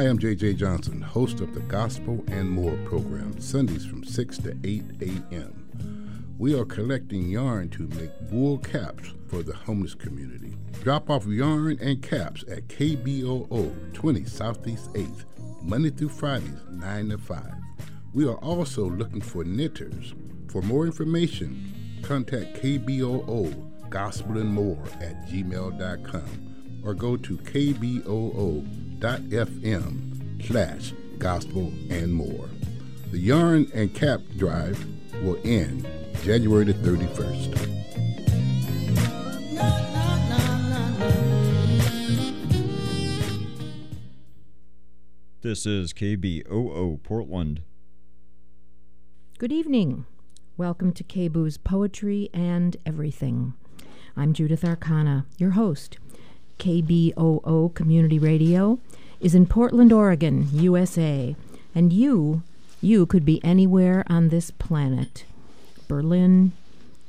Hi, 0.00 0.06
I'm 0.06 0.18
JJ 0.18 0.56
Johnson, 0.56 1.02
host 1.02 1.40
of 1.40 1.52
the 1.52 1.60
Gospel 1.60 2.24
and 2.28 2.48
More 2.48 2.74
program, 2.86 3.38
Sundays 3.38 3.84
from 3.84 4.02
6 4.02 4.38
to 4.38 4.56
8 4.64 4.82
a.m. 5.02 6.34
We 6.38 6.58
are 6.58 6.64
collecting 6.64 7.28
yarn 7.28 7.68
to 7.68 7.86
make 7.88 8.10
wool 8.30 8.56
caps 8.56 9.12
for 9.28 9.42
the 9.42 9.52
homeless 9.52 9.94
community. 9.94 10.56
Drop 10.82 11.10
off 11.10 11.26
yarn 11.26 11.78
and 11.82 12.00
caps 12.02 12.44
at 12.50 12.66
KBOO 12.68 13.92
20 13.92 14.24
Southeast 14.24 14.90
8th, 14.94 15.26
Monday 15.60 15.90
through 15.90 16.08
Fridays, 16.08 16.64
9 16.70 17.10
to 17.10 17.18
5. 17.18 17.44
We 18.14 18.26
are 18.26 18.38
also 18.38 18.88
looking 18.88 19.20
for 19.20 19.44
knitters. 19.44 20.14
For 20.48 20.62
more 20.62 20.86
information, 20.86 22.00
contact 22.00 22.62
KBOO 22.62 23.90
Gospel 23.90 24.38
and 24.38 24.48
More 24.48 24.82
at 25.02 25.28
gmail.com 25.28 26.80
or 26.86 26.94
go 26.94 27.18
to 27.18 27.36
kboo.fm 29.00 30.44
slash 30.46 30.92
gospel 31.18 31.72
and 31.88 32.12
more. 32.12 32.48
The 33.10 33.18
yarn 33.18 33.70
and 33.74 33.92
cap 33.94 34.20
drive 34.36 34.84
will 35.22 35.38
end 35.44 35.86
January 36.22 36.64
the 36.64 36.74
31st. 36.74 37.66
This 45.42 45.64
is 45.64 45.94
KBOO 45.94 47.02
Portland. 47.02 47.62
Good 49.38 49.52
evening. 49.52 50.04
Welcome 50.58 50.92
to 50.92 51.02
KBOO's 51.02 51.56
Poetry 51.56 52.28
and 52.34 52.76
Everything. 52.84 53.54
I'm 54.14 54.34
Judith 54.34 54.64
Arcana, 54.64 55.24
your 55.38 55.52
host. 55.52 55.96
KBOO 56.60 57.74
Community 57.74 58.18
Radio 58.18 58.78
is 59.18 59.34
in 59.34 59.46
Portland, 59.46 59.94
Oregon, 59.94 60.46
USA, 60.52 61.34
and 61.74 61.90
you, 61.90 62.42
you 62.82 63.06
could 63.06 63.24
be 63.24 63.42
anywhere 63.42 64.04
on 64.08 64.28
this 64.28 64.50
planet. 64.50 65.24
Berlin, 65.88 66.52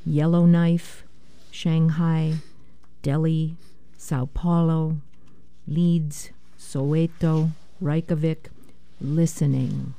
Yellowknife, 0.06 1.04
Shanghai, 1.52 2.36
Delhi, 3.02 3.58
Sao 3.98 4.30
Paulo, 4.34 4.96
Leeds, 5.68 6.30
Soweto, 6.58 7.52
Reykjavik, 7.82 8.50
listening. 9.02 9.96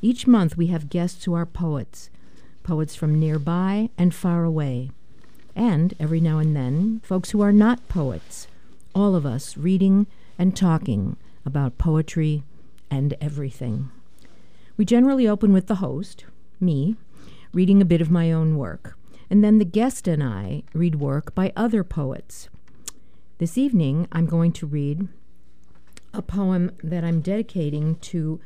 Each 0.00 0.26
month 0.26 0.56
we 0.56 0.68
have 0.68 0.88
guests 0.88 1.24
who 1.26 1.34
are 1.34 1.44
poets, 1.44 2.08
poets 2.62 2.94
from 2.94 3.20
nearby 3.20 3.90
and 3.98 4.14
far 4.14 4.44
away, 4.44 4.90
and 5.54 5.92
every 6.00 6.20
now 6.20 6.38
and 6.38 6.56
then 6.56 7.00
folks 7.04 7.32
who 7.32 7.42
are 7.42 7.52
not 7.52 7.86
poets, 7.88 8.46
all 8.98 9.14
of 9.14 9.24
us 9.24 9.56
reading 9.56 10.08
and 10.38 10.56
talking 10.56 11.16
about 11.46 11.78
poetry 11.78 12.42
and 12.90 13.14
everything. 13.20 13.90
We 14.76 14.84
generally 14.84 15.28
open 15.28 15.52
with 15.52 15.68
the 15.68 15.76
host, 15.76 16.24
me, 16.58 16.96
reading 17.52 17.80
a 17.80 17.84
bit 17.84 18.00
of 18.00 18.10
my 18.10 18.32
own 18.32 18.56
work, 18.56 18.98
and 19.30 19.44
then 19.44 19.58
the 19.58 19.64
guest 19.64 20.08
and 20.08 20.20
I 20.20 20.64
read 20.72 20.96
work 20.96 21.32
by 21.32 21.52
other 21.54 21.84
poets. 21.84 22.48
This 23.38 23.56
evening 23.56 24.08
I'm 24.10 24.26
going 24.26 24.50
to 24.52 24.66
read 24.66 25.06
a 26.12 26.20
poem 26.20 26.72
that 26.82 27.04
I'm 27.04 27.20
dedicating 27.20 27.96
to 27.96 28.40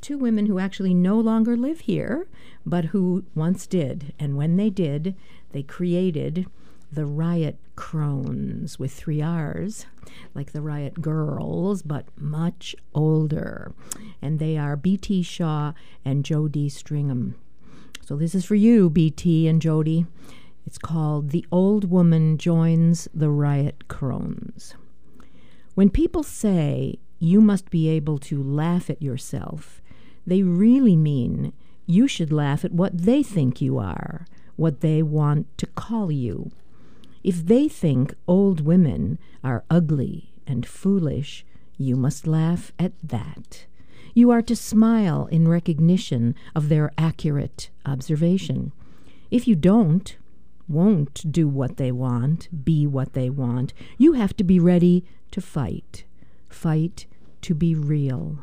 two 0.00 0.16
women 0.16 0.46
who 0.46 0.60
actually 0.60 0.94
no 0.94 1.18
longer 1.18 1.56
live 1.56 1.80
here, 1.80 2.28
but 2.64 2.86
who 2.86 3.24
once 3.34 3.66
did. 3.66 4.12
And 4.20 4.36
when 4.36 4.56
they 4.56 4.70
did, 4.70 5.16
they 5.50 5.64
created 5.64 6.46
the 6.92 7.06
Riot 7.06 7.58
Crones 7.74 8.78
with 8.78 8.92
three 8.92 9.22
R's, 9.22 9.86
like 10.34 10.52
the 10.52 10.60
Riot 10.60 11.00
Girls, 11.00 11.82
but 11.82 12.06
much 12.16 12.76
older. 12.94 13.72
And 14.20 14.38
they 14.38 14.58
are 14.58 14.76
B.T. 14.76 15.22
Shaw 15.22 15.72
and 16.04 16.24
Jody 16.24 16.68
Stringham. 16.68 17.34
So 18.04 18.16
this 18.16 18.34
is 18.34 18.44
for 18.44 18.56
you, 18.56 18.90
B.T. 18.90 19.48
and 19.48 19.62
Jody. 19.62 20.06
It's 20.66 20.78
called 20.78 21.30
The 21.30 21.46
Old 21.50 21.90
Woman 21.90 22.36
Joins 22.36 23.08
the 23.14 23.30
Riot 23.30 23.88
Crones. 23.88 24.74
When 25.74 25.88
people 25.88 26.22
say 26.22 26.98
you 27.18 27.40
must 27.40 27.70
be 27.70 27.88
able 27.88 28.18
to 28.18 28.42
laugh 28.42 28.90
at 28.90 29.00
yourself, 29.00 29.80
they 30.26 30.42
really 30.42 30.96
mean 30.96 31.54
you 31.86 32.06
should 32.06 32.32
laugh 32.32 32.64
at 32.64 32.72
what 32.72 32.96
they 32.96 33.22
think 33.22 33.60
you 33.62 33.78
are, 33.78 34.26
what 34.56 34.82
they 34.82 35.02
want 35.02 35.46
to 35.58 35.66
call 35.66 36.12
you. 36.12 36.50
If 37.22 37.46
they 37.46 37.68
think 37.68 38.14
old 38.26 38.60
women 38.60 39.18
are 39.44 39.64
ugly 39.70 40.32
and 40.46 40.66
foolish, 40.66 41.44
you 41.78 41.96
must 41.96 42.26
laugh 42.26 42.72
at 42.78 42.92
that. 43.02 43.66
You 44.14 44.30
are 44.30 44.42
to 44.42 44.56
smile 44.56 45.26
in 45.26 45.48
recognition 45.48 46.34
of 46.54 46.68
their 46.68 46.92
accurate 46.98 47.70
observation. 47.86 48.72
If 49.30 49.48
you 49.48 49.54
don't, 49.54 50.16
won't 50.68 51.30
do 51.30 51.48
what 51.48 51.76
they 51.76 51.92
want, 51.92 52.64
be 52.64 52.86
what 52.86 53.12
they 53.14 53.30
want, 53.30 53.72
you 53.98 54.12
have 54.12 54.36
to 54.36 54.44
be 54.44 54.58
ready 54.58 55.04
to 55.30 55.40
fight. 55.40 56.04
Fight 56.48 57.06
to 57.42 57.54
be 57.54 57.74
real. 57.74 58.38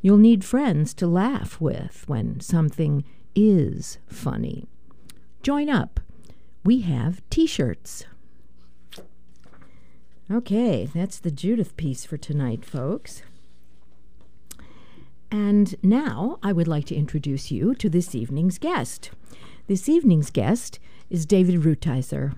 You'll 0.00 0.18
need 0.18 0.44
friends 0.44 0.94
to 0.94 1.06
laugh 1.06 1.60
with 1.60 2.04
when 2.08 2.40
something 2.40 3.04
is 3.34 3.98
funny. 4.06 4.66
Join 5.42 5.68
up. 5.68 6.00
We 6.64 6.80
have 6.82 7.22
t 7.30 7.46
shirts. 7.46 8.04
Okay, 10.30 10.86
that's 10.86 11.18
the 11.18 11.30
Judith 11.30 11.76
piece 11.76 12.04
for 12.04 12.16
tonight, 12.16 12.64
folks. 12.64 13.22
And 15.30 15.74
now 15.82 16.38
I 16.42 16.52
would 16.52 16.68
like 16.68 16.86
to 16.86 16.94
introduce 16.94 17.50
you 17.50 17.74
to 17.74 17.88
this 17.88 18.14
evening's 18.14 18.58
guest. 18.58 19.10
This 19.66 19.88
evening's 19.88 20.30
guest 20.30 20.78
is 21.10 21.26
David 21.26 21.62
Rutiezer 21.62 22.34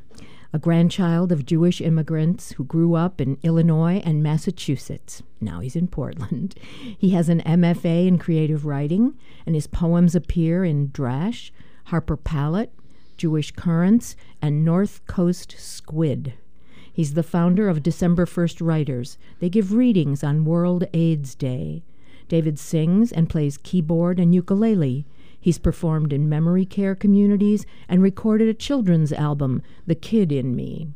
a 0.55 0.59
grandchild 0.59 1.33
of 1.33 1.45
Jewish 1.45 1.81
immigrants 1.81 2.53
who 2.53 2.65
grew 2.65 2.95
up 2.95 3.21
in 3.21 3.39
Illinois 3.43 4.01
and 4.05 4.23
Massachusetts. 4.23 5.21
Now 5.41 5.59
he's 5.59 5.75
in 5.75 5.89
Portland. 5.89 6.55
He 6.97 7.11
has 7.11 7.29
an 7.29 7.43
MFA 7.43 8.07
in 8.07 8.19
creative 8.19 8.65
writing, 8.65 9.15
and 9.45 9.55
his 9.55 9.67
poems 9.67 10.15
appear 10.15 10.65
in 10.65 10.89
Drash, 10.89 11.51
Harpur 11.89 12.17
Palate, 12.17 12.73
Jewish 13.17 13.53
Currents, 13.53 14.17
and 14.41 14.65
North 14.65 15.07
Coast 15.07 15.55
Squid. 15.59 16.35
He's 16.93 17.15
the 17.15 17.23
founder 17.23 17.69
of 17.69 17.83
December 17.83 18.25
1st 18.25 18.65
Writers. 18.65 19.19
They 19.41 19.49
give 19.49 19.73
readings 19.73 20.23
on 20.23 20.45
World 20.45 20.85
AIDS 20.93 21.35
Day. 21.35 21.83
David 22.29 22.59
sings 22.59 23.13
and 23.13 23.29
plays 23.29 23.59
keyboard 23.59 24.19
and 24.19 24.35
ukulele. 24.35 25.07
He's 25.39 25.59
performed 25.59 26.13
in 26.13 26.29
memory 26.29 26.65
care 26.65 26.95
communities 26.95 27.67
and 27.89 28.03
recorded 28.03 28.49
a 28.49 28.55
children's 28.55 29.13
album, 29.13 29.61
The 29.87 29.95
Kid 29.95 30.33
in 30.33 30.55
Me. 30.55 30.89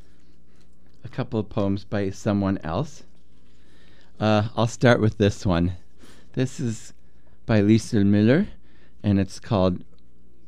a 1.04 1.08
couple 1.08 1.40
of 1.40 1.48
poems 1.48 1.82
by 1.82 2.10
someone 2.10 2.58
else. 2.58 3.02
Uh, 4.20 4.48
I'll 4.56 4.68
start 4.68 5.00
with 5.00 5.18
this 5.18 5.44
one. 5.44 5.72
This 6.34 6.60
is 6.60 6.92
by 7.46 7.60
Lisa 7.62 8.04
Miller, 8.04 8.46
and 9.02 9.18
it's 9.18 9.40
called 9.40 9.82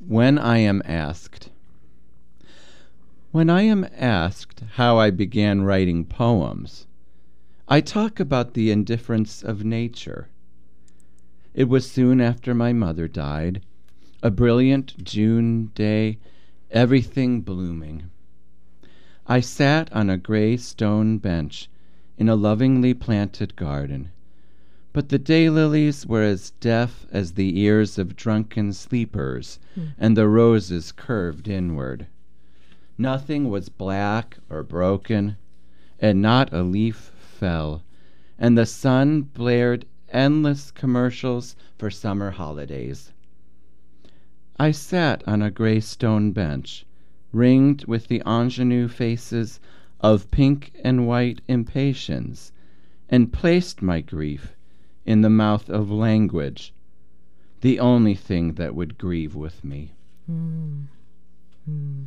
When 0.07 0.39
I 0.39 0.59
Am 0.59 0.83
Asked. 0.85 1.51
When 3.35 3.51
I 3.51 3.63
am 3.63 3.85
asked 3.97 4.63
how 4.75 4.97
I 4.99 5.11
began 5.11 5.63
writing 5.63 6.05
poems, 6.05 6.87
I 7.67 7.81
talk 7.81 8.21
about 8.21 8.55
the 8.55 8.71
indifference 8.71 9.43
of 9.43 9.65
nature. 9.65 10.29
It 11.53 11.65
was 11.65 11.91
soon 11.91 12.21
after 12.21 12.55
my 12.55 12.73
mother 12.73 13.09
died, 13.09 13.61
a 14.23 14.31
brilliant 14.31 15.03
June 15.03 15.73
day, 15.75 16.21
everything 16.71 17.41
blooming. 17.41 18.05
I 19.27 19.41
sat 19.41 19.93
on 19.93 20.09
a 20.09 20.17
gray 20.17 20.57
stone 20.57 21.19
bench 21.19 21.69
in 22.17 22.29
a 22.29 22.37
lovingly 22.37 22.95
planted 22.95 23.57
garden, 23.57 24.11
But 24.93 25.09
the 25.09 25.19
daylilies 25.19 26.07
were 26.07 26.23
as 26.23 26.53
deaf 26.61 27.05
as 27.11 27.33
the 27.33 27.59
ears 27.59 27.99
of 27.99 28.15
drunken 28.15 28.73
sleepers, 28.73 29.59
hmm. 29.75 29.87
and 29.99 30.17
the 30.17 30.29
roses 30.29 30.93
curved 30.93 31.49
inward. 31.49 32.07
Nothing 32.97 33.51
was 33.51 33.69
black 33.69 34.39
or 34.49 34.63
broken, 34.63 35.37
and 35.99 36.23
not 36.23 36.53
a 36.53 36.63
leaf 36.63 37.13
fell, 37.19 37.83
and 38.39 38.57
the 38.57 38.67
sun 38.67 39.23
blared 39.23 39.85
endless 40.11 40.71
commercials 40.71 41.57
for 41.77 41.91
summer 41.91 42.31
holidays. 42.31 43.13
I 44.59 44.71
sat 44.71 45.27
on 45.27 45.43
a 45.43 45.51
gray 45.51 45.81
stone 45.81 46.31
bench, 46.31 46.87
ringed 47.33 47.85
with 47.87 48.07
the 48.07 48.23
ingenue 48.25 48.87
faces 48.87 49.59
of 50.01 50.31
pink 50.31 50.71
and 50.85 51.09
white 51.09 51.41
impatiens, 51.49 52.53
and 53.09 53.33
placed 53.33 53.83
my 53.83 54.01
grief 54.03 54.55
in 55.05 55.23
the 55.23 55.31
mouth 55.31 55.69
of 55.69 55.91
language, 55.91 56.73
the 57.61 57.81
only 57.81 58.15
thing 58.15 58.55
that 58.55 58.77
would 58.77 58.99
grieve 58.99 59.35
with 59.35 59.65
me. 59.65 59.95
Mm. 60.31 60.85
Mm. 61.69 62.07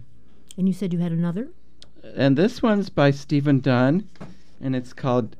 And 0.57 0.67
you 0.67 0.73
said 0.73 0.91
you 0.91 0.97
had 0.97 1.11
another? 1.11 1.49
And 2.15 2.35
this 2.35 2.63
one's 2.63 2.89
by 2.89 3.11
Stephen 3.11 3.59
Dunn, 3.59 4.09
and 4.59 4.75
it's 4.75 4.91
called 4.91 5.35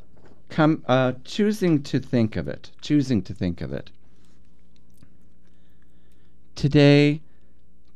"Come 0.49 0.83
uh, 0.87 1.13
Choosing 1.23 1.81
to 1.83 1.99
Think 1.99 2.35
of 2.35 2.47
It." 2.47 2.69
Choosing 2.81 3.23
to 3.23 3.33
think 3.33 3.59
of 3.61 3.73
it. 3.73 3.89
Today, 6.53 7.21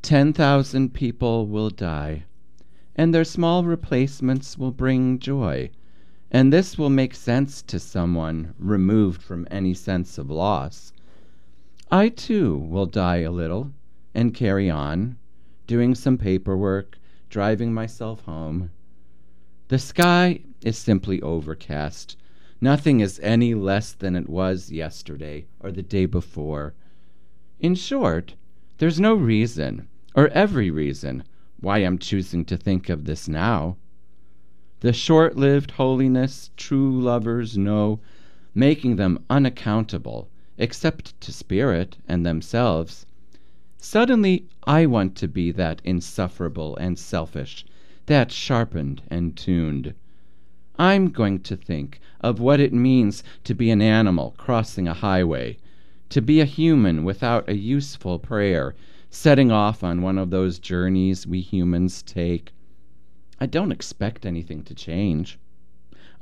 10,000 0.02 0.96
people 0.96 1.46
will 1.46 1.70
die, 1.70 2.24
and 2.96 3.14
their 3.14 3.24
small 3.24 3.64
replacements 3.66 4.58
will 4.58 4.72
bring 4.72 5.20
joy. 5.20 5.70
And 6.32 6.52
this 6.52 6.76
will 6.76 6.90
make 6.90 7.14
sense 7.14 7.62
to 7.64 7.78
someone 7.80 8.56
removed 8.58 9.22
from 9.22 9.48
any 9.52 9.76
sense 9.76 10.18
of 10.18 10.32
loss. 10.32 10.92
I 11.92 12.10
too 12.10 12.58
will 12.58 12.88
die 12.88 13.18
a 13.18 13.32
little 13.32 13.72
and 14.16 14.34
carry 14.34 14.72
on, 14.72 15.18
doing 15.68 15.94
some 15.94 16.18
paperwork, 16.18 16.98
driving 17.32 17.74
myself 17.74 18.22
home. 18.26 18.70
The 19.70 19.80
sky 19.80 20.42
is 20.62 20.78
simply 20.78 21.22
overcast. 21.22 22.18
Nothing 22.60 23.00
is 23.00 23.22
any 23.24 23.54
less 23.56 23.94
than 23.94 24.18
it 24.18 24.30
was 24.30 24.70
yesterday 24.70 25.48
or 25.62 25.72
the 25.72 25.82
day 25.82 26.06
before. 26.06 26.74
In 27.62 27.74
short, 27.74 28.36
there's 28.80 29.00
no 29.00 29.14
reason, 29.16 29.88
or 30.14 30.28
every 30.28 30.70
reason, 30.70 31.24
why 31.62 31.78
I'm 31.78 31.98
choosing 31.98 32.44
to 32.46 32.58
think 32.58 32.90
of 32.90 33.06
this 33.06 33.30
now. 33.30 33.78
The 34.82 34.92
short 34.92 35.38
lived 35.38 35.72
holiness 35.72 36.52
true 36.58 37.00
lovers 37.00 37.58
know, 37.58 38.02
making 38.54 38.98
them 38.98 39.24
unaccountable, 39.30 40.30
except 40.58 41.20
to 41.22 41.32
spirit 41.32 41.98
and 42.10 42.26
themselves. 42.26 43.06
Suddenly 43.84 44.46
I 44.64 44.86
want 44.86 45.16
to 45.16 45.28
be 45.28 45.52
that 45.54 45.82
insufferable 45.84 46.78
and 46.78 47.00
selfish, 47.00 47.66
that 48.06 48.32
sharpened 48.32 49.02
and 49.10 49.36
tuned. 49.36 49.96
I'm 50.78 51.10
going 51.10 51.40
to 51.40 51.56
think 51.56 52.00
of 52.20 52.40
what 52.40 52.60
it 52.60 52.74
means 52.74 53.24
to 53.44 53.56
be 53.56 53.72
an 53.72 53.82
animal 53.82 54.36
crossing 54.38 54.88
a 54.88 54.94
highway, 54.94 55.58
to 56.10 56.22
be 56.22 56.40
a 56.40 56.46
human 56.46 57.04
without 57.04 57.50
a 57.50 57.58
useful 57.58 58.20
prayer, 58.20 58.76
setting 59.10 59.52
off 59.52 59.84
on 59.84 60.04
one 60.04 60.20
of 60.20 60.30
those 60.30 60.60
journeys 60.60 61.26
we 61.26 61.42
humans 61.42 62.04
take. 62.04 62.54
I 63.40 63.48
don't 63.48 63.72
expect 63.72 64.28
anything 64.28 64.62
to 64.66 64.76
change. 64.76 65.40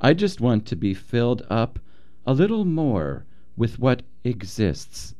I 0.00 0.14
just 0.14 0.40
want 0.40 0.64
to 0.68 0.76
be 0.76 0.94
filled 0.94 1.46
up 1.50 1.78
a 2.24 2.32
little 2.32 2.64
more 2.64 3.26
with 3.54 3.78
what 3.78 4.02
exists, 4.24 5.14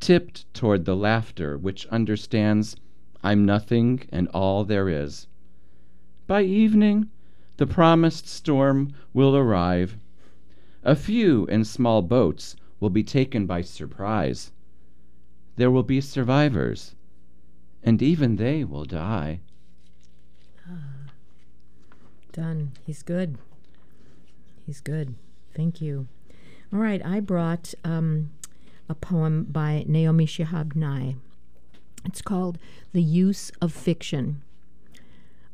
tipped 0.00 0.52
toward 0.54 0.84
the 0.84 0.96
laughter 0.96 1.56
which 1.58 1.86
understands 1.86 2.76
I'm 3.22 3.44
nothing 3.44 4.02
and 4.10 4.28
all 4.28 4.64
there 4.64 4.88
is. 4.88 5.26
By 6.26 6.42
evening, 6.42 7.10
the 7.56 7.66
promised 7.66 8.28
storm 8.28 8.92
will 9.12 9.36
arrive. 9.36 9.96
A 10.84 10.94
few 10.94 11.46
in 11.46 11.64
small 11.64 12.02
boats 12.02 12.54
will 12.80 12.90
be 12.90 13.02
taken 13.02 13.46
by 13.46 13.62
surprise. 13.62 14.52
There 15.56 15.70
will 15.70 15.82
be 15.82 16.00
survivors, 16.00 16.94
and 17.82 18.00
even 18.00 18.36
they 18.36 18.62
will 18.62 18.84
die. 18.84 19.40
Done. 22.32 22.72
He's 22.84 23.02
good. 23.02 23.38
He's 24.64 24.80
good. 24.80 25.16
Thank 25.56 25.80
you. 25.80 26.06
All 26.72 26.78
right, 26.78 27.04
I 27.04 27.18
brought 27.18 27.74
um, 27.82 28.30
a 28.88 28.94
poem 28.94 29.44
by 29.44 29.84
Naomi 29.86 30.26
Shihab 30.26 30.74
Nye. 30.74 31.16
It's 32.04 32.22
called 32.22 32.58
The 32.92 33.02
Use 33.02 33.50
of 33.60 33.72
Fiction. 33.72 34.42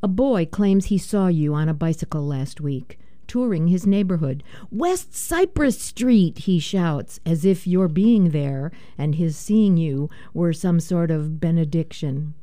A 0.03 0.09
boy 0.09 0.47
claims 0.47 0.87
he 0.87 0.99
saw 0.99 1.29
you 1.29 1.55
on 1.55 1.69
a 1.69 1.75
bicycle 1.75 2.27
last 2.27 2.61
week, 2.61 2.99
touring 3.27 3.69
his 3.69 3.87
neighborhood. 3.87 4.43
West 4.71 5.15
Cypress 5.15 5.81
Street, 5.81 6.41
he 6.41 6.59
shouts, 6.59 7.21
as 7.25 7.45
if 7.45 7.67
your 7.67 7.89
being 7.89 8.31
there 8.31 8.71
and 8.99 9.15
his 9.15 9.37
seeing 9.37 9.77
you 9.77 10.11
were 10.35 10.53
some 10.53 10.79
sort 10.79 11.11
of 11.11 11.41
benediction. 11.41 12.35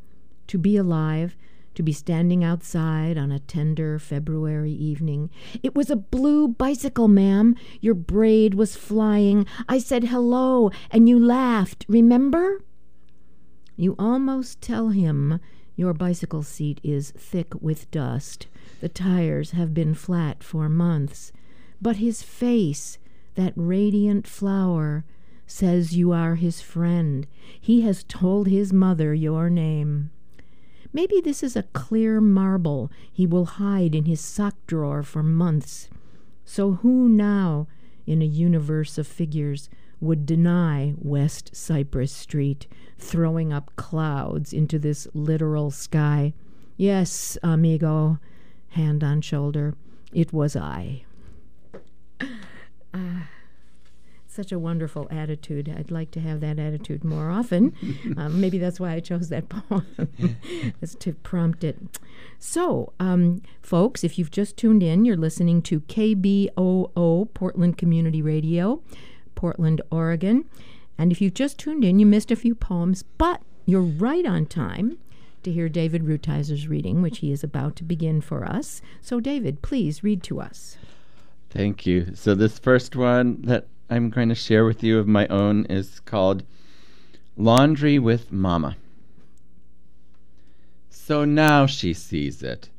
To 0.47 0.57
be 0.57 0.75
alive, 0.75 1.37
to 1.75 1.83
be 1.83 1.93
standing 1.93 2.43
outside 2.43 3.17
on 3.17 3.31
a 3.31 3.39
tender 3.39 3.97
February 3.99 4.71
evening. 4.71 5.29
It 5.63 5.75
was 5.75 5.89
a 5.89 5.95
blue 5.95 6.47
bicycle, 6.47 7.07
ma'am. 7.07 7.55
Your 7.79 7.93
braid 7.93 8.53
was 8.55 8.75
flying. 8.75 9.45
I 9.69 9.79
said 9.79 10.05
hello, 10.05 10.71
and 10.89 11.07
you 11.07 11.19
laughed. 11.19 11.85
Remember? 11.87 12.61
You 13.75 13.95
almost 13.97 14.61
tell 14.61 14.89
him 14.89 15.39
your 15.75 15.93
bicycle 15.93 16.43
seat 16.43 16.79
is 16.83 17.11
thick 17.11 17.53
with 17.61 17.89
dust. 17.89 18.47
The 18.81 18.89
tires 18.89 19.51
have 19.51 19.73
been 19.73 19.93
flat 19.93 20.43
for 20.43 20.69
months. 20.69 21.31
But 21.81 21.95
his 21.95 22.21
face, 22.21 22.99
that 23.35 23.53
radiant 23.55 24.27
flower, 24.27 25.03
says 25.47 25.97
you 25.97 26.11
are 26.11 26.35
his 26.35 26.61
friend. 26.61 27.25
He 27.59 27.81
has 27.81 28.03
told 28.03 28.47
his 28.47 28.71
mother 28.71 29.13
your 29.13 29.49
name. 29.49 30.11
Maybe 30.93 31.21
this 31.21 31.41
is 31.41 31.55
a 31.55 31.63
clear 31.63 32.19
marble 32.19 32.91
he 33.11 33.25
will 33.25 33.45
hide 33.45 33.95
in 33.95 34.05
his 34.05 34.19
sock 34.19 34.55
drawer 34.67 35.03
for 35.03 35.23
months. 35.23 35.89
So 36.43 36.73
who 36.73 37.07
now, 37.07 37.67
in 38.05 38.21
a 38.21 38.25
universe 38.25 38.97
of 38.97 39.07
figures, 39.07 39.69
would 40.01 40.25
deny 40.25 40.95
West 40.97 41.55
Cypress 41.55 42.11
Street, 42.11 42.67
throwing 42.97 43.53
up 43.53 43.71
clouds 43.75 44.51
into 44.51 44.79
this 44.79 45.07
literal 45.13 45.71
sky? 45.71 46.33
Yes, 46.75 47.37
amigo, 47.43 48.19
hand 48.69 49.03
on 49.03 49.21
shoulder, 49.21 49.75
it 50.11 50.33
was 50.33 50.55
I. 50.55 51.03
Ah 52.93 53.27
such 54.31 54.51
a 54.51 54.59
wonderful 54.59 55.07
attitude. 55.11 55.69
I'd 55.69 55.91
like 55.91 56.11
to 56.11 56.19
have 56.21 56.39
that 56.39 56.57
attitude 56.57 57.03
more 57.03 57.29
often. 57.29 57.75
um, 58.17 58.39
maybe 58.39 58.57
that's 58.57 58.79
why 58.79 58.93
I 58.93 58.99
chose 58.99 59.29
that 59.29 59.49
poem, 59.69 59.85
is 60.81 60.95
to 60.95 61.13
prompt 61.13 61.63
it. 61.63 61.77
So, 62.39 62.93
um, 62.99 63.41
folks, 63.61 64.03
if 64.03 64.17
you've 64.17 64.31
just 64.31 64.57
tuned 64.57 64.83
in, 64.83 65.05
you're 65.05 65.17
listening 65.17 65.61
to 65.63 65.81
KBOO 65.81 67.33
Portland 67.33 67.77
Community 67.77 68.21
Radio, 68.21 68.81
Portland, 69.35 69.81
Oregon. 69.91 70.45
And 70.97 71.11
if 71.11 71.21
you've 71.21 71.33
just 71.33 71.57
tuned 71.57 71.83
in, 71.83 71.99
you 71.99 72.05
missed 72.05 72.31
a 72.31 72.35
few 72.35 72.55
poems, 72.55 73.03
but 73.03 73.41
you're 73.65 73.81
right 73.81 74.25
on 74.25 74.45
time 74.45 74.97
to 75.43 75.51
hear 75.51 75.67
David 75.67 76.03
Rutiezer's 76.03 76.67
reading, 76.67 77.01
which 77.01 77.19
he 77.19 77.31
is 77.31 77.43
about 77.43 77.75
to 77.77 77.83
begin 77.83 78.21
for 78.21 78.45
us. 78.45 78.81
So, 79.01 79.19
David, 79.19 79.61
please 79.61 80.03
read 80.03 80.23
to 80.23 80.39
us. 80.39 80.77
Thank 81.49 81.85
you. 81.85 82.11
So, 82.15 82.33
this 82.33 82.59
first 82.59 82.95
one 82.95 83.41
that 83.41 83.67
I'm 83.93 84.09
going 84.09 84.29
to 84.29 84.35
share 84.35 84.63
with 84.63 84.85
you 84.85 84.99
of 84.99 85.07
my 85.09 85.27
own 85.27 85.65
is 85.65 85.99
called 85.99 86.43
Laundry 87.35 87.99
with 87.99 88.31
Mama. 88.31 88.77
So 90.89 91.25
now 91.25 91.65
she 91.65 91.93
sees 91.93 92.41
it. 92.41 92.69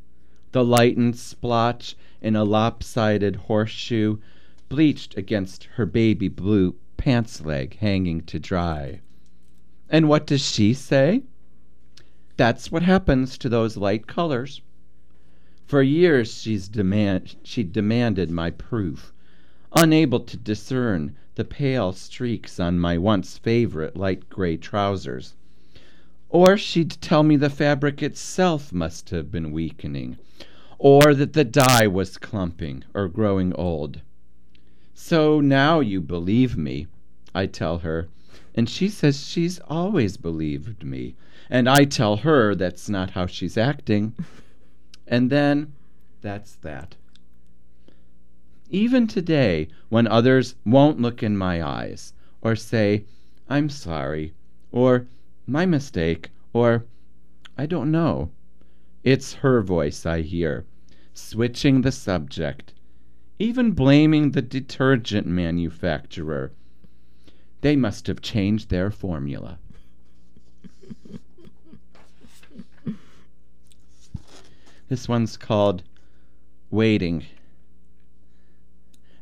The 0.53 0.65
lightened 0.65 1.19
splotch 1.19 1.97
in 2.23 2.35
a 2.35 2.45
lopsided 2.45 3.37
horseshoe 3.37 4.21
bleached 4.71 5.15
against 5.19 5.65
her 5.75 5.85
baby 5.85 6.29
blue 6.29 6.77
pants 6.97 7.43
leg 7.43 7.77
hanging 7.77 8.23
to 8.23 8.39
dry. 8.39 9.03
And 9.91 10.09
what 10.09 10.27
does 10.27 10.41
she 10.41 10.73
say? 10.73 11.25
That's 12.39 12.73
what 12.73 12.85
happens 12.85 13.37
to 13.37 13.51
those 13.51 13.77
light 13.77 14.07
colors. 14.07 14.63
For 15.67 15.83
years 15.83 16.41
she's 16.41 16.69
demand 16.69 17.37
she 17.43 17.65
demanded 17.65 18.31
my 18.31 18.49
proof 18.49 19.13
unable 19.75 20.21
to 20.21 20.37
discern 20.37 21.17
the 21.35 21.45
pale 21.45 21.93
streaks 21.93 22.61
on 22.61 22.79
my 22.79 22.99
once 22.99 23.39
favorite 23.39 23.97
light 23.97 24.29
gray 24.29 24.57
trousers. 24.57 25.35
Or 26.29 26.57
she'd 26.57 26.93
tell 27.01 27.23
me 27.23 27.37
the 27.37 27.51
fabric 27.51 28.03
itself 28.03 28.73
must 28.73 29.11
have 29.11 29.31
been 29.31 29.53
weakening, 29.53 30.19
or 30.79 31.15
that 31.15 31.33
the 31.33 31.45
dye 31.45 31.87
was 31.87 32.19
clumping 32.19 32.85
or 32.95 33.09
growing 33.09 33.53
old. 33.55 34.01
So 34.95 35.41
now 35.41 35.81
you 35.81 36.01
believe 36.01 36.57
me, 36.57 36.87
I 37.35 37.47
tell 37.47 37.79
her, 37.79 38.09
and 38.55 38.69
she 38.69 38.89
says 38.89 39.27
she's 39.27 39.59
always 39.69 40.17
believed 40.17 40.85
me. 40.85 41.15
And 41.51 41.69
I 41.69 41.85
tell 41.85 42.17
her 42.19 42.55
that's 42.55 42.89
not 42.89 43.11
how 43.11 43.27
she's 43.27 43.59
acting. 43.59 44.15
And 45.07 45.29
then 45.29 45.73
that's 46.21 46.57
that. 46.57 46.95
Even 48.75 49.07
today, 49.07 49.69
when 49.91 50.07
others 50.07 50.55
won't 50.65 50.99
look 50.99 51.23
in 51.23 51.37
my 51.37 51.63
eyes, 51.63 52.15
or 52.41 52.57
say, 52.57 53.05
I'm 53.47 53.69
sorry, 53.69 54.33
or 54.71 55.07
my 55.47 55.67
mistake, 55.67 56.31
or 56.55 56.87
I 57.59 57.67
don't 57.67 57.91
know, 57.91 58.31
it's 59.05 59.35
her 59.35 59.61
voice 59.61 60.07
I 60.07 60.23
hear, 60.23 60.65
switching 61.13 61.83
the 61.83 61.93
subject, 61.93 62.73
even 63.39 63.73
blaming 63.73 64.31
the 64.31 64.41
detergent 64.41 65.27
manufacturer. 65.27 66.51
They 67.61 67.77
must 67.77 68.07
have 68.07 68.23
changed 68.23 68.71
their 68.71 68.91
formula. 68.91 69.59
this 74.89 75.07
one's 75.11 75.37
called 75.37 75.83
Waiting. 76.71 77.27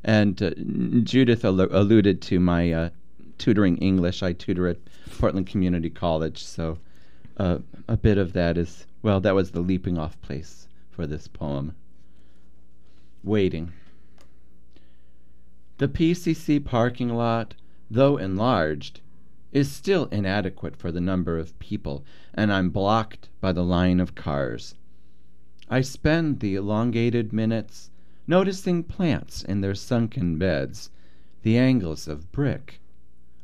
And 0.03 0.43
uh, 0.43 0.51
Judith 1.03 1.45
al- 1.45 1.61
alluded 1.61 2.23
to 2.23 2.41
my 2.41 2.73
uh, 2.73 2.91
tutoring 3.39 3.77
English. 3.79 4.23
I 4.23 4.33
tutor 4.33 4.69
at 4.69 4.79
Portland 5.19 5.47
Community 5.47 5.91
College, 5.91 6.45
so 6.45 6.79
uh, 7.37 7.59
a 7.89 7.97
bit 7.97 8.19
of 8.19 8.33
that 8.35 8.57
is, 8.57 8.87
well, 9.03 9.21
that 9.21 9.35
was 9.35 9.51
the 9.51 9.61
leaping 9.61 9.99
off 9.99 10.21
place 10.21 10.69
for 10.91 11.07
this 11.07 11.29
poem. 11.29 11.75
Waiting. 13.25 13.73
The 15.79 15.89
PCC 15.89 16.63
parking 16.63 17.09
lot, 17.11 17.55
though 17.91 18.17
enlarged, 18.19 19.01
is 19.53 19.71
still 19.71 20.07
inadequate 20.07 20.77
for 20.77 20.93
the 20.93 21.01
number 21.01 21.39
of 21.39 21.59
people, 21.59 22.05
and 22.35 22.53
I'm 22.53 22.71
blocked 22.71 23.29
by 23.41 23.53
the 23.53 23.65
line 23.65 23.99
of 23.99 24.15
cars. 24.15 24.75
I 25.69 25.81
spend 25.81 26.41
the 26.41 26.55
elongated 26.55 27.33
minutes 27.33 27.90
noticing 28.31 28.85
plants 28.85 29.43
in 29.43 29.61
their 29.61 29.75
sunken 29.75 30.39
beds, 30.39 30.89
the 31.43 31.59
angles 31.59 32.07
of 32.07 32.31
brick, 32.31 32.81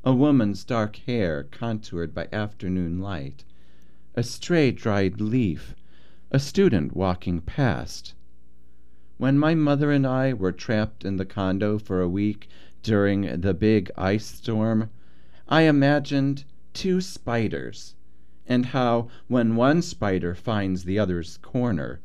a 0.04 0.14
woman's 0.14 0.62
dark 0.62 0.94
hair 1.08 1.42
contoured 1.42 2.14
by 2.14 2.28
afternoon 2.32 3.00
light, 3.00 3.42
a 4.14 4.22
stray 4.22 4.70
dried 4.70 5.20
leaf, 5.20 5.74
a 6.30 6.38
student 6.38 6.94
walking 6.94 7.40
past. 7.40 8.14
When 9.18 9.36
my 9.36 9.56
mother 9.56 9.90
and 9.90 10.06
I 10.06 10.32
were 10.32 10.52
trapped 10.52 11.04
in 11.04 11.16
the 11.16 11.26
condo 11.26 11.78
for 11.78 12.00
a 12.00 12.08
week 12.08 12.48
during 12.84 13.40
the 13.40 13.54
big 13.54 13.90
ice 13.98 14.26
storm, 14.26 14.90
I 15.48 15.62
imagined 15.62 16.44
two 16.72 17.00
spiders, 17.00 17.96
and 18.46 18.66
how, 18.66 19.08
when 19.26 19.56
one 19.56 19.82
spider 19.82 20.36
finds 20.36 20.84
the 20.84 21.00
other's 21.00 21.38
corner, 21.38 21.98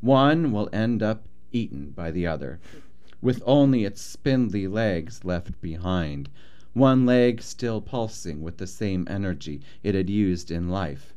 one 0.00 0.52
will 0.52 0.68
end 0.72 1.02
up 1.02 1.27
eaten 1.52 1.90
by 1.90 2.10
the 2.10 2.26
other, 2.26 2.60
with 3.20 3.42
only 3.46 3.84
its 3.84 4.00
spindly 4.00 4.68
legs 4.68 5.24
left 5.24 5.60
behind, 5.60 6.28
one 6.72 7.04
leg 7.04 7.42
still 7.42 7.80
pulsing 7.80 8.42
with 8.42 8.58
the 8.58 8.66
same 8.66 9.06
energy 9.10 9.60
it 9.82 9.94
had 9.94 10.08
used 10.08 10.50
in 10.50 10.68
life. 10.68 11.14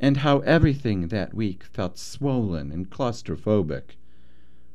And 0.00 0.18
how 0.18 0.38
everything 0.40 1.08
that 1.08 1.34
week 1.34 1.64
felt 1.64 1.98
swollen 1.98 2.72
and 2.72 2.88
claustrophobic. 2.88 3.96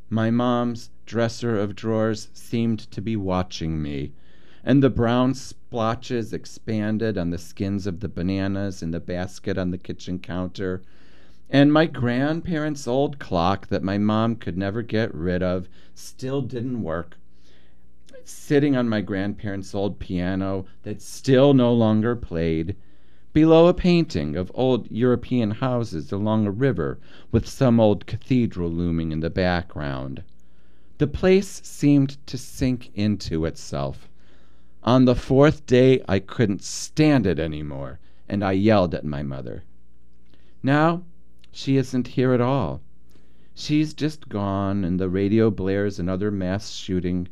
My 0.10 0.30
mom's 0.30 0.90
dresser 1.06 1.58
of 1.58 1.76
drawers 1.76 2.30
seemed 2.34 2.80
to 2.92 3.02
be 3.02 3.16
watching 3.16 3.82
me, 3.82 4.14
and 4.64 4.84
the 4.84 4.90
brown 4.90 5.34
splotches 5.34 6.34
expanded 6.34 7.18
on 7.18 7.30
the 7.30 7.38
skins 7.38 7.88
of 7.88 8.00
the 8.02 8.10
bananas 8.10 8.84
in 8.84 8.92
the 8.92 9.00
basket 9.00 9.58
on 9.58 9.72
the 9.72 9.78
kitchen 9.78 10.20
counter 10.20 10.82
and 11.50 11.72
my 11.72 11.86
grandparents' 11.86 12.88
old 12.88 13.20
clock 13.20 13.68
that 13.68 13.84
my 13.84 13.98
mom 13.98 14.36
could 14.36 14.58
never 14.58 14.82
get 14.82 15.14
rid 15.14 15.42
of 15.42 15.70
still 15.96 16.42
didn't 16.42 16.84
work. 16.84 17.18
Sitting 18.24 18.76
on 18.76 18.90
my 18.90 19.00
grandparents' 19.02 19.74
old 19.74 20.00
piano 20.00 20.66
that 20.84 21.02
still 21.02 21.54
no 21.54 21.74
longer 21.74 22.16
played, 22.16 22.76
below 23.32 23.68
a 23.68 23.74
painting 23.74 24.36
of 24.36 24.52
old 24.56 24.90
European 24.92 25.52
houses 25.52 26.12
along 26.12 26.46
a 26.46 26.52
river 26.52 27.00
with 27.32 27.48
some 27.48 27.80
old 27.80 28.06
cathedral 28.06 28.70
looming 28.70 29.12
in 29.12 29.22
the 29.22 29.30
background. 29.30 30.24
The 30.98 31.08
place 31.08 31.62
seemed 31.64 32.18
to 32.28 32.38
sink 32.38 32.90
into 32.96 33.46
itself. 33.46 34.10
On 34.84 35.06
the 35.06 35.16
fourth 35.16 35.66
day, 35.66 36.02
I 36.08 36.20
couldn't 36.20 36.64
stand 36.64 37.28
it 37.28 37.40
any 37.40 37.62
more, 37.62 38.00
and 38.28 38.44
I 38.44 38.54
yelled 38.54 38.96
at 38.96 39.06
my 39.06 39.22
mother. 39.22 39.64
Now, 40.64 41.04
she 41.60 41.76
isn't 41.76 42.10
here 42.10 42.34
at 42.34 42.40
all. 42.40 42.82
She's 43.56 43.96
just 43.96 44.30
gone, 44.30 44.84
and 44.84 45.00
the 45.00 45.10
radio 45.10 45.50
blares 45.50 45.98
another 45.98 46.30
mass 46.30 46.70
shooting. 46.70 47.30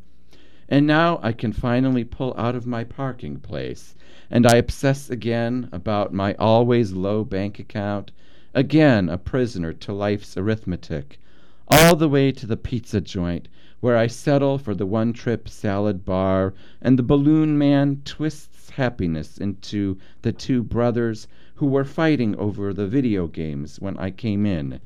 And 0.68 0.84
now 0.84 1.20
I 1.22 1.30
can 1.30 1.52
finally 1.52 2.02
pull 2.02 2.34
out 2.36 2.56
of 2.56 2.66
my 2.66 2.82
parking 2.82 3.36
place, 3.36 3.94
and 4.28 4.44
I 4.44 4.56
obsess 4.56 5.10
again 5.10 5.68
about 5.70 6.12
my 6.12 6.34
always 6.40 6.92
low 6.92 7.22
bank 7.22 7.60
account, 7.60 8.10
again 8.52 9.08
a 9.08 9.16
prisoner 9.16 9.72
to 9.74 9.92
life's 9.92 10.36
arithmetic, 10.36 11.20
all 11.68 11.94
the 11.94 12.08
way 12.08 12.32
to 12.32 12.46
the 12.46 12.56
pizza 12.56 13.00
joint, 13.00 13.46
where 13.78 13.96
I 13.96 14.08
settle 14.08 14.58
for 14.58 14.74
the 14.74 14.86
one 14.86 15.12
trip 15.12 15.48
salad 15.48 16.04
bar, 16.04 16.52
and 16.82 16.98
the 16.98 17.04
balloon 17.04 17.56
man 17.56 18.02
twists 18.04 18.70
happiness 18.70 19.38
into 19.38 19.98
the 20.22 20.32
two 20.32 20.64
brothers 20.64 21.28
who 21.56 21.66
were 21.66 21.84
fighting 21.84 22.36
over 22.36 22.72
the 22.72 22.86
video 22.86 23.26
games 23.26 23.80
when 23.80 23.96
I 23.98 24.10
came 24.10 24.46
in, 24.46 24.80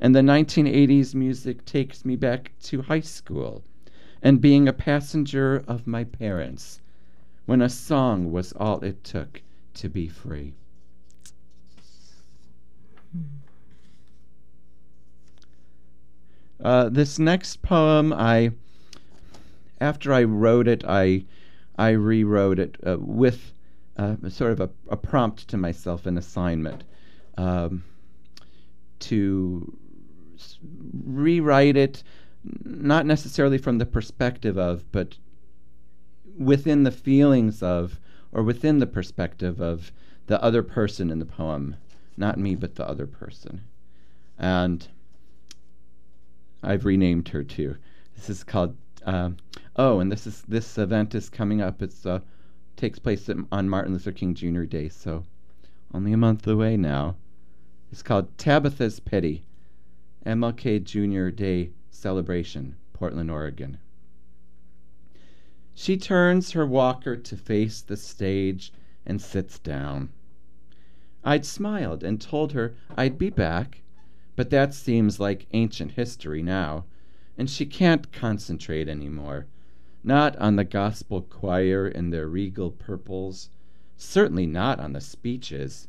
and 0.00 0.14
the 0.14 0.20
1980s 0.20 1.14
music 1.14 1.64
takes 1.64 2.04
me 2.04 2.16
back 2.16 2.52
to 2.62 2.82
high 2.82 3.00
school 3.00 3.64
and 4.22 4.40
being 4.40 4.66
a 4.66 4.72
passenger 4.72 5.62
of 5.68 5.86
my 5.86 6.04
parents 6.04 6.80
when 7.46 7.62
a 7.62 7.68
song 7.68 8.32
was 8.32 8.52
all 8.52 8.82
it 8.82 9.04
took 9.04 9.40
to 9.74 9.88
be 9.88 10.08
free. 10.08 10.54
Uh, 16.60 16.88
this 16.88 17.18
next 17.18 17.62
poem, 17.62 18.12
I 18.12 18.50
after 19.80 20.12
I 20.12 20.24
wrote 20.24 20.66
it, 20.66 20.82
I 20.84 21.24
I 21.78 21.90
rewrote 21.90 22.58
it 22.58 22.78
uh, 22.84 22.96
with 22.98 23.52
uh, 23.98 24.16
sort 24.28 24.52
of 24.52 24.60
a, 24.60 24.70
a, 24.90 24.96
prompt 24.96 25.48
to 25.48 25.56
myself, 25.56 26.06
an 26.06 26.18
assignment 26.18 26.84
um, 27.38 27.82
to 28.98 29.76
s- 30.36 30.58
rewrite 31.04 31.76
it, 31.76 32.02
not 32.64 33.06
necessarily 33.06 33.58
from 33.58 33.78
the 33.78 33.86
perspective 33.86 34.58
of, 34.58 34.90
but 34.92 35.16
within 36.38 36.82
the 36.82 36.90
feelings 36.90 37.62
of, 37.62 37.98
or 38.32 38.42
within 38.42 38.78
the 38.78 38.86
perspective 38.86 39.60
of 39.60 39.92
the 40.26 40.42
other 40.42 40.62
person 40.62 41.10
in 41.10 41.18
the 41.18 41.24
poem, 41.24 41.76
not 42.16 42.38
me, 42.38 42.54
but 42.54 42.74
the 42.74 42.88
other 42.88 43.06
person. 43.06 43.62
And 44.38 44.86
I've 46.62 46.84
renamed 46.84 47.28
her 47.28 47.42
too. 47.42 47.76
This 48.14 48.28
is 48.28 48.44
called. 48.44 48.76
Uh, 49.04 49.30
oh, 49.76 50.00
and 50.00 50.10
this 50.10 50.26
is 50.26 50.42
this 50.42 50.78
event 50.78 51.14
is 51.14 51.28
coming 51.28 51.62
up. 51.62 51.80
It's 51.80 52.04
uh, 52.04 52.20
takes 52.76 52.98
place 52.98 53.28
on 53.50 53.68
Martin 53.68 53.94
Luther 53.94 54.12
King 54.12 54.34
Jr. 54.34 54.64
Day, 54.64 54.88
so 54.88 55.24
only 55.94 56.12
a 56.12 56.16
month 56.16 56.46
away 56.46 56.76
now. 56.76 57.16
It's 57.90 58.02
called 58.02 58.36
Tabitha's 58.36 59.00
Pity, 59.00 59.46
MLK 60.26 60.84
Jr. 60.84 61.30
Day 61.30 61.70
Celebration, 61.90 62.76
Portland, 62.92 63.30
Oregon. 63.30 63.78
She 65.72 65.96
turns 65.96 66.50
her 66.50 66.66
walker 66.66 67.16
to 67.16 67.36
face 67.36 67.80
the 67.80 67.96
stage 67.96 68.72
and 69.06 69.22
sits 69.22 69.58
down. 69.58 70.10
I'd 71.24 71.46
smiled 71.46 72.04
and 72.04 72.20
told 72.20 72.52
her 72.52 72.74
I'd 72.96 73.18
be 73.18 73.30
back, 73.30 73.82
but 74.36 74.50
that 74.50 74.74
seems 74.74 75.18
like 75.18 75.46
ancient 75.52 75.92
history 75.92 76.42
now, 76.42 76.84
and 77.38 77.48
she 77.48 77.64
can't 77.64 78.12
concentrate 78.12 78.88
any 78.88 79.08
more 79.08 79.46
not 80.06 80.36
on 80.36 80.54
the 80.54 80.64
gospel 80.64 81.20
choir 81.20 81.88
in 81.88 82.10
their 82.10 82.28
regal 82.28 82.70
purples, 82.70 83.50
certainly 83.96 84.46
not 84.46 84.78
on 84.78 84.92
the 84.92 85.00
speeches, 85.00 85.88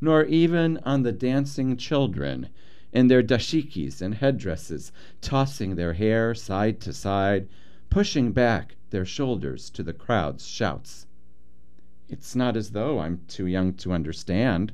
nor 0.00 0.24
even 0.24 0.78
on 0.78 1.02
the 1.02 1.12
dancing 1.12 1.76
children 1.76 2.48
in 2.94 3.08
their 3.08 3.22
dashikis 3.22 4.00
and 4.00 4.14
headdresses, 4.14 4.90
tossing 5.20 5.76
their 5.76 5.92
hair 5.92 6.34
side 6.34 6.80
to 6.80 6.94
side, 6.94 7.46
pushing 7.90 8.32
back 8.32 8.76
their 8.88 9.04
shoulders 9.04 9.68
to 9.68 9.82
the 9.82 9.92
crowd's 9.92 10.46
shouts. 10.46 11.06
It's 12.08 12.34
not 12.34 12.56
as 12.56 12.70
though 12.70 13.00
I'm 13.00 13.20
too 13.28 13.46
young 13.46 13.74
to 13.74 13.92
understand. 13.92 14.72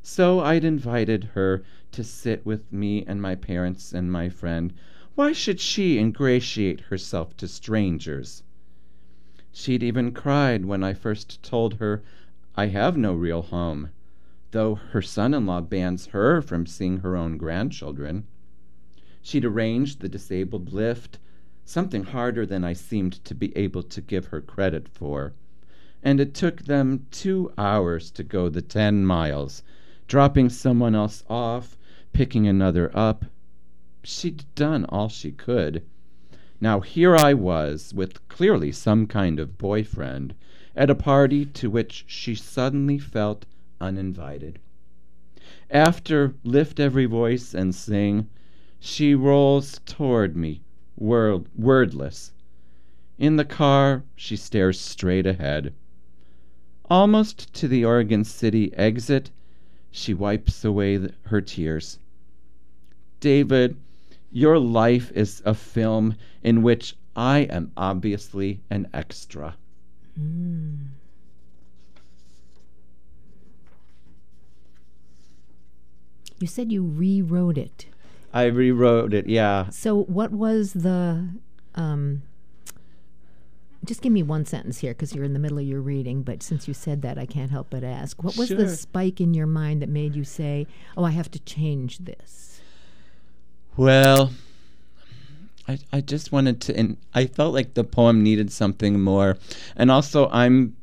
So 0.00 0.40
I'd 0.40 0.64
invited 0.64 1.24
her 1.34 1.62
to 1.92 2.02
sit 2.02 2.46
with 2.46 2.72
me 2.72 3.04
and 3.04 3.20
my 3.20 3.34
parents 3.34 3.92
and 3.92 4.10
my 4.10 4.30
friend 4.30 4.72
Why 5.16 5.32
should 5.32 5.58
she 5.58 5.98
ingratiate 5.98 6.82
herself 6.82 7.36
to 7.38 7.48
strangers? 7.48 8.44
She'd 9.50 9.82
even 9.82 10.12
cried 10.12 10.64
when 10.64 10.84
I 10.84 10.94
first 10.94 11.42
told 11.42 11.74
her 11.74 12.04
I 12.54 12.66
have 12.66 12.96
no 12.96 13.14
real 13.14 13.42
home, 13.42 13.90
though 14.52 14.76
her 14.76 15.02
son 15.02 15.34
in 15.34 15.46
law 15.46 15.62
bans 15.62 16.06
her 16.14 16.40
from 16.40 16.64
seeing 16.64 16.98
her 16.98 17.16
own 17.16 17.38
grandchildren. 17.38 18.28
She'd 19.20 19.44
arranged 19.44 19.98
the 19.98 20.08
disabled 20.08 20.72
lift, 20.72 21.18
something 21.64 22.04
harder 22.04 22.46
than 22.46 22.62
I 22.62 22.74
seemed 22.74 23.14
to 23.24 23.34
be 23.34 23.54
able 23.56 23.82
to 23.82 24.00
give 24.00 24.26
her 24.26 24.40
credit 24.40 24.88
for, 24.88 25.32
and 26.04 26.20
it 26.20 26.34
took 26.34 26.62
them 26.62 27.06
two 27.10 27.52
hours 27.58 28.12
to 28.12 28.22
go 28.22 28.48
the 28.48 28.62
ten 28.62 29.04
miles, 29.04 29.64
dropping 30.06 30.50
someone 30.50 30.94
else 30.94 31.24
off, 31.28 31.76
picking 32.12 32.46
another 32.46 32.96
up. 32.96 33.24
She'd 34.02 34.44
done 34.54 34.84
all 34.86 35.08
she 35.08 35.30
could. 35.30 35.82
Now 36.60 36.80
here 36.80 37.16
I 37.16 37.34
was, 37.34 37.92
with 37.94 38.26
clearly 38.28 38.72
some 38.72 39.06
kind 39.06 39.38
of 39.38 39.58
boyfriend, 39.58 40.34
at 40.74 40.90
a 40.90 40.94
party 40.94 41.44
to 41.46 41.70
which 41.70 42.04
she 42.06 42.34
suddenly 42.34 42.98
felt 42.98 43.46
uninvited. 43.80 44.58
After 45.70 46.34
Lift 46.44 46.80
Every 46.80 47.06
Voice 47.06 47.54
and 47.54 47.74
Sing, 47.74 48.28
she 48.78 49.14
rolls 49.14 49.80
toward 49.84 50.36
me, 50.36 50.62
word, 50.96 51.46
wordless. 51.54 52.32
In 53.18 53.36
the 53.36 53.44
car, 53.44 54.02
she 54.16 54.36
stares 54.36 54.80
straight 54.80 55.26
ahead. 55.26 55.74
Almost 56.88 57.52
to 57.54 57.68
the 57.68 57.84
Oregon 57.84 58.24
City 58.24 58.72
exit, 58.74 59.30
she 59.90 60.14
wipes 60.14 60.64
away 60.64 60.98
th- 60.98 61.12
her 61.24 61.40
tears. 61.40 61.98
David, 63.20 63.76
your 64.32 64.58
life 64.58 65.10
is 65.12 65.42
a 65.44 65.54
film 65.54 66.14
in 66.42 66.62
which 66.62 66.96
I 67.16 67.40
am 67.40 67.72
obviously 67.76 68.60
an 68.70 68.88
extra. 68.94 69.56
Mm. 70.18 70.88
You 76.38 76.46
said 76.46 76.72
you 76.72 76.82
rewrote 76.82 77.58
it. 77.58 77.86
I 78.32 78.44
rewrote 78.44 79.12
it, 79.12 79.28
yeah. 79.28 79.68
So, 79.70 80.04
what 80.04 80.30
was 80.30 80.72
the. 80.72 81.28
Um, 81.74 82.22
just 83.84 84.02
give 84.02 84.12
me 84.12 84.22
one 84.22 84.44
sentence 84.44 84.78
here 84.78 84.92
because 84.92 85.14
you're 85.14 85.24
in 85.24 85.32
the 85.32 85.38
middle 85.38 85.58
of 85.58 85.64
your 85.64 85.80
reading, 85.80 86.22
but 86.22 86.42
since 86.42 86.68
you 86.68 86.74
said 86.74 87.02
that, 87.02 87.18
I 87.18 87.26
can't 87.26 87.50
help 87.50 87.68
but 87.70 87.82
ask. 87.82 88.22
What 88.22 88.36
was 88.36 88.48
Sure. 88.48 88.56
the 88.58 88.68
spike 88.68 89.20
in 89.20 89.34
your 89.34 89.46
mind 89.46 89.80
that 89.82 89.88
made 89.88 90.14
you 90.14 90.24
say, 90.24 90.66
oh, 90.96 91.04
I 91.04 91.10
have 91.10 91.30
to 91.32 91.38
change 91.40 91.98
this? 91.98 92.49
Well, 93.80 94.30
I, 95.66 95.78
I 95.90 96.02
just 96.02 96.32
wanted 96.32 96.60
to, 96.60 96.76
and 96.76 96.98
I 97.14 97.24
felt 97.24 97.54
like 97.54 97.72
the 97.72 97.82
poem 97.82 98.22
needed 98.22 98.52
something 98.52 99.00
more. 99.00 99.38
And 99.74 99.90
also, 99.90 100.28
I'm, 100.28 100.76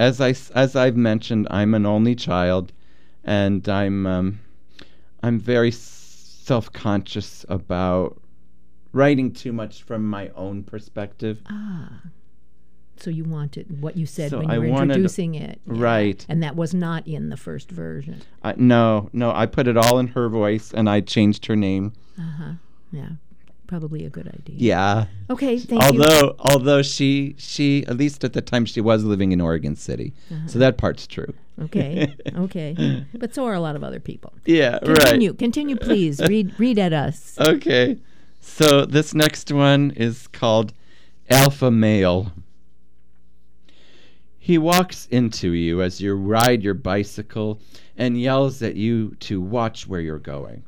as 0.00 0.20
I 0.20 0.34
as 0.52 0.74
I've 0.74 0.96
mentioned, 0.96 1.46
I'm 1.52 1.72
an 1.72 1.86
only 1.86 2.16
child, 2.16 2.72
and 3.22 3.68
I'm 3.68 4.06
um, 4.08 4.40
I'm 5.22 5.38
very 5.38 5.70
self 5.70 6.72
conscious 6.72 7.46
about 7.48 8.20
writing 8.90 9.32
too 9.32 9.52
much 9.52 9.84
from 9.84 10.04
my 10.04 10.30
own 10.30 10.64
perspective. 10.64 11.42
Ah. 11.48 12.00
So, 12.96 13.10
you 13.10 13.22
wanted 13.22 13.80
what 13.80 13.96
you 13.96 14.04
said 14.04 14.30
So 14.30 14.38
when 14.38 14.50
I 14.50 14.54
you 14.54 14.62
were 14.62 14.68
wanted- 14.70 14.96
introducing 14.96 15.36
it. 15.36 15.60
Right. 15.64 16.26
And 16.28 16.42
that 16.42 16.56
was 16.56 16.74
not 16.74 17.06
in 17.06 17.28
the 17.28 17.36
first 17.36 17.70
version. 17.70 18.22
I, 18.42 18.54
no, 18.56 19.10
no, 19.12 19.30
I 19.32 19.46
put 19.46 19.68
it 19.68 19.76
all 19.76 20.00
in 20.00 20.08
her 20.08 20.28
voice, 20.28 20.72
and 20.74 20.90
I 20.90 21.02
changed 21.02 21.46
her 21.46 21.54
name. 21.56 21.92
Uh 22.18 22.22
huh. 22.38 22.52
Yeah. 22.92 23.08
Probably 23.66 24.04
a 24.04 24.10
good 24.10 24.28
idea. 24.28 24.56
Yeah. 24.58 25.06
Okay. 25.30 25.58
Thank 25.58 25.94
you. 25.94 26.02
although 26.02 26.34
although 26.38 26.82
she 26.82 27.34
she 27.38 27.86
at 27.86 27.96
least 27.96 28.22
at 28.24 28.34
the 28.34 28.42
time 28.42 28.66
she 28.66 28.80
was 28.82 29.02
living 29.02 29.32
in 29.32 29.40
Oregon 29.40 29.76
City, 29.76 30.12
Uh-huh. 30.30 30.46
so 30.46 30.58
that 30.58 30.76
part's 30.76 31.06
true. 31.06 31.32
Okay. 31.60 32.14
Okay. 32.36 33.06
but 33.14 33.34
so 33.34 33.44
are 33.46 33.54
a 33.54 33.60
lot 33.60 33.76
of 33.76 33.82
other 33.84 34.00
people. 34.00 34.32
Yeah, 34.44 34.78
Continue. 34.80 35.30
right. 35.30 35.38
Continue, 35.38 35.76
please. 35.76 36.20
read 36.20 36.58
read 36.58 36.78
at 36.78 36.92
us. 36.92 37.36
Okay, 37.40 37.98
so 38.40 38.84
this 38.84 39.14
next 39.14 39.50
one 39.52 39.92
is 39.92 40.26
called 40.28 40.72
Alpha 41.30 41.70
Male. 41.70 42.32
He 44.38 44.58
walks 44.58 45.06
into 45.06 45.50
you 45.52 45.82
as 45.82 46.00
you 46.00 46.14
ride 46.14 46.62
your 46.62 46.74
bicycle 46.74 47.60
and 47.96 48.20
yells 48.20 48.60
at 48.62 48.74
you 48.76 49.14
to 49.20 49.40
watch 49.40 49.86
where 49.86 50.00
you're 50.00 50.18
going. 50.18 50.64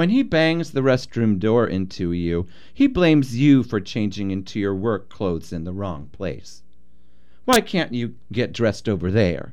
When 0.00 0.08
he 0.08 0.22
bangs 0.22 0.70
the 0.70 0.80
restroom 0.80 1.38
door 1.38 1.66
into 1.66 2.10
you, 2.12 2.46
he 2.72 2.86
blames 2.86 3.36
you 3.36 3.62
for 3.62 3.82
changing 3.82 4.30
into 4.30 4.58
your 4.58 4.74
work 4.74 5.10
clothes 5.10 5.52
in 5.52 5.64
the 5.64 5.74
wrong 5.74 6.08
place. 6.10 6.62
Why 7.44 7.60
can't 7.60 7.92
you 7.92 8.14
get 8.32 8.54
dressed 8.54 8.88
over 8.88 9.10
there? 9.10 9.52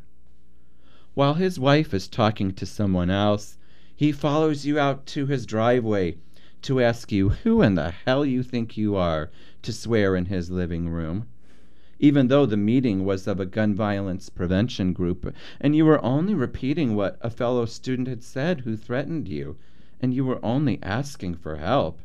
While 1.16 1.34
his 1.34 1.60
wife 1.60 1.94
is 1.94 2.08
talking 2.08 2.54
to 2.54 2.66
someone 2.66 3.10
else, 3.10 3.58
he 3.94 4.14
follows 4.14 4.66
you 4.66 4.80
out 4.80 5.06
to 5.08 5.26
his 5.26 5.46
driveway 5.46 6.16
to 6.62 6.80
ask 6.80 7.12
you 7.12 7.32
who 7.44 7.62
in 7.62 7.76
the 7.76 7.92
hell 7.92 8.26
you 8.26 8.42
think 8.42 8.78
you 8.78 8.96
are 8.96 9.30
to 9.64 9.74
swear 9.74 10.16
in 10.16 10.28
his 10.28 10.50
living 10.50 10.88
room. 10.88 11.28
Even 12.00 12.30
though 12.30 12.46
the 12.46 12.56
meeting 12.56 13.04
was 13.04 13.28
of 13.28 13.42
a 13.42 13.46
gun 13.46 13.76
violence 13.76 14.30
prevention 14.30 14.94
group, 14.94 15.36
and 15.60 15.76
you 15.76 15.84
were 15.84 16.02
only 16.06 16.34
repeating 16.34 16.96
what 16.96 17.18
a 17.20 17.30
fellow 17.30 17.66
student 17.66 18.08
had 18.08 18.24
said 18.24 18.62
who 18.62 18.78
threatened 18.78 19.28
you, 19.28 19.58
and 20.00 20.14
you 20.14 20.26
were 20.26 20.44
only 20.44 20.80
asking 20.82 21.36
for 21.36 21.58
help. 21.58 22.00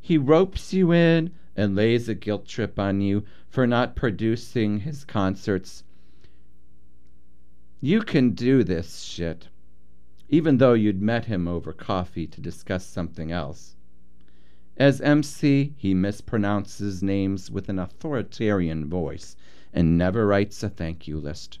He 0.00 0.16
ropes 0.18 0.72
you 0.72 0.92
in 0.92 1.32
and 1.56 1.74
lays 1.74 2.08
a 2.08 2.14
guilt 2.14 2.46
trip 2.46 2.78
on 2.78 3.00
you 3.00 3.24
for 3.48 3.66
not 3.66 3.96
producing 3.96 4.80
his 4.80 5.04
concerts. 5.04 5.82
You 7.80 8.02
can 8.02 8.30
do 8.30 8.64
this 8.64 9.02
shit 9.02 9.48
even 10.28 10.58
though 10.58 10.74
you'd 10.74 11.00
met 11.00 11.24
him 11.24 11.48
over 11.48 11.72
coffee 11.72 12.26
to 12.26 12.40
discuss 12.40 12.84
something 12.84 13.32
else. 13.32 13.76
As 14.76 15.00
MC, 15.00 15.72
he 15.76 15.94
mispronounces 15.94 17.02
names 17.02 17.50
with 17.50 17.68
an 17.68 17.78
authoritarian 17.78 18.88
voice 18.88 19.36
and 19.72 19.98
never 19.98 20.26
writes 20.26 20.62
a 20.62 20.68
thank 20.68 21.08
you 21.08 21.18
list. 21.18 21.58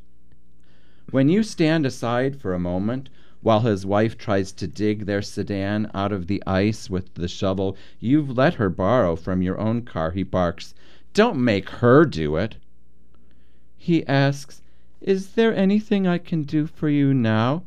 When 1.10 1.28
you 1.28 1.42
stand 1.42 1.86
aside 1.86 2.36
for 2.36 2.52
a 2.52 2.58
moment 2.58 3.08
while 3.40 3.60
his 3.60 3.86
wife 3.86 4.18
tries 4.18 4.52
to 4.52 4.66
dig 4.66 5.06
their 5.06 5.22
sedan 5.22 5.90
out 5.94 6.10
of 6.10 6.26
the 6.26 6.42
ice 6.46 6.90
with 6.90 7.14
the 7.14 7.28
shovel 7.28 7.76
you've 8.00 8.36
let 8.36 8.54
her 8.54 8.68
borrow 8.68 9.14
from 9.14 9.42
your 9.42 9.58
own 9.60 9.82
car, 9.82 10.10
he 10.10 10.22
barks, 10.22 10.74
Don't 11.14 11.42
make 11.42 11.68
her 11.70 12.04
do 12.04 12.36
it. 12.36 12.56
He 13.76 14.04
asks, 14.06 14.60
Is 15.00 15.34
there 15.34 15.54
anything 15.54 16.06
I 16.06 16.18
can 16.18 16.42
do 16.42 16.66
for 16.66 16.88
you 16.88 17.14
now? 17.14 17.62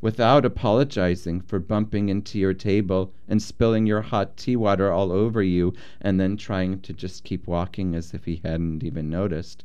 without 0.00 0.44
apologizing 0.44 1.40
for 1.40 1.58
bumping 1.58 2.08
into 2.08 2.38
your 2.38 2.52
table 2.52 3.12
and 3.28 3.40
spilling 3.40 3.86
your 3.86 4.02
hot 4.02 4.36
tea 4.36 4.54
water 4.54 4.92
all 4.92 5.10
over 5.10 5.42
you 5.42 5.72
and 6.00 6.20
then 6.20 6.36
trying 6.36 6.80
to 6.80 6.92
just 6.92 7.24
keep 7.24 7.46
walking 7.46 7.94
as 7.94 8.12
if 8.12 8.24
he 8.24 8.40
hadn't 8.44 8.84
even 8.84 9.08
noticed. 9.08 9.64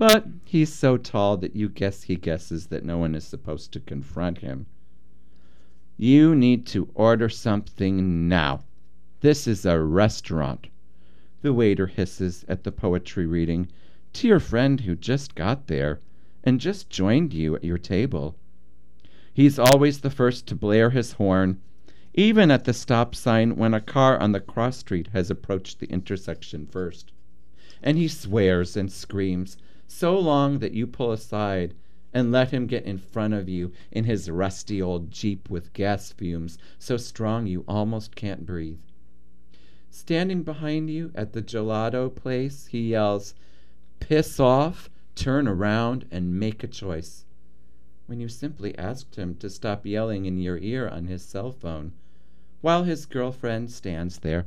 But 0.00 0.28
he's 0.46 0.72
so 0.72 0.96
tall 0.96 1.36
that 1.36 1.54
you 1.54 1.68
guess 1.68 2.04
he 2.04 2.16
guesses 2.16 2.68
that 2.68 2.86
no 2.86 2.96
one 2.96 3.14
is 3.14 3.22
supposed 3.22 3.70
to 3.72 3.80
confront 3.80 4.38
him. 4.38 4.64
You 5.98 6.34
need 6.34 6.64
to 6.68 6.88
order 6.94 7.28
something 7.28 8.26
now. 8.26 8.64
This 9.20 9.46
is 9.46 9.66
a 9.66 9.78
restaurant. 9.78 10.68
The 11.42 11.52
waiter 11.52 11.86
hisses 11.86 12.46
at 12.48 12.64
the 12.64 12.72
poetry 12.72 13.26
reading 13.26 13.68
to 14.14 14.26
your 14.26 14.40
friend 14.40 14.80
who 14.80 14.96
just 14.96 15.34
got 15.34 15.66
there 15.66 16.00
and 16.42 16.60
just 16.60 16.88
joined 16.88 17.34
you 17.34 17.54
at 17.54 17.64
your 17.64 17.76
table. 17.76 18.36
He's 19.34 19.58
always 19.58 20.00
the 20.00 20.08
first 20.08 20.46
to 20.46 20.54
blare 20.54 20.88
his 20.88 21.12
horn, 21.12 21.60
even 22.14 22.50
at 22.50 22.64
the 22.64 22.72
stop 22.72 23.14
sign 23.14 23.54
when 23.54 23.74
a 23.74 23.82
car 23.82 24.18
on 24.18 24.32
the 24.32 24.40
cross 24.40 24.78
street 24.78 25.08
has 25.12 25.30
approached 25.30 25.78
the 25.78 25.90
intersection 25.90 26.66
first. 26.66 27.12
And 27.82 27.98
he 27.98 28.08
swears 28.08 28.78
and 28.78 28.90
screams 28.90 29.58
so 29.90 30.16
long 30.16 30.60
that 30.60 30.72
you 30.72 30.86
pull 30.86 31.10
aside 31.10 31.74
and 32.12 32.30
let 32.30 32.52
him 32.52 32.66
get 32.66 32.84
in 32.84 32.96
front 32.96 33.34
of 33.34 33.48
you 33.48 33.72
in 33.90 34.04
his 34.04 34.30
rusty 34.30 34.80
old 34.80 35.10
Jeep 35.10 35.50
with 35.50 35.72
gas 35.72 36.12
fumes 36.12 36.58
so 36.78 36.96
strong 36.96 37.48
you 37.48 37.64
almost 37.66 38.14
can't 38.14 38.46
breathe. 38.46 38.78
Standing 39.90 40.44
behind 40.44 40.90
you 40.90 41.10
at 41.16 41.32
the 41.32 41.42
gelato 41.42 42.14
place, 42.14 42.66
he 42.66 42.90
yells, 42.90 43.34
Piss 43.98 44.38
off, 44.38 44.88
turn 45.16 45.48
around, 45.48 46.06
and 46.10 46.38
make 46.38 46.62
a 46.62 46.68
choice 46.68 47.24
when 48.06 48.20
you 48.20 48.28
simply 48.28 48.78
asked 48.78 49.16
him 49.16 49.34
to 49.36 49.50
stop 49.50 49.84
yelling 49.84 50.24
in 50.24 50.38
your 50.38 50.58
ear 50.58 50.88
on 50.88 51.06
his 51.06 51.24
cell 51.24 51.50
phone 51.50 51.92
while 52.60 52.84
his 52.84 53.06
girlfriend 53.06 53.72
stands 53.72 54.20
there. 54.20 54.46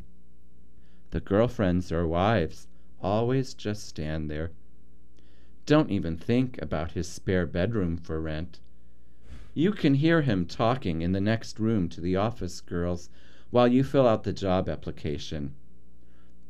The 1.12 1.19
girlfriends 1.19 1.91
or 1.91 2.08
wives 2.08 2.67
always 3.01 3.53
just 3.53 3.86
stand 3.86 4.32
there. 4.32 4.51
Don't 5.65 5.91
even 5.91 6.17
think 6.17 6.62
about 6.62 6.91
his 6.91 7.08
spare 7.08 7.47
bedroom 7.47 7.95
for 7.95 8.19
rent. 8.19 8.60
You 9.54 9.71
can 9.71 9.93
hear 9.93 10.21
him 10.21 10.45
talking 10.45 11.02
in 11.02 11.13
the 11.13 11.21
next 11.21 11.58
room 11.58 11.88
to 11.89 12.02
the 12.02 12.17
office 12.17 12.60
girls 12.60 13.10
while 13.49 13.67
you 13.67 13.84
fill 13.84 14.06
out 14.06 14.23
the 14.23 14.34
job 14.34 14.67
application. 14.67 15.54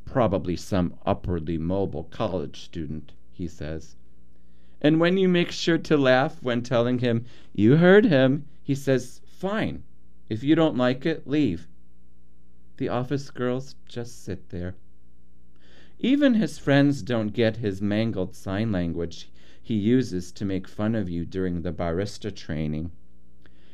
Probably 0.06 0.56
some 0.56 0.96
upwardly 1.06 1.60
mobile 1.60 2.06
college 2.06 2.62
student, 2.62 3.14
he 3.32 3.48
says. 3.48 3.98
And 4.82 5.00
when 5.00 5.18
you 5.18 5.30
make 5.30 5.52
sure 5.52 5.78
to 5.78 5.96
laugh 5.96 6.42
when 6.42 6.64
telling 6.64 7.00
him 7.00 7.26
you 7.54 7.78
heard 7.78 8.06
him, 8.06 8.46
he 8.64 8.74
says, 8.74 9.22
Fine. 9.26 9.84
If 10.28 10.44
you 10.44 10.56
don't 10.56 10.78
like 10.78 11.06
it, 11.06 11.28
leave. 11.28 11.68
The 12.78 12.90
office 12.90 13.30
girls 13.30 13.76
just 13.86 14.24
sit 14.24 14.50
there. 14.50 14.76
Even 16.00 16.34
his 16.34 16.58
friends 16.58 17.02
don't 17.02 17.34
get 17.34 17.58
his 17.58 17.82
mangled 17.82 18.36
sign 18.36 18.72
language 18.72 19.30
he 19.66 19.76
uses 19.76 20.34
to 20.34 20.44
make 20.44 20.68
fun 20.68 20.94
of 20.94 21.10
you 21.10 21.26
during 21.26 21.62
the 21.62 21.72
barista 21.72 22.36
training. 22.36 22.92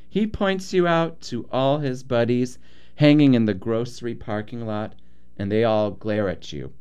He 0.07 0.27
points 0.27 0.71
you 0.71 0.85
out 0.85 1.19
to 1.21 1.47
all 1.51 1.79
his 1.79 2.03
buddies 2.03 2.59
hanging 2.95 3.33
in 3.33 3.45
the 3.45 3.55
grocery 3.55 4.13
parking 4.13 4.67
lot, 4.67 4.93
and 5.35 5.51
they 5.51 5.63
all 5.63 5.89
glare 5.89 6.29
at 6.29 6.53
you 6.53 6.73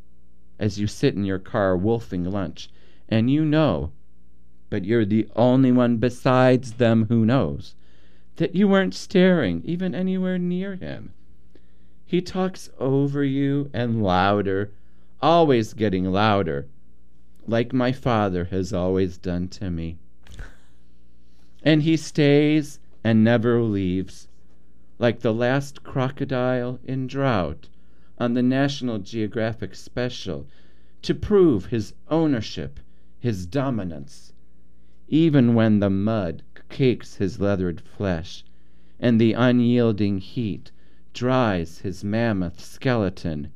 as 0.59 0.79
you 0.79 0.87
sit 0.87 1.15
in 1.15 1.25
your 1.25 1.39
car 1.39 1.77
wolfing 1.77 2.25
lunch, 2.25 2.69
and 3.09 3.31
you 3.31 3.45
know, 3.45 3.93
but 4.69 4.85
you're 4.85 5.07
the 5.07 5.29
only 5.37 5.73
one 5.73 5.97
besides 5.97 6.73
them 6.75 7.07
who 7.09 7.25
knows, 7.25 7.75
that 8.37 8.55
you 8.55 8.69
weren't 8.69 8.95
staring 8.95 9.63
even 9.65 9.95
anywhere 9.95 10.37
near 10.37 10.75
him. 10.75 11.15
He 12.05 12.21
talks 12.21 12.69
over 12.79 13.25
you 13.25 13.71
and 13.73 14.03
louder 14.03 14.73
always 15.21 15.75
getting 15.75 16.05
louder, 16.05 16.67
like 17.47 17.73
my 17.73 17.93
father 17.93 18.45
has 18.47 18.73
always 18.73 19.19
done 19.19 19.49
to 19.49 19.71
me. 19.71 19.99
And 21.63 21.83
he 21.83 21.97
stays 21.97 22.79
and 23.03 23.25
never 23.25 23.63
leaves, 23.63 24.29
like 24.99 25.21
the 25.21 25.35
last 25.35 25.83
crocodile 25.83 26.79
in 26.85 27.07
drought 27.07 27.69
on 28.19 28.35
the 28.35 28.43
National 28.43 28.99
Geographic 28.99 29.75
special, 29.75 30.47
to 31.03 31.15
prove 31.15 31.67
his 31.67 31.95
ownership, 32.09 32.81
his 33.19 33.47
dominance, 33.47 34.33
even 35.09 35.55
when 35.55 35.81
the 35.81 35.91
mud 35.91 36.43
cakes 36.69 37.17
his 37.17 37.41
leathered 37.41 37.81
flesh 37.81 38.45
and 39.01 39.21
the 39.21 39.33
unyielding 39.33 40.19
heat 40.19 40.71
dries 41.15 41.79
his 41.79 42.05
mammoth 42.05 42.61
skeleton 42.61 43.51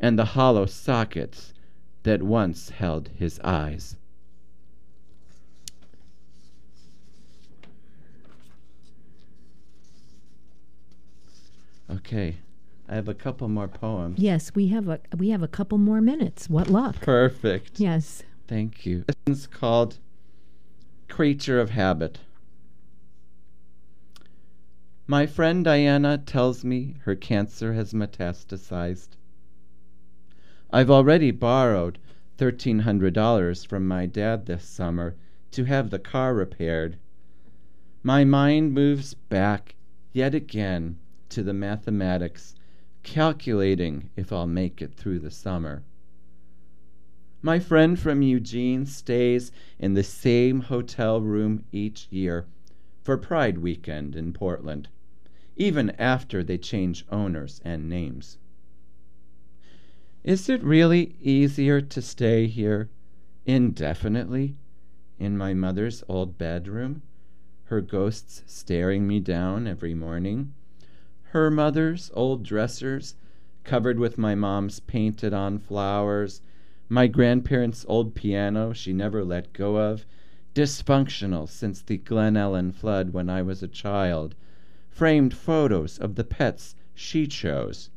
and 0.00 0.18
the 0.18 0.24
hollow 0.24 0.66
sockets 0.66 1.52
that 2.02 2.22
once 2.22 2.70
held 2.70 3.10
his 3.14 3.38
eyes. 3.44 3.96
Okay, 11.90 12.36
I 12.88 12.94
have 12.94 13.08
a 13.08 13.14
couple 13.14 13.48
more 13.48 13.68
poems. 13.68 14.18
Yes, 14.18 14.54
we 14.54 14.68
have 14.68 14.88
a 14.88 15.00
we 15.16 15.30
have 15.30 15.42
a 15.42 15.48
couple 15.48 15.76
more 15.76 16.00
minutes. 16.00 16.48
What 16.48 16.68
luck? 16.68 17.00
Perfect. 17.00 17.78
Yes. 17.78 18.22
Thank 18.46 18.86
you. 18.86 19.04
This 19.06 19.16
one's 19.26 19.46
called 19.46 19.98
Creature 21.08 21.60
of 21.60 21.70
Habit. 21.70 22.20
My 25.06 25.26
friend 25.26 25.64
Diana 25.64 26.18
tells 26.18 26.64
me 26.64 26.96
her 27.02 27.16
cancer 27.16 27.74
has 27.74 27.92
metastasized. 27.92 29.16
I've 30.72 30.90
already 30.90 31.32
borrowed 31.32 31.98
$1,300 32.38 33.66
from 33.66 33.88
my 33.88 34.06
dad 34.06 34.46
this 34.46 34.64
summer 34.64 35.16
to 35.50 35.64
have 35.64 35.90
the 35.90 35.98
car 35.98 36.32
repaired. 36.32 36.96
My 38.04 38.22
mind 38.22 38.72
moves 38.72 39.14
back 39.14 39.74
yet 40.12 40.32
again 40.32 41.00
to 41.30 41.42
the 41.42 41.52
mathematics, 41.52 42.54
calculating 43.02 44.10
if 44.14 44.32
I'll 44.32 44.46
make 44.46 44.80
it 44.80 44.94
through 44.94 45.18
the 45.18 45.30
summer. 45.32 45.82
My 47.42 47.58
friend 47.58 47.98
from 47.98 48.22
Eugene 48.22 48.86
stays 48.86 49.50
in 49.78 49.94
the 49.94 50.04
same 50.04 50.60
hotel 50.60 51.20
room 51.20 51.64
each 51.72 52.06
year 52.12 52.46
for 53.02 53.18
Pride 53.18 53.58
weekend 53.58 54.14
in 54.14 54.32
Portland, 54.32 54.88
even 55.56 55.90
after 55.98 56.44
they 56.44 56.58
change 56.58 57.04
owners 57.10 57.60
and 57.64 57.88
names. 57.88 58.38
Is 60.22 60.50
it 60.50 60.62
really 60.62 61.16
easier 61.22 61.80
to 61.80 62.02
stay 62.02 62.46
here 62.46 62.90
indefinitely 63.46 64.54
in 65.18 65.38
my 65.38 65.54
mother's 65.54 66.04
old 66.08 66.36
bedroom, 66.36 67.00
her 67.64 67.80
ghosts 67.80 68.42
staring 68.44 69.08
me 69.08 69.18
down 69.20 69.66
every 69.66 69.94
morning, 69.94 70.52
her 71.32 71.50
mother's 71.50 72.10
old 72.12 72.42
dressers 72.42 73.14
covered 73.64 73.98
with 73.98 74.18
my 74.18 74.34
mom's 74.34 74.78
painted 74.80 75.32
on 75.32 75.56
flowers, 75.58 76.42
my 76.90 77.06
grandparents' 77.06 77.86
old 77.88 78.14
piano 78.14 78.74
she 78.74 78.92
never 78.92 79.24
let 79.24 79.54
go 79.54 79.78
of, 79.78 80.04
dysfunctional 80.54 81.48
since 81.48 81.80
the 81.80 81.96
Glen 81.96 82.36
Ellyn 82.36 82.72
flood 82.72 83.14
when 83.14 83.30
I 83.30 83.40
was 83.40 83.62
a 83.62 83.68
child, 83.68 84.34
framed 84.90 85.32
photos 85.32 85.96
of 85.98 86.16
the 86.16 86.24
pets 86.24 86.74
she 86.94 87.26
chose 87.26 87.88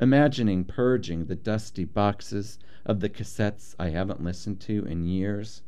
imagining 0.00 0.64
purging 0.64 1.26
the 1.26 1.36
dusty 1.36 1.84
boxes 1.84 2.58
of 2.86 3.00
the 3.00 3.08
cassettes 3.08 3.74
I 3.78 3.90
haven't 3.90 4.24
listened 4.24 4.58
to 4.60 4.84
in 4.86 5.04
years. 5.04 5.62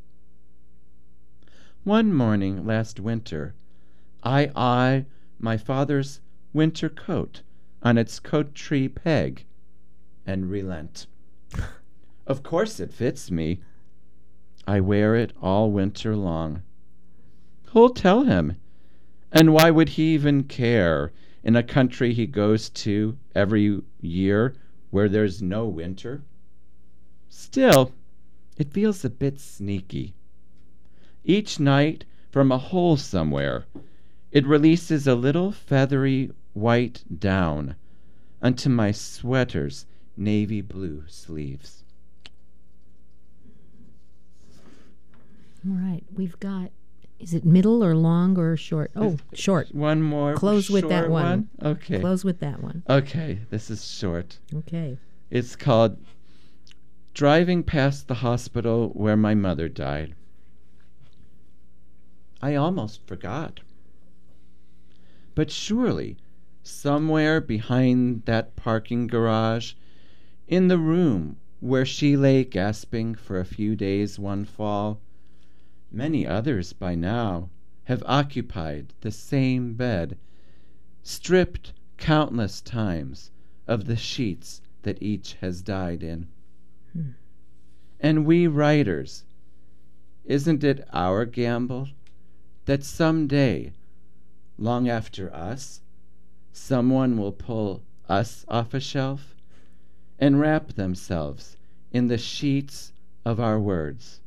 One 1.85 2.15
morning 2.15 2.65
last 2.65 2.99
winter, 2.99 3.55
I 4.23 4.51
eye 4.57 5.05
my 5.39 5.57
father's 5.59 6.21
winter 6.53 6.89
coat 6.89 7.43
on 7.83 7.99
its 7.99 8.19
coat 8.19 8.55
tree 8.55 8.89
peg 8.89 9.45
and 10.27 10.49
relent. 10.49 11.07
of 12.27 12.43
course 12.43 12.81
it 12.81 12.93
fits 12.93 13.31
me. 13.31 13.61
I 14.67 14.81
wear 14.81 15.15
it 15.17 15.33
all 15.43 15.71
winter 15.71 16.17
long. 16.17 16.63
Who'll 17.67 17.91
tell 17.91 18.23
him? 18.23 18.57
And 19.33 19.53
why 19.53 19.71
would 19.71 19.91
he 19.91 20.15
even 20.15 20.45
care 20.45 21.13
in 21.45 21.57
a 21.57 21.63
country 21.63 22.13
he 22.13 22.27
goes 22.27 22.69
to 22.69 23.17
every 23.35 23.83
year 24.01 24.55
where 24.91 25.09
there's 25.09 25.43
no 25.43 25.67
winter. 25.67 26.23
Still, 27.29 27.93
it 28.57 28.73
feels 28.73 29.05
a 29.05 29.11
bit 29.11 29.41
sneaky. 29.41 30.15
Each 31.25 31.59
night, 31.59 32.05
from 32.31 32.53
a 32.53 32.59
hole 32.59 32.97
somewhere, 32.97 33.65
it 34.31 34.47
releases 34.47 35.07
a 35.07 35.15
little 35.15 35.53
feathery 35.53 36.31
white 36.53 37.05
down 37.19 37.77
unto 38.41 38.69
my 38.69 38.93
sweater's 38.93 39.87
navy 40.17 40.61
blue 40.61 41.05
sleeves. 41.09 41.85
All 45.65 45.77
right, 45.77 46.03
we've 46.13 46.39
got 46.41 46.71
is 47.23 47.35
it 47.35 47.45
middle 47.45 47.85
or 47.85 47.95
long 47.95 48.37
or 48.37 48.57
short? 48.57 48.91
Oh, 48.97 49.17
short. 49.33 49.73
One 49.75 50.03
more. 50.03 50.35
Close 50.35 50.69
with 50.69 50.89
that 50.89 51.03
short 51.03 51.11
one. 51.11 51.49
Okay. 51.63 52.01
Close 52.01 52.25
with 52.25 52.41
that 52.41 52.63
one. 52.63 52.83
Okay, 52.91 53.39
this 53.51 53.71
is 53.71 53.89
short. 53.89 54.39
Okay. 54.53 54.99
It's 55.31 55.55
called 55.55 55.99
Driving 57.15 57.63
Past 57.63 58.09
the 58.09 58.15
Hospital 58.15 58.89
Where 58.95 59.17
My 59.17 59.35
Mother 59.35 59.69
Died. 59.69 60.15
I 62.43 62.57
almost 62.57 63.07
forgot. 63.07 63.61
But 65.35 65.51
surely, 65.51 66.17
somewhere 66.65 67.41
behind 67.41 68.25
that 68.25 68.57
parking 68.57 69.07
garage, 69.07 69.75
in 70.49 70.67
the 70.69 70.79
room 70.79 71.37
where 71.61 71.87
she 71.87 72.17
lay 72.17 72.43
gasping 72.45 73.15
for 73.15 73.39
a 73.39 73.45
few 73.45 73.77
days 73.77 74.19
one 74.19 74.45
fall, 74.45 75.01
Many 75.95 76.27
others 76.27 76.73
by 76.73 76.95
now 76.95 77.51
have 77.85 78.03
occupied 78.07 78.95
the 79.03 79.11
same 79.11 79.75
bed, 79.75 80.17
stripped 81.03 81.75
countless 81.99 82.63
times 82.63 83.31
of 83.67 83.85
the 83.85 83.97
sheets 83.97 84.63
that 84.85 85.03
each 85.03 85.35
has 85.35 85.61
died 85.61 86.03
in. 86.03 86.29
Hmm. 86.95 87.11
And 88.01 88.25
we 88.25 88.47
writers, 88.47 89.25
isn't 90.25 90.65
it 90.65 90.89
our 90.95 91.27
gamble 91.27 91.89
that 92.65 92.85
some 92.85 93.27
day, 93.27 93.75
long 94.57 94.89
after 94.89 95.31
us, 95.35 95.83
someone 96.55 97.19
will 97.19 97.33
pull 97.33 97.83
us 98.09 98.47
off 98.49 98.73
a 98.73 98.81
shelf 98.81 99.37
and 100.19 100.41
wrap 100.41 100.73
themselves 100.73 101.59
in 101.91 102.07
the 102.07 102.17
sheets 102.17 102.95
of 103.27 103.39
our 103.39 103.61
words? 103.61 104.22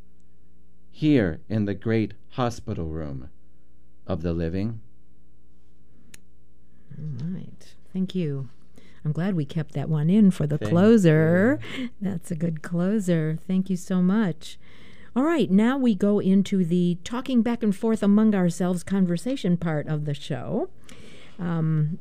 Here 0.96 1.42
in 1.50 1.66
the 1.66 1.74
great 1.74 2.14
hospital 2.30 2.86
room 2.86 3.30
of 4.08 4.22
the 4.22 4.32
living. 4.32 4.80
All 6.98 7.28
right. 7.28 7.76
Thank 7.92 8.16
you. 8.16 8.48
I'm 9.04 9.12
glad 9.12 9.36
we 9.36 9.44
kept 9.44 9.74
that 9.74 9.90
one 9.90 10.10
in 10.10 10.32
for 10.32 10.48
the 10.48 10.58
Thank 10.58 10.72
closer. 10.72 11.60
You. 11.78 11.90
That's 12.00 12.32
a 12.32 12.36
good 12.36 12.62
closer. 12.62 13.38
Thank 13.46 13.70
you 13.70 13.76
so 13.76 14.02
much. 14.02 14.58
All 15.18 15.24
right, 15.24 15.52
now 15.52 15.78
we 15.78 15.96
go 15.96 16.20
into 16.20 16.64
the 16.64 16.98
talking 17.04 17.42
back 17.42 17.62
and 17.62 17.76
forth 17.76 18.02
among 18.02 18.34
ourselves 18.34 18.82
conversation 18.82 19.58
part 19.58 19.88
of 19.88 20.06
the 20.06 20.14
show. 20.14 20.70
Um, 21.38 22.00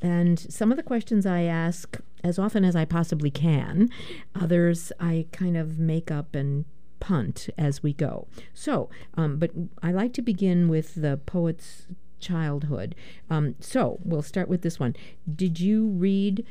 and 0.00 0.38
some 0.38 0.70
of 0.70 0.76
the 0.76 0.84
questions 0.84 1.26
I 1.26 1.42
ask 1.42 1.98
as 2.22 2.38
often 2.38 2.64
as 2.64 2.76
I 2.76 2.84
possibly 2.84 3.32
can, 3.32 3.90
others 4.32 4.92
I 5.00 5.26
kind 5.32 5.56
of 5.56 5.80
make 5.80 6.12
up 6.12 6.36
and 6.36 6.66
punt 7.00 7.48
as 7.58 7.82
we 7.82 7.92
go. 7.92 8.26
So, 8.54 8.88
um, 9.14 9.38
but 9.38 9.50
I 9.82 9.92
like 9.92 10.12
to 10.14 10.22
begin 10.22 10.68
with 10.68 10.94
the 10.94 11.18
poet's 11.26 11.86
childhood. 12.18 12.94
Um, 13.30 13.54
so 13.60 13.98
we'll 14.04 14.22
start 14.22 14.48
with 14.48 14.62
this 14.62 14.80
one. 14.80 14.96
Did 15.34 15.60
you 15.60 15.86
read 15.86 16.44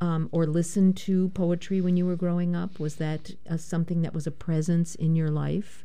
um, 0.00 0.28
or 0.32 0.46
listen 0.46 0.92
to 0.94 1.28
poetry 1.30 1.80
when 1.80 1.96
you 1.96 2.04
were 2.04 2.16
growing 2.16 2.56
up? 2.56 2.80
Was 2.80 2.96
that 2.96 3.34
uh, 3.48 3.56
something 3.56 4.02
that 4.02 4.14
was 4.14 4.26
a 4.26 4.32
presence 4.32 4.94
in 4.96 5.14
your 5.14 5.30
life? 5.30 5.84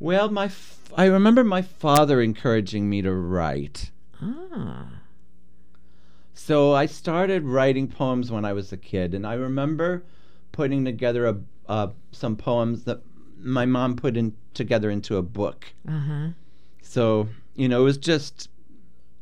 Well, 0.00 0.30
my 0.30 0.46
f- 0.46 0.78
I 0.96 1.06
remember 1.06 1.44
my 1.44 1.60
father 1.60 2.22
encouraging 2.22 2.88
me 2.88 3.02
to 3.02 3.12
write. 3.12 3.90
Ah, 4.22 5.00
So 6.32 6.72
I 6.72 6.86
started 6.86 7.42
writing 7.44 7.88
poems 7.88 8.30
when 8.30 8.44
I 8.44 8.52
was 8.52 8.72
a 8.72 8.76
kid, 8.76 9.12
and 9.12 9.26
I 9.26 9.34
remember 9.34 10.04
putting 10.52 10.84
together 10.84 11.26
a 11.26 11.36
uh, 11.68 11.88
some 12.12 12.34
poems 12.34 12.84
that 12.84 13.02
my 13.40 13.66
mom 13.66 13.96
put 13.96 14.16
in 14.16 14.34
together 14.54 14.90
into 14.90 15.16
a 15.16 15.22
book. 15.22 15.66
uh 15.88 16.00
huh. 16.00 16.28
So 16.82 17.28
you 17.54 17.68
know, 17.68 17.80
it 17.80 17.84
was 17.84 17.98
just, 17.98 18.48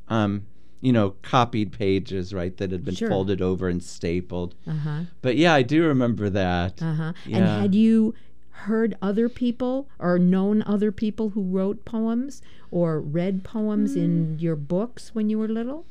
um, 0.08 0.46
you 0.82 0.92
know, 0.92 1.14
copied 1.22 1.72
pages, 1.72 2.34
right, 2.34 2.54
that 2.58 2.70
had 2.70 2.84
been 2.84 2.94
Sure. 2.94 3.08
folded 3.08 3.40
over 3.40 3.68
and 3.68 3.82
stapled. 3.82 4.54
Uh 4.66 4.72
huh. 4.72 5.00
But 5.22 5.36
yeah, 5.36 5.54
I 5.54 5.62
do 5.62 5.84
remember 5.84 6.28
that. 6.30 6.82
Uh 6.82 6.94
huh. 6.94 7.12
And 7.24 7.44
had 7.46 7.74
you 7.74 8.14
heard 8.50 8.96
other 9.02 9.28
people 9.28 9.88
or 9.98 10.18
known 10.18 10.62
other 10.62 10.90
people 10.92 11.30
who 11.30 11.42
wrote 11.42 11.84
poems 11.84 12.40
or 12.70 13.00
read 13.00 13.42
poems 13.44 13.94
Hmm. 13.94 14.00
in 14.00 14.38
your 14.38 14.56
books 14.56 15.14
when 15.14 15.28
you 15.30 15.38
were 15.38 15.48
little? 15.48 15.84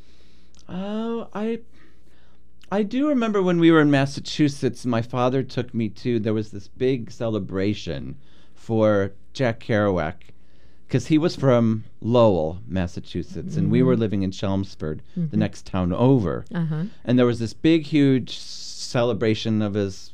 Oh, 0.69 1.27
I 1.33 1.59
I 2.71 2.83
do 2.83 3.07
remember 3.07 3.41
when 3.41 3.59
we 3.59 3.71
were 3.71 3.81
in 3.81 3.91
Massachusetts, 3.91 4.85
my 4.85 5.01
father 5.01 5.43
took 5.43 5.73
me 5.73 5.89
to 5.89 6.19
there 6.19 6.33
was 6.33 6.51
this 6.51 6.67
big 6.67 7.11
celebration 7.11 8.15
for 8.53 9.11
Jack 9.33 9.59
Kerouac 9.59 10.15
because 10.87 11.07
he 11.07 11.17
was 11.17 11.35
from 11.35 11.83
Lowell, 12.01 12.59
Massachusetts, 12.67 13.55
and 13.55 13.71
we 13.71 13.81
were 13.83 13.95
living 13.97 14.23
in 14.23 14.31
Chelmsford, 14.31 15.01
the 15.15 15.37
next 15.37 15.65
town 15.65 15.91
over. 15.93 16.45
Uh 16.53 16.65
huh. 16.65 16.83
And 17.03 17.17
there 17.19 17.25
was 17.25 17.39
this 17.39 17.53
big, 17.53 17.83
huge 17.85 18.37
celebration 18.37 19.61
of 19.61 19.73
his. 19.73 20.13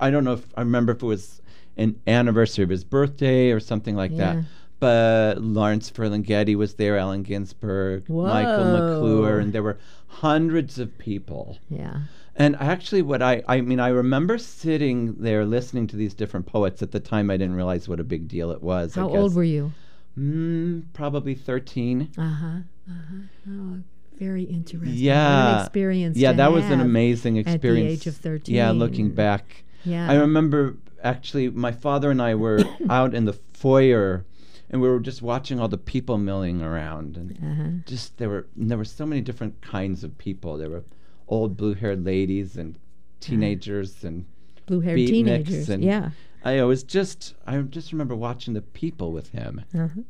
I 0.00 0.10
don't 0.10 0.24
know 0.24 0.34
if 0.34 0.46
I 0.56 0.60
remember 0.60 0.92
if 0.92 1.02
it 1.02 1.06
was 1.06 1.40
an 1.76 2.00
anniversary 2.06 2.64
of 2.64 2.70
his 2.70 2.84
birthday 2.84 3.50
or 3.50 3.60
something 3.60 3.94
like 3.96 4.10
Yeah. 4.12 4.34
that. 4.34 4.44
But 4.78 5.40
Lawrence 5.40 5.90
Ferlinghetti 5.90 6.54
was 6.54 6.74
there, 6.74 6.98
Allen 6.98 7.22
Ginsberg, 7.22 8.08
Michael 8.08 8.64
McClure, 8.64 9.38
and 9.38 9.52
there 9.52 9.62
were 9.62 9.78
hundreds 10.06 10.78
of 10.78 10.96
people. 10.98 11.58
Yeah. 11.70 12.00
And 12.38 12.54
actually, 12.56 13.00
what 13.00 13.22
I, 13.22 13.42
I 13.48 13.62
mean, 13.62 13.80
I 13.80 13.88
remember 13.88 14.36
sitting 14.36 15.14
there 15.14 15.46
listening 15.46 15.86
to 15.88 15.96
these 15.96 16.12
different 16.12 16.44
poets. 16.44 16.82
At 16.82 16.92
the 16.92 17.00
time, 17.00 17.30
I 17.30 17.38
didn't 17.38 17.54
realize 17.54 17.88
what 17.88 17.98
a 17.98 18.04
big 18.04 18.28
deal 18.28 18.50
it 18.50 18.62
was. 18.62 18.96
I 18.96 19.00
How 19.00 19.08
old 19.08 19.34
were 19.34 19.44
you? 19.44 19.72
Mm, 20.18 20.84
probably 20.92 21.34
13. 21.34 22.10
Uh 22.18 22.22
huh. 22.22 22.46
Uh 22.88 22.92
huh. 22.92 23.16
Oh, 23.50 23.78
very 24.18 24.44
interesting. 24.44 24.92
Yeah. 24.94 25.62
experience. 25.62 26.18
Yeah, 26.18 26.32
that 26.32 26.52
was 26.52 26.64
an 26.66 26.80
amazing 26.80 27.38
at 27.38 27.46
the 27.46 27.52
experience. 27.52 28.02
age 28.02 28.06
of 28.06 28.16
13. 28.16 28.54
Yeah, 28.54 28.70
looking 28.70 29.10
back. 29.10 29.64
Yeah. 29.84 30.10
I 30.10 30.14
remember 30.16 30.76
actually 31.02 31.50
my 31.50 31.72
father 31.72 32.10
and 32.10 32.20
I 32.20 32.34
were 32.34 32.60
out 32.90 33.14
in 33.14 33.24
the 33.24 33.34
foyer 33.52 34.24
and 34.70 34.80
we 34.82 34.88
were 34.88 35.00
just 35.00 35.22
watching 35.22 35.60
all 35.60 35.68
the 35.68 35.78
people 35.78 36.18
milling 36.18 36.60
around 36.62 37.16
and 37.16 37.38
Uh-huh. 37.42 37.70
just 37.86 38.16
there 38.18 38.28
were 38.28 38.46
there 38.56 38.78
were 38.78 38.84
so 38.84 39.06
many 39.06 39.20
different 39.20 39.60
kinds 39.62 40.02
of 40.04 40.16
people. 40.18 40.56
There 40.58 40.70
were 40.70 40.84
old 41.28 41.56
blue-haired 41.56 42.04
ladies 42.04 42.56
and 42.56 42.78
teenagers 43.20 44.04
and 44.04 44.24
Blue-haired 44.66 44.96
teenagers. 44.98 45.68
and 45.68 45.82
yeah. 45.84 46.10
I 46.44 46.62
was 46.64 46.82
just 46.82 47.34
I 47.46 47.58
just 47.62 47.92
remember 47.92 48.14
watching 48.14 48.54
the 48.54 48.62
people 48.62 49.12
with 49.12 49.30
him. 49.30 49.62
Uh-huh. 49.74 50.02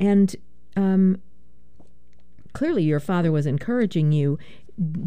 And 0.00 0.36
um, 0.76 1.20
clearly, 2.52 2.84
your 2.84 3.00
father 3.00 3.32
was 3.32 3.46
encouraging 3.46 4.12
you. 4.12 4.38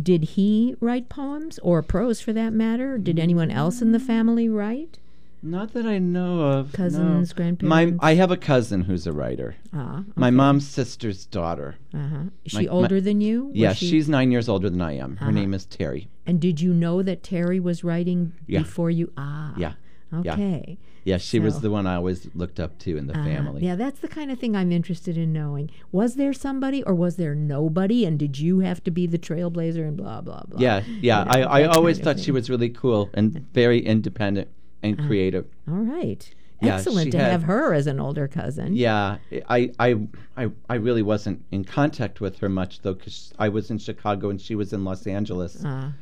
Did 0.04 0.24
he 0.36 0.76
write 0.82 1.08
poems 1.08 1.58
or 1.60 1.82
prose 1.82 2.20
for 2.20 2.34
that 2.34 2.52
matter? 2.52 2.98
Did 2.98 3.18
anyone 3.20 3.50
else 3.52 3.82
in 3.82 3.92
the 3.94 4.00
family 4.00 4.50
write? 4.50 5.00
Not 5.44 5.74
that 5.74 5.86
I 5.88 5.98
know 5.98 6.42
of. 6.42 6.68
no. 6.74 6.78
Cousins, 6.78 7.32
My 7.34 7.36
grandparents? 7.36 8.00
I 8.04 8.14
have 8.14 8.30
a 8.32 8.38
cousin 8.38 8.82
who's 8.82 9.08
a 9.08 9.12
writer. 9.12 9.56
Ah, 9.74 10.04
My 10.16 10.30
mom's 10.30 10.68
sister's 10.68 11.26
daughter. 11.26 11.76
Uh-huh. 11.94 12.26
Is 12.46 12.52
she 12.52 12.58
my- 12.60 12.68
older 12.68 13.02
than 13.02 13.22
you? 13.22 13.50
Yeah, 13.54 13.74
she- 13.74 13.90
she's 13.90 14.08
nine 14.08 14.32
years 14.32 14.48
older 14.48 14.70
than 14.70 14.82
I 14.82 14.94
am. 14.98 15.16
Her 15.18 15.26
Uh-huh. 15.28 15.32
name 15.32 15.54
is 15.54 15.66
Terry. 15.66 16.10
And 16.28 16.40
did 16.40 16.62
you 16.62 16.74
know 16.74 17.02
that 17.02 17.24
Terry 17.24 17.60
was 17.60 17.84
writing 17.84 18.34
Yeah. 18.48 18.60
before 18.60 18.92
you? 18.92 19.12
Ah. 19.18 19.54
Yeah. 19.58 19.74
Okay. 20.14 20.78
Yeah, 21.06 21.14
yeah 21.14 21.18
she 21.18 21.38
So- 21.38 21.44
was 21.46 21.62
the 21.62 21.72
one 21.72 21.88
I 21.88 21.96
always 21.96 22.28
looked 22.36 22.60
up 22.60 22.78
to 22.80 22.98
in 22.98 23.08
the 23.08 23.14
Uh-huh. 23.16 23.24
family. 23.26 23.64
Yeah, 23.66 23.76
that's 23.76 24.00
the 24.02 24.10
kind 24.10 24.30
of 24.30 24.38
thing 24.38 24.56
I'm 24.56 24.72
interested 24.72 25.18
in 25.18 25.34
knowing. 25.34 25.72
Was 25.92 26.16
there 26.16 26.34
somebody 26.34 26.84
or 26.84 26.94
was 26.94 27.16
there 27.16 27.34
nobody? 27.34 28.06
And 28.06 28.20
did 28.20 28.38
you 28.38 28.60
have 28.60 28.84
to 28.84 28.92
be 28.92 29.08
the 29.08 29.18
trailblazer 29.18 29.88
and 29.88 29.98
blah, 29.98 30.22
blah, 30.22 30.44
blah? 30.48 30.60
Yeah, 30.60 30.84
yeah. 31.02 31.24
know, 31.24 31.32
I, 31.32 31.62
I 31.62 31.64
always 31.64 31.98
thought 31.98 32.20
she 32.20 32.32
was 32.32 32.48
really 32.50 32.70
cool 32.70 33.10
and 33.16 33.46
very 33.54 33.80
independent 33.80 34.50
and 34.84 34.98
Uh-huh. 35.00 35.08
creative. 35.08 35.46
All 35.68 35.76
right. 35.76 36.34
Yeah, 36.62 36.76
Excellent 36.76 37.12
to 37.14 37.18
had- 37.18 37.32
have 37.32 37.44
her 37.44 37.74
as 37.74 37.88
an 37.88 38.00
older 38.00 38.28
cousin. 38.28 38.76
Yeah, 38.76 39.18
I, 39.50 39.72
I, 39.80 40.00
I, 40.38 40.52
I 40.70 40.76
really 40.76 41.02
wasn't 41.02 41.44
in 41.52 41.64
contact 41.64 42.22
with 42.22 42.38
her 42.40 42.50
much 42.50 42.82
though, 42.82 42.94
because 42.94 43.34
I 43.40 43.50
was 43.50 43.72
in 43.72 43.80
Chicago 43.80 44.30
and 44.30 44.40
she 44.40 44.54
was 44.54 44.72
in 44.72 44.84
Los 44.84 45.08
Angeles. 45.08 45.62
Ah, 45.66 45.94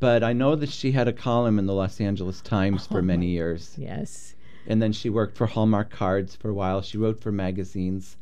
But 0.00 0.22
I 0.22 0.32
know 0.32 0.56
that 0.56 0.70
she 0.70 0.92
had 0.92 1.06
a 1.06 1.12
column 1.12 1.58
in 1.58 1.66
the 1.66 1.74
Los 1.74 2.00
Angeles 2.00 2.40
Times 2.40 2.86
for 2.86 2.98
Oh, 3.00 3.02
many 3.02 3.26
my- 3.26 3.32
years, 3.32 3.74
yes. 3.76 4.34
and 4.66 4.80
then 4.80 4.92
she 4.92 5.10
worked 5.10 5.36
for 5.36 5.46
Hallmark 5.46 5.90
Cards 5.90 6.34
for 6.34 6.48
a 6.48 6.54
while. 6.54 6.80
She 6.80 6.96
wrote 6.96 7.20
for 7.20 7.30
magazines, 7.30 8.16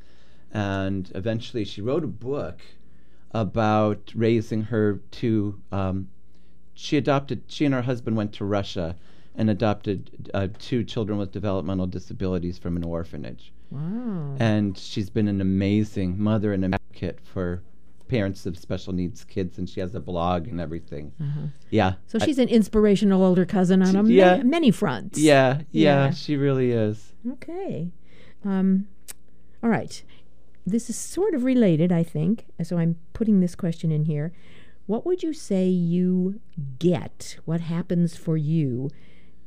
and 0.52 1.10
eventually 1.14 1.64
she 1.64 1.80
wrote 1.80 2.02
a 2.02 2.08
book 2.08 2.60
about 3.32 4.12
raising 4.16 4.62
her 4.64 5.00
two. 5.12 5.60
Um, 5.72 6.08
she 6.74 6.96
adopted. 6.96 7.42
She 7.46 7.64
and 7.64 7.74
her 7.74 7.82
husband 7.82 8.16
went 8.16 8.32
to 8.34 8.44
Russia 8.44 8.96
and 9.36 9.50
adopted 9.50 10.30
uh, 10.34 10.48
two 10.58 10.84
children 10.84 11.18
with 11.18 11.32
developmental 11.32 11.86
disabilities 11.86 12.58
from 12.58 12.76
an 12.76 12.84
orphanage. 12.84 13.52
Wow. 13.70 14.36
And 14.38 14.78
she's 14.78 15.10
been 15.10 15.26
an 15.28 15.40
amazing 15.40 16.20
mother 16.20 16.52
and 16.52 16.64
advocate 16.74 17.18
for 17.24 17.62
parents 18.06 18.46
of 18.46 18.56
special 18.58 18.92
needs 18.92 19.24
kids, 19.24 19.58
and 19.58 19.68
she 19.68 19.80
has 19.80 19.94
a 19.94 20.00
blog 20.00 20.46
and 20.46 20.60
everything. 20.60 21.12
Uh-huh. 21.20 21.46
Yeah. 21.70 21.94
So 22.06 22.18
I- 22.20 22.24
she's 22.26 22.38
an 22.38 22.48
inspirational 22.48 23.22
older 23.24 23.44
cousin 23.46 23.82
on 23.82 23.96
a 23.96 24.02
ma- 24.02 24.42
many 24.44 24.70
fronts. 24.70 25.18
yeah, 25.18 25.62
yeah, 25.72 26.06
Yeah. 26.06 26.10
she 26.10 26.36
really 26.36 26.70
is. 26.70 27.14
Okay. 27.28 27.90
Um, 28.44 28.86
all 29.62 29.70
right. 29.70 30.04
This 30.66 30.88
is 30.88 30.96
sort 30.96 31.34
of 31.34 31.44
related, 31.44 31.90
I 31.90 32.02
think. 32.02 32.46
So 32.62 32.78
I'm 32.78 32.96
putting 33.14 33.40
this 33.40 33.54
question 33.54 33.90
in 33.90 34.04
here. 34.04 34.32
What 34.86 35.04
would 35.06 35.22
you 35.22 35.32
say 35.32 35.66
you 35.68 36.40
get? 36.78 37.38
What 37.46 37.62
happens 37.62 38.16
for 38.16 38.36
you? 38.36 38.90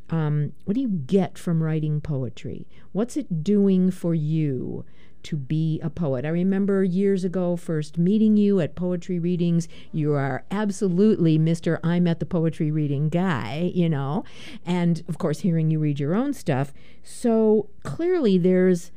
Um, 0.10 0.54
what 0.66 0.76
do 0.76 0.82
you 0.82 0.88
get 0.88 1.38
from 1.38 1.62
writing 1.62 2.02
poetry? 2.02 2.68
What's 2.92 3.18
it 3.18 3.44
doing 3.44 3.92
for 3.92 4.16
you 4.16 4.86
to 5.24 5.36
be 5.36 5.82
a 5.82 5.90
poet? 5.90 6.26
I 6.26 6.30
remember 6.30 6.84
years 6.84 7.24
ago 7.26 7.58
first 7.58 7.98
meeting 7.98 8.38
you 8.38 8.62
at 8.62 8.76
poetry 8.76 9.20
readings. 9.20 9.68
You 9.92 10.14
are 10.14 10.46
absolutely 10.50 11.38
Mr. 11.38 11.80
I'm 11.84 12.08
at 12.08 12.20
the 12.20 12.26
poetry 12.26 12.72
reading 12.72 13.10
guy, 13.10 13.72
you 13.76 13.90
know, 13.90 14.24
and 14.66 15.04
of 15.10 15.18
course, 15.18 15.42
hearing 15.42 15.70
you 15.72 15.80
read 15.80 16.00
your 16.00 16.16
own 16.16 16.34
stuff. 16.34 16.72
So 17.04 17.70
clearly, 17.84 18.38
there's 18.38 18.92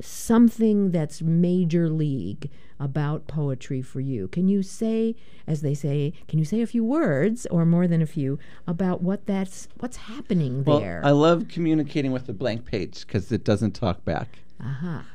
something 0.00 0.90
that's 0.90 1.22
major 1.22 1.88
league 1.88 2.50
about 2.78 3.26
poetry 3.26 3.80
for 3.80 4.00
you. 4.00 4.28
Can 4.28 4.48
you 4.48 4.62
say, 4.62 5.16
as 5.46 5.62
they 5.62 5.74
say, 5.74 6.12
can 6.28 6.38
you 6.38 6.44
say 6.44 6.60
a 6.60 6.66
few 6.66 6.84
words 6.84 7.46
or 7.50 7.64
more 7.64 7.86
than 7.86 8.02
a 8.02 8.06
few 8.06 8.38
about 8.66 9.02
what 9.02 9.26
that's 9.26 9.68
what's 9.78 9.96
happening 9.96 10.62
Well, 10.64 10.80
there? 10.80 11.00
I 11.04 11.12
love 11.12 11.48
communicating 11.48 12.12
with 12.12 12.28
a 12.28 12.34
blank 12.34 12.66
page 12.66 13.06
because 13.06 13.32
it 13.32 13.44
doesn't 13.44 13.72
talk 13.72 14.04
back 14.04 14.40
Aha. 14.62 15.06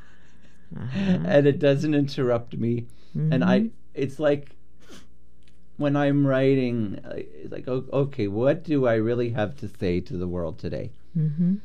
and 0.96 1.46
it 1.46 1.60
doesn't 1.60 1.94
interrupt 1.94 2.58
me. 2.58 2.86
And 3.14 3.44
I, 3.44 3.72
it's 3.94 4.20
like 4.20 4.56
when 5.76 5.98
I'm 5.98 6.26
writing, 6.26 6.98
it's 7.04 7.52
like, 7.52 7.68
okay, 7.68 8.28
what 8.28 8.64
do 8.64 8.88
I 8.88 8.94
really 8.96 9.32
have 9.32 9.58
to 9.58 9.68
say 9.68 10.00
to 10.00 10.16
the 10.16 10.28
world 10.28 10.58
today? 10.60 10.92
Mm-hmm. 11.18 11.56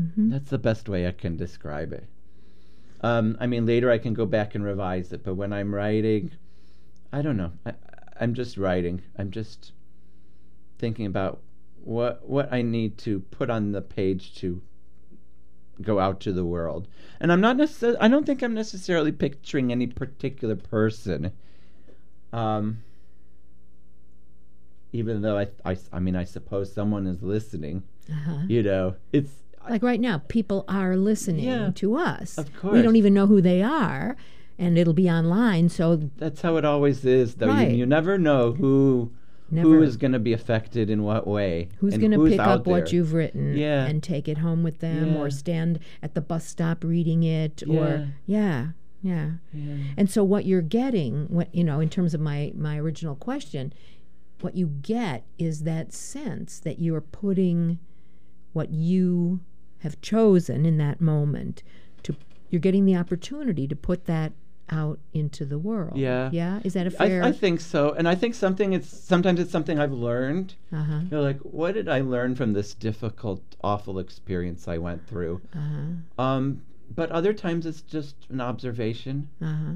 Mm-hmm. 0.00 0.30
That's 0.30 0.50
the 0.50 0.58
best 0.58 0.88
way 0.88 1.06
I 1.06 1.12
can 1.12 1.36
describe 1.36 1.92
it. 1.92 2.08
Um, 3.00 3.36
I 3.40 3.46
mean, 3.46 3.66
later 3.66 3.90
I 3.90 3.98
can 3.98 4.14
go 4.14 4.26
back 4.26 4.54
and 4.54 4.64
revise 4.64 5.12
it, 5.12 5.22
but 5.22 5.34
when 5.34 5.52
I'm 5.52 5.74
writing, 5.74 6.32
I 7.12 7.22
don't 7.22 7.36
know. 7.36 7.52
I, 7.64 7.74
I'm 8.20 8.34
just 8.34 8.56
writing. 8.56 9.02
I'm 9.16 9.30
just 9.30 9.72
thinking 10.78 11.06
about 11.06 11.40
what 11.84 12.28
what 12.28 12.52
I 12.52 12.62
need 12.62 12.98
to 12.98 13.20
put 13.20 13.50
on 13.50 13.72
the 13.72 13.80
page 13.80 14.34
to 14.36 14.60
go 15.80 16.00
out 16.00 16.20
to 16.20 16.32
the 16.32 16.44
world. 16.44 16.88
And 17.20 17.32
I'm 17.32 17.40
not 17.40 17.56
necessarily. 17.56 17.98
I 18.00 18.08
don't 18.08 18.26
think 18.26 18.42
I'm 18.42 18.54
necessarily 18.54 19.12
picturing 19.12 19.70
any 19.70 19.86
particular 19.86 20.56
person. 20.56 21.32
Um, 22.32 22.82
even 24.92 25.22
though 25.22 25.38
I, 25.38 25.48
I, 25.64 25.76
I 25.92 26.00
mean, 26.00 26.16
I 26.16 26.24
suppose 26.24 26.72
someone 26.72 27.06
is 27.06 27.22
listening. 27.22 27.82
Uh-huh. 28.10 28.38
You 28.48 28.62
know, 28.62 28.96
it's 29.12 29.30
Like 29.70 29.82
right 29.82 30.00
now, 30.00 30.22
people 30.28 30.64
are 30.68 30.96
listening 30.96 31.44
Yeah, 31.44 31.70
to 31.76 31.96
us. 31.96 32.38
of 32.38 32.54
course. 32.56 32.74
We 32.74 32.82
don't 32.82 32.96
even 32.96 33.14
know 33.14 33.26
who 33.26 33.40
they 33.40 33.62
are, 33.62 34.16
and 34.58 34.76
it'll 34.78 34.94
be 34.94 35.10
online, 35.10 35.68
so 35.68 35.96
that's 36.16 36.40
how 36.42 36.56
it 36.56 36.64
always 36.64 37.04
is. 37.04 37.34
Though 37.36 37.48
Right. 37.48 37.70
you, 37.70 37.78
you 37.78 37.86
never 37.86 38.18
know 38.18 38.52
who 38.52 39.12
never 39.50 39.68
who 39.68 39.82
is 39.82 39.96
going 39.96 40.12
to 40.12 40.18
be 40.18 40.32
affected 40.32 40.90
in 40.90 41.02
what 41.04 41.26
way. 41.26 41.68
who's 41.78 41.96
going 41.96 42.10
to 42.10 42.22
pick 42.24 42.38
up 42.40 42.66
what 42.66 42.92
you've 42.92 43.14
written 43.14 43.56
Yeah. 43.56 43.86
and 43.86 44.02
take 44.02 44.28
it 44.28 44.38
home 44.38 44.62
with 44.62 44.80
them 44.80 45.16
or 45.16 45.30
stand 45.30 45.78
at 46.02 46.14
the 46.14 46.20
bus 46.20 46.46
stop 46.46 46.84
reading 46.84 47.22
it 47.22 47.62
Yeah. 47.66 47.80
or 47.80 48.08
yeah 48.26 48.66
yeah 49.00 49.30
Yeah. 49.54 49.76
and 49.96 50.10
so 50.10 50.22
what 50.22 50.44
you're 50.44 50.60
getting 50.60 51.28
what 51.28 51.54
you 51.54 51.64
know 51.64 51.80
in 51.80 51.88
terms 51.88 52.12
of 52.12 52.20
my 52.20 52.52
my 52.56 52.76
original 52.78 53.14
question 53.14 53.72
what 54.42 54.54
you 54.54 54.66
get 54.82 55.24
is 55.38 55.62
that 55.62 55.94
sense 55.94 56.58
that 56.60 56.78
you're 56.78 57.00
putting 57.00 57.78
what 58.52 58.70
you 58.70 59.40
have 59.80 60.00
chosen 60.00 60.64
in 60.66 60.76
that 60.78 61.00
moment 61.00 61.62
to 62.02 62.14
you're 62.50 62.60
getting 62.60 62.84
the 62.86 62.96
opportunity 62.96 63.66
to 63.68 63.76
put 63.76 64.06
that 64.06 64.32
out 64.70 64.98
into 65.14 65.44
the 65.46 65.58
world 65.58 65.96
Yeah. 65.96 66.28
yeah 66.30 66.60
is 66.62 66.74
that 66.74 66.86
a 66.86 66.90
fair 66.90 67.22
I, 67.22 67.28
I 67.28 67.32
think 67.32 67.58
so, 67.60 67.92
and 67.94 68.06
I 68.06 68.14
think 68.14 68.34
something. 68.34 68.74
It's 68.74 68.88
sometimes 68.88 69.40
it's 69.40 69.50
something 69.50 69.78
I've 69.78 69.92
learned. 69.92 70.54
uh-huh 70.72 71.00
You're 71.10 71.22
like, 71.22 71.38
what 71.40 71.72
did 71.74 71.88
I 71.88 72.00
learn 72.02 72.34
from 72.34 72.52
this 72.52 72.74
difficult, 72.74 73.42
awful 73.64 73.98
experience 73.98 74.68
I 74.68 74.76
went 74.78 75.06
through? 75.06 75.40
uh-huh 75.54 76.22
Um, 76.22 76.62
but 76.94 77.10
other 77.10 77.32
times 77.32 77.64
it's 77.66 77.80
just 77.82 78.14
an 78.30 78.40
observation. 78.42 79.28
uh-huh 79.40 79.74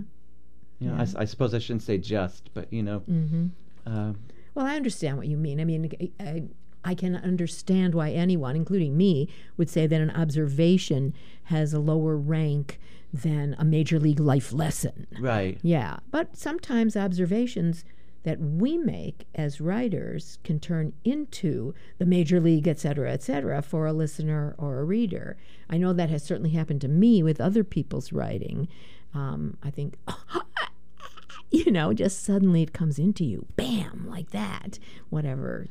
You 0.79 0.89
know, 0.91 0.97
I 0.97 1.03
s 1.03 1.15
I 1.15 1.23
I, 1.23 1.25
suppose 1.25 1.55
I 1.55 1.59
shouldn't 1.59 1.85
say 1.85 1.97
just, 1.97 2.51
but 2.53 2.71
you 2.71 2.83
know, 2.83 3.01
mm-hmm 3.11 3.47
uh, 3.87 4.13
Well, 4.55 4.67
I 4.67 4.77
understand 4.77 5.17
what 5.17 5.27
you 5.27 5.39
mean. 5.39 5.59
I 5.59 5.65
mean, 5.65 5.91
I, 6.21 6.43
I 6.85 6.95
can 6.95 7.17
understand 7.17 7.95
why 7.95 8.11
anyone, 8.11 8.57
including 8.57 8.97
me, 8.97 9.29
would 9.57 9.71
say 9.71 9.87
that 9.87 10.01
an 10.01 10.11
observation 10.11 11.15
has 11.45 11.73
a 11.73 11.79
lower 11.79 12.17
rank 12.17 12.79
than 13.13 13.55
a 13.59 13.65
major 13.65 14.01
league 14.01 14.21
life 14.21 14.53
lesson. 14.53 15.07
right. 15.21 15.59
Yeah, 15.63 15.99
but 16.11 16.37
sometimes 16.37 16.97
observations 16.97 17.85
that 18.25 18.39
we 18.39 18.79
make 18.79 19.27
as 19.35 19.61
writers 19.61 20.39
can 20.45 20.61
turn 20.61 20.93
into 21.05 21.75
the 21.99 22.07
major 22.07 22.41
league, 22.41 22.69
et 22.69 22.79
cetera, 22.79 23.13
et 23.13 23.23
cetera, 23.23 23.61
for 23.61 23.87
a 23.87 23.93
listener 23.93 24.55
or 24.59 24.79
a 24.79 24.85
reader. 24.85 25.37
I 25.69 25.77
know 25.77 25.93
that 25.93 26.11
has 26.11 26.23
certainly 26.23 26.51
happened 26.51 26.81
to 26.83 26.89
me 26.89 27.23
with 27.23 27.41
other 27.41 27.65
people's 27.65 28.13
writing. 28.13 28.69
Um, 29.13 29.57
I 29.63 29.71
think, 29.71 29.97
you 31.51 31.71
know, 31.71 31.93
just 31.93 32.23
suddenly 32.23 32.63
it 32.63 32.73
comes 32.73 32.99
into 32.99 33.25
you, 33.25 33.47
bam, 33.57 34.07
like 34.09 34.31
that, 34.31 34.79
whatever 35.11 35.67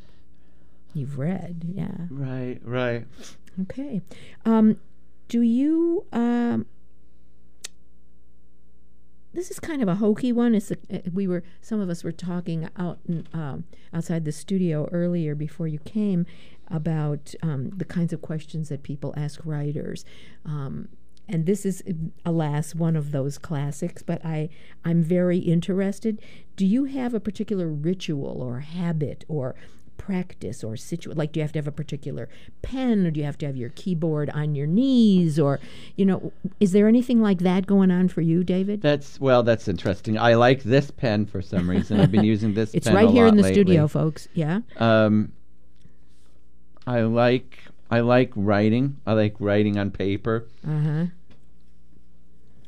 you've 0.94 1.18
read. 1.18 1.64
Yeah. 1.68 2.08
Right, 2.10 2.60
right. 2.64 3.06
Okay. 3.62 4.02
Um, 4.46 4.78
do 5.28 5.42
you? 5.42 6.06
Um, 6.12 6.66
this 9.34 9.50
is 9.50 9.60
kind 9.60 9.82
of 9.82 9.88
a 9.88 9.96
hokey 9.96 10.32
one. 10.32 10.56
It's 10.56 10.72
a, 10.72 10.78
uh, 10.94 11.00
we 11.14 11.28
were 11.28 11.44
some 11.62 11.80
of 11.80 11.90
us 11.90 12.04
were 12.04 12.12
talking 12.12 12.70
out 12.78 13.00
in, 13.08 13.28
um, 13.34 13.64
outside 13.94 14.26
the 14.26 14.32
studio 14.32 14.90
earlier 14.92 15.36
before 15.36 15.68
you 15.68 15.80
came 15.80 16.26
about 16.68 17.34
um, 17.42 17.70
the 17.70 17.86
kinds 17.86 18.14
of 18.14 18.22
questions 18.22 18.70
that 18.70 18.84
people 18.84 19.14
ask 19.18 19.40
writers. 19.46 20.06
Um, 20.46 20.90
and 21.28 21.46
this 21.46 21.66
is, 21.66 21.82
alas, 22.26 22.76
one 22.76 22.98
of 22.98 23.12
those 23.12 23.38
classics. 23.38 24.02
But 24.04 24.26
I, 24.26 24.50
I'm 24.84 25.02
very 25.02 25.38
interested. 25.38 26.22
Do 26.56 26.66
you 26.66 26.86
have 26.86 27.14
a 27.14 27.20
particular 27.20 27.68
ritual 27.68 28.42
or 28.42 28.60
habit 28.60 29.24
or 29.30 29.56
practice 30.12 30.64
or 30.64 30.76
situ 30.76 31.12
like 31.14 31.32
do 31.32 31.40
you 31.40 31.44
have 31.44 31.54
to 31.54 31.60
have 31.60 31.68
a 31.68 31.72
particular 31.72 32.28
pen 32.62 33.06
or 33.06 33.12
do 33.12 33.20
you 33.22 33.26
have 33.26 33.38
to 33.38 33.46
have 33.46 33.56
your 33.56 33.70
keyboard 33.82 34.30
on 34.32 34.56
your 34.56 34.68
knees 34.68 35.40
or 35.40 35.60
you 35.96 36.06
know 36.06 36.34
is 36.60 36.72
there 36.74 36.88
anything 36.88 37.22
like 37.22 37.40
that 37.40 37.66
going 37.66 37.90
on 37.92 38.08
for 38.10 38.22
you 38.22 38.44
david 38.44 38.82
That's 38.82 39.20
well. 39.22 39.42
That's 39.44 39.68
interesting. 39.68 40.18
I 40.18 40.34
like 40.34 40.64
this 40.64 40.92
pen 40.92 41.26
for 41.26 41.42
some 41.42 41.70
reason. 41.70 42.00
I've 42.02 42.12
been 42.12 42.24
using 42.36 42.54
this. 42.54 42.74
it's 42.78 42.90
right 42.90 43.10
here 43.10 43.26
in 43.26 43.36
the 43.38 43.44
lately. 43.44 43.56
studio 43.56 43.88
folks 43.88 44.28
yeah 44.34 44.60
Um, 44.78 45.32
I 46.86 47.02
like 47.02 47.60
I 47.90 48.00
like 48.02 48.32
writing. 48.36 48.98
I 49.06 49.14
like 49.14 49.36
writing 49.40 49.78
on 49.78 49.92
paper. 49.92 50.48
uh-huh 50.68 51.06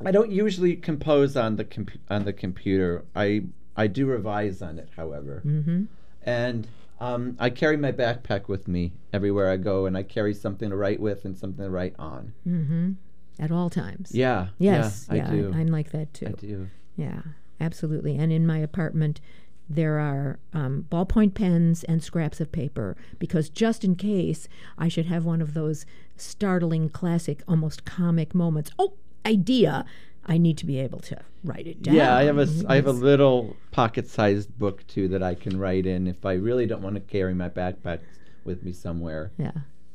I 0.04 0.10
don't 0.10 0.30
usually 0.30 0.76
compose 0.76 1.36
on 1.36 1.56
the 1.56 1.64
compu- 1.64 1.98
on 2.10 2.24
the 2.24 2.32
computer. 2.32 3.04
I 3.14 3.44
I 3.76 3.86
do 3.86 4.06
revise 4.06 4.62
on 4.62 4.78
it, 4.78 4.88
however. 4.96 5.42
mm-hmm 5.44 5.84
And 6.22 6.66
um, 7.04 7.36
I 7.38 7.50
carry 7.50 7.76
my 7.76 7.92
backpack 7.92 8.48
with 8.48 8.66
me 8.68 8.92
everywhere 9.12 9.50
I 9.50 9.56
go, 9.56 9.86
and 9.86 9.96
I 9.96 10.02
carry 10.02 10.34
something 10.34 10.70
to 10.70 10.76
write 10.76 11.00
with 11.00 11.24
and 11.24 11.36
something 11.36 11.64
to 11.64 11.70
write 11.70 11.94
on. 11.98 12.32
mm-hmm 12.46 12.92
at 13.38 13.50
all 13.50 13.68
times 13.68 14.12
Yeah. 14.12 14.48
yes 14.58 15.08
Yeah, 15.10 15.26
I 15.28 15.30
do. 15.30 15.52
I'm 15.54 15.66
like 15.66 15.90
that 15.90 16.14
too 16.14 16.26
I 16.28 16.32
do. 16.32 16.68
Yeah, 16.96 17.22
absolutely. 17.60 18.16
And 18.16 18.32
in 18.32 18.46
my 18.46 18.58
apartment, 18.58 19.20
there 19.68 19.98
are 19.98 20.38
um, 20.52 20.86
ballpoint 20.88 21.34
pens 21.34 21.82
and 21.84 22.00
scraps 22.02 22.40
of 22.40 22.52
paper 22.52 22.96
because 23.18 23.48
just 23.48 23.82
in 23.82 23.96
case 23.96 24.46
I 24.78 24.86
should 24.88 25.06
have 25.06 25.24
one 25.24 25.42
of 25.42 25.54
those 25.54 25.84
startling, 26.16 26.90
classic, 26.90 27.42
almost 27.48 27.84
comic 27.84 28.34
moments. 28.34 28.70
Oh, 28.78 28.94
idea! 29.26 29.84
I 30.26 30.38
need 30.38 30.58
to 30.58 30.66
be 30.66 30.78
able 30.78 31.00
to 31.00 31.20
write 31.42 31.66
it 31.66 31.82
down. 31.82 31.94
Yeah, 31.94 32.16
I 32.16 32.24
have 32.24 32.38
a 32.38 32.48
I 32.68 32.76
have 32.76 32.86
a 32.86 32.92
little 32.92 33.56
pocket-sized 33.70 34.58
book 34.58 34.86
too 34.86 35.08
that 35.08 35.22
I 35.22 35.34
can 35.34 35.58
write 35.58 35.86
in 35.86 36.06
if 36.06 36.24
I 36.24 36.34
really 36.34 36.66
don't 36.66 36.82
want 36.82 36.94
to 36.94 37.00
carry 37.00 37.34
my 37.34 37.48
backpack 37.48 38.00
with 38.44 38.62
me 38.62 38.72
somewhere. 38.72 39.32
Yeah. 39.38 39.52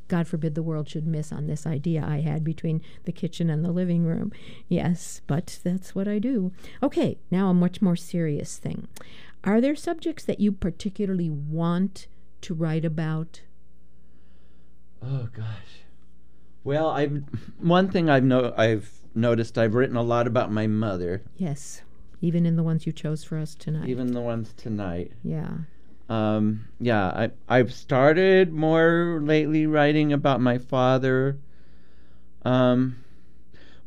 God 0.08 0.28
forbid 0.28 0.56
the 0.56 0.63
world 0.63 0.89
should 0.89 1.06
miss 1.06 1.32
on 1.32 1.46
this 1.46 1.68
idea 1.68 2.04
I 2.04 2.22
had 2.22 2.44
between 2.44 2.82
the 3.06 3.12
kitchen 3.12 3.50
and 3.50 3.63
the 3.63 3.72
living 3.72 4.06
room. 4.06 4.32
Yes, 4.68 5.22
but 5.28 5.60
that's 5.63 5.94
what 5.94 6.08
I 6.08 6.18
do. 6.18 6.52
Okay, 6.82 7.20
now 7.30 7.50
a 7.50 7.54
much 7.54 7.80
more 7.80 7.96
serious 7.96 8.58
thing. 8.58 8.88
Are 9.44 9.62
there 9.62 9.76
subjects 9.76 10.26
that 10.26 10.39
you 10.39 10.52
particularly 10.52 11.30
want 11.30 12.08
to 12.42 12.56
write 12.56 12.86
about? 12.86 13.42
Oh 15.02 15.30
gosh. 15.32 15.84
Well, 16.63 16.89
I've 16.89 17.24
one 17.60 17.89
thing 17.89 18.10
I've 18.10 18.24
no 18.24 18.54
I've 18.58 18.92
noticed 19.15 19.58
I've 19.58 19.74
written 19.76 19.95
a 19.95 20.04
lot 20.04 20.28
about 20.28 20.52
my 20.52 20.67
mother, 20.67 21.22
Yes, 21.38 21.82
even 22.22 22.45
in 22.45 22.56
the 22.56 22.63
ones 22.63 22.86
you 22.86 22.91
chose 22.91 23.24
for 23.24 23.38
us 23.38 23.56
tonight. 23.56 23.89
even 23.89 24.13
the 24.13 24.22
ones 24.22 24.54
tonight. 24.58 25.12
yeah. 25.24 25.52
Um, 26.10 26.65
yeah, 26.80 27.06
I 27.08 27.30
I've 27.48 27.72
started 27.72 28.52
more 28.52 29.19
lately 29.22 29.67
writing 29.67 30.12
about 30.12 30.41
my 30.41 30.58
father. 30.58 31.38
Um, 32.43 32.95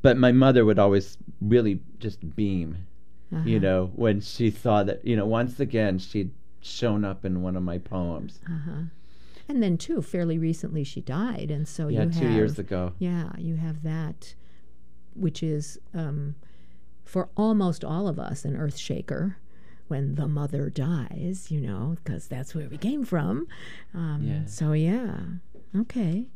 but 0.03 0.17
my 0.17 0.31
mother 0.33 0.65
would 0.65 0.79
always 0.79 1.17
really 1.41 1.81
just 1.99 2.37
beam, 2.37 2.87
Uh-huh. 3.33 3.43
you 3.45 3.59
know, 3.61 3.91
when 3.97 4.21
she 4.21 4.51
saw 4.51 4.83
that, 4.85 5.05
you 5.05 5.17
know, 5.17 5.27
once 5.27 5.59
again 5.59 5.99
she'd 5.99 6.31
shown 6.61 7.05
up 7.05 7.25
in 7.25 7.43
one 7.43 7.57
of 7.57 7.63
my 7.65 7.79
poems. 7.79 8.39
Uh-huh. 8.47 8.83
And 9.49 9.61
then 9.63 9.77
too, 9.77 10.01
fairly 10.03 10.39
recently 10.39 10.85
she 10.85 11.01
died, 11.01 11.51
and 11.51 11.67
so 11.67 11.89
yeah, 11.89 12.05
you 12.05 12.11
two 12.11 12.27
have 12.27 12.35
years 12.35 12.59
ago. 12.59 12.93
Yeah, 12.99 13.33
you 13.39 13.57
have 13.57 13.83
that, 13.83 14.35
which 15.15 15.43
is 15.43 15.79
um, 15.95 16.35
for 17.05 17.29
almost 17.37 17.85
all 17.85 18.09
of 18.09 18.19
us 18.19 18.45
an 18.45 18.57
earth 18.57 18.77
shaker 18.79 19.37
when 19.89 20.15
the 20.15 20.27
mother 20.27 20.71
dies, 20.71 21.51
you 21.51 21.61
know, 21.61 21.97
because 22.03 22.27
that's 22.27 22.55
where 22.55 22.69
we 22.69 22.79
came 22.79 23.05
from. 23.05 23.47
Um, 23.95 24.21
Yeah. 24.23 24.45
So, 24.47 24.73
yeah. 24.73 25.17
Okay. 25.77 26.27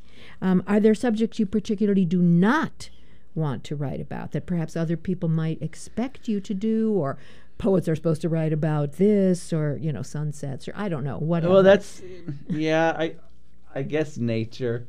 Um, 0.42 0.62
are 0.66 0.80
there 0.80 0.94
subjects 0.94 1.38
you 1.38 1.46
particularly 1.46 2.04
do 2.04 2.20
not 2.20 2.90
want 3.34 3.64
to 3.64 3.76
write 3.76 4.00
about 4.00 4.32
that 4.32 4.46
perhaps 4.46 4.76
other 4.76 4.96
people 4.96 5.28
might 5.28 5.60
expect 5.62 6.26
you 6.28 6.40
to 6.40 6.54
do, 6.54 6.92
or 6.92 7.18
poets 7.58 7.88
are 7.88 7.94
supposed 7.94 8.22
to 8.22 8.28
write 8.28 8.52
about 8.52 8.92
this, 8.92 9.52
or, 9.52 9.78
you 9.80 9.92
know, 9.92 10.02
sunsets, 10.02 10.68
or 10.68 10.72
I 10.74 10.88
don't 10.88 11.04
know, 11.04 11.18
whatever? 11.18 11.54
Well, 11.54 11.62
that's 11.62 12.02
yeah. 12.48 12.94
I 12.98 13.16
I 13.74 13.82
guess 13.82 14.16
nature. 14.16 14.86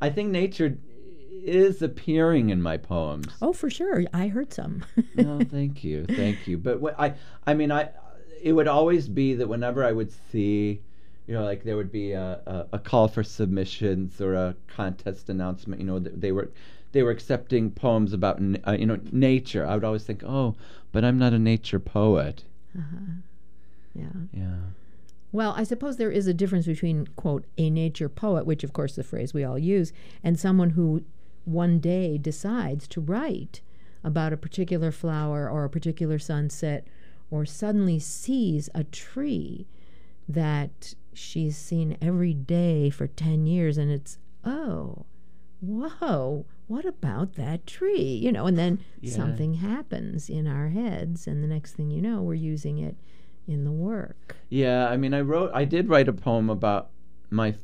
I 0.00 0.10
think 0.10 0.30
nature 0.30 0.76
is 1.44 1.82
appearing 1.82 2.50
in 2.50 2.62
my 2.62 2.76
poems. 2.76 3.28
Oh, 3.42 3.52
for 3.52 3.70
sure. 3.70 4.04
I 4.12 4.28
heard 4.28 4.52
some. 4.52 4.84
no, 5.14 5.40
thank 5.50 5.84
you, 5.84 6.04
thank 6.06 6.46
you. 6.46 6.58
But 6.58 6.80
what 6.80 6.98
I 6.98 7.14
I 7.46 7.54
mean 7.54 7.70
I 7.70 7.90
it 8.42 8.52
would 8.52 8.68
always 8.68 9.08
be 9.08 9.34
that 9.34 9.48
whenever 9.48 9.84
I 9.84 9.92
would 9.92 10.12
see, 10.30 10.80
you 11.26 11.34
know, 11.34 11.44
like 11.44 11.64
there 11.64 11.76
would 11.76 11.92
be 11.92 12.12
a, 12.12 12.40
a, 12.46 12.66
a 12.74 12.78
call 12.78 13.08
for 13.08 13.22
submissions 13.22 14.20
or 14.20 14.34
a 14.34 14.54
contest 14.68 15.30
announcement. 15.30 15.80
You 15.80 15.86
know, 15.86 15.98
th- 16.00 16.14
they 16.16 16.32
were 16.32 16.50
they 16.92 17.02
were 17.02 17.10
accepting 17.10 17.70
poems 17.70 18.12
about 18.12 18.40
uh, 18.66 18.72
you 18.72 18.86
know 18.86 18.98
nature. 19.12 19.66
I 19.66 19.74
would 19.74 19.84
always 19.84 20.04
think, 20.04 20.22
oh, 20.24 20.54
but 20.92 21.04
I'm 21.04 21.18
not 21.18 21.32
a 21.32 21.38
nature 21.38 21.80
poet. 21.80 22.44
yeah. 23.94 24.04
Yeah. 24.32 24.56
Well, 25.32 25.52
I 25.56 25.64
suppose 25.64 25.96
there 25.96 26.12
is 26.12 26.28
a 26.28 26.32
difference 26.32 26.64
between, 26.64 27.08
quote, 27.16 27.44
a 27.58 27.68
nature 27.68 28.08
poet, 28.08 28.46
which 28.46 28.62
of 28.62 28.72
course 28.72 28.94
the 28.94 29.02
phrase 29.02 29.34
we 29.34 29.42
all 29.42 29.58
use, 29.58 29.92
and 30.22 30.38
someone 30.38 30.70
who 30.70 31.02
one 31.44 31.78
day 31.78 32.18
decides 32.18 32.86
to 32.88 33.00
write 33.00 33.60
about 34.02 34.32
a 34.32 34.36
particular 34.36 34.90
flower 34.90 35.48
or 35.48 35.64
a 35.64 35.70
particular 35.70 36.18
sunset 36.18 36.86
or 37.30 37.44
suddenly 37.44 37.98
sees 37.98 38.68
a 38.74 38.84
tree 38.84 39.66
that 40.28 40.94
she's 41.12 41.56
seen 41.56 41.96
every 42.00 42.34
day 42.34 42.90
for 42.90 43.06
10 43.06 43.46
years 43.46 43.78
and 43.78 43.90
it's, 43.90 44.18
oh, 44.44 45.04
whoa, 45.60 46.44
what 46.66 46.84
about 46.84 47.34
that 47.34 47.66
tree? 47.66 48.02
You 48.02 48.32
know, 48.32 48.46
and 48.46 48.56
then 48.58 48.78
Yeah. 49.00 49.12
something 49.12 49.54
happens 49.54 50.28
in 50.30 50.46
our 50.46 50.68
heads, 50.68 51.26
and 51.26 51.42
the 51.42 51.46
next 51.48 51.72
thing 51.72 51.90
you 51.90 52.00
know, 52.00 52.22
we're 52.22 52.34
using 52.34 52.78
it 52.78 52.96
in 53.46 53.64
the 53.64 53.72
work. 53.72 54.36
Yeah, 54.48 54.88
I 54.88 54.96
mean, 54.96 55.12
I 55.14 55.20
wrote, 55.20 55.50
I 55.54 55.64
did 55.64 55.88
write 55.88 56.08
a 56.08 56.12
poem 56.12 56.48
about 56.50 56.90
my. 57.30 57.54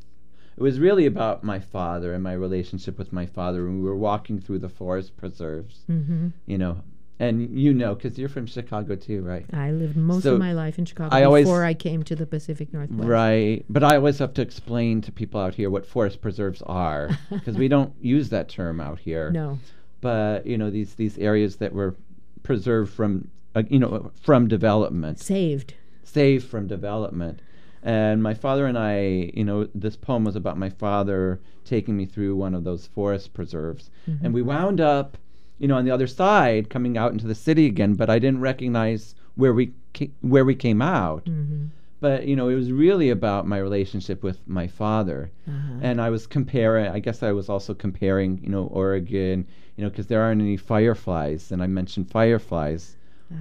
It 0.60 0.62
was 0.62 0.78
really 0.78 1.06
about 1.06 1.42
my 1.42 1.58
father 1.58 2.12
and 2.12 2.22
my 2.22 2.34
relationship 2.34 2.98
with 2.98 3.14
my 3.14 3.24
father 3.24 3.64
when 3.64 3.78
we 3.82 3.88
were 3.88 3.96
walking 3.96 4.38
through 4.38 4.58
the 4.58 4.68
forest 4.68 5.16
preserves. 5.16 5.84
hmm 5.86 6.28
You 6.44 6.58
know, 6.58 6.82
and 7.18 7.58
you 7.58 7.72
know, 7.72 7.94
because 7.94 8.18
you're 8.18 8.28
from 8.28 8.44
Chicago 8.44 8.94
too, 8.94 9.22
right? 9.22 9.46
I 9.54 9.70
lived 9.70 9.96
most 9.96 10.24
So, 10.24 10.34
of 10.34 10.38
my 10.38 10.52
life 10.52 10.78
in 10.78 10.84
Chicago 10.84 11.16
I 11.16 11.24
always- 11.24 11.46
before 11.46 11.64
I 11.64 11.72
came 11.72 12.02
to 12.02 12.14
the 12.14 12.26
Pacific 12.26 12.74
Northwest. 12.74 13.08
Right, 13.08 13.64
but 13.70 13.82
I 13.82 13.96
always 13.96 14.18
have 14.18 14.34
to 14.34 14.42
explain 14.42 15.00
to 15.00 15.10
people 15.10 15.40
out 15.40 15.54
here 15.54 15.70
what 15.70 15.86
forest 15.86 16.20
preserves 16.20 16.60
are 16.66 17.08
because 17.30 17.56
we 17.56 17.68
don't 17.68 17.94
use 18.02 18.28
that 18.28 18.50
term 18.50 18.82
out 18.82 18.98
here. 18.98 19.30
No. 19.30 19.58
But 20.02 20.46
you 20.46 20.58
know, 20.58 20.68
these 20.68 20.92
these 20.94 21.16
areas 21.16 21.56
that 21.56 21.72
were 21.72 21.96
preserved 22.42 22.92
from, 22.92 23.28
uh, 23.54 23.62
you 23.70 23.78
know, 23.78 24.10
from 24.20 24.46
development. 24.46 25.20
Saved. 25.20 25.72
saved 26.04 26.44
from 26.46 26.66
development. 26.66 27.40
And 27.82 28.22
my 28.22 28.34
father 28.34 28.66
and 28.66 28.76
I, 28.78 29.30
you 29.34 29.44
know, 29.44 29.68
this 29.74 29.96
poem 29.96 30.24
was 30.24 30.36
about 30.36 30.58
my 30.58 30.68
father 30.68 31.40
taking 31.64 31.96
me 31.96 32.04
through 32.06 32.36
one 32.36 32.54
of 32.54 32.64
those 32.64 32.86
forest 32.88 33.32
preserves. 33.32 33.90
And 34.22 34.34
we 34.34 34.42
wound 34.42 34.80
up, 34.80 35.16
you 35.58 35.68
know, 35.68 35.76
on 35.76 35.84
the 35.84 35.90
other 35.90 36.06
side, 36.06 36.68
coming 36.68 36.98
out 36.98 37.12
into 37.12 37.26
the 37.26 37.34
city 37.34 37.66
again, 37.66 37.94
but 37.94 38.10
I 38.10 38.18
didn't 38.18 38.40
recognize 38.40 39.14
where 39.36 39.54
we 39.54 39.72
ca- 39.94 40.10
where 40.20 40.44
we 40.44 40.54
came 40.54 40.82
out. 40.82 41.26
hmm 41.26 41.66
But, 42.00 42.26
you 42.26 42.34
know, 42.34 42.48
it 42.48 42.54
was 42.54 42.72
really 42.72 43.10
about 43.10 43.46
my 43.46 43.58
relationship 43.58 44.22
with 44.22 44.38
my 44.46 44.66
father. 44.66 45.30
Uh-huh. 45.46 45.80
And 45.82 46.00
I 46.00 46.08
was 46.10 46.26
comparing, 46.26 46.88
I 46.88 46.98
guess 46.98 47.22
I 47.22 47.32
was 47.32 47.48
also 47.50 47.74
comparing, 47.74 48.40
you 48.42 48.48
know, 48.48 48.64
Oregon, 48.72 49.46
you 49.76 49.84
know, 49.84 49.90
because 49.90 50.06
there 50.06 50.22
aren't 50.22 50.40
any 50.40 50.56
fireflies. 50.56 51.52
And 51.52 51.62
I 51.62 51.66
mentioned 51.66 52.10
fireflies. 52.10 52.96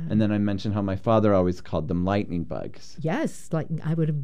And 0.10 0.22
then 0.22 0.32
I 0.32 0.38
mentioned 0.38 0.74
how 0.76 0.82
my 0.82 0.96
father 0.96 1.34
always 1.34 1.62
called 1.62 1.88
them 1.88 2.06
lightning 2.06 2.44
bugs. 2.44 2.96
Yes, 3.00 3.50
like 3.52 3.68
I 3.84 3.94
would 3.94 4.10
have, 4.10 4.18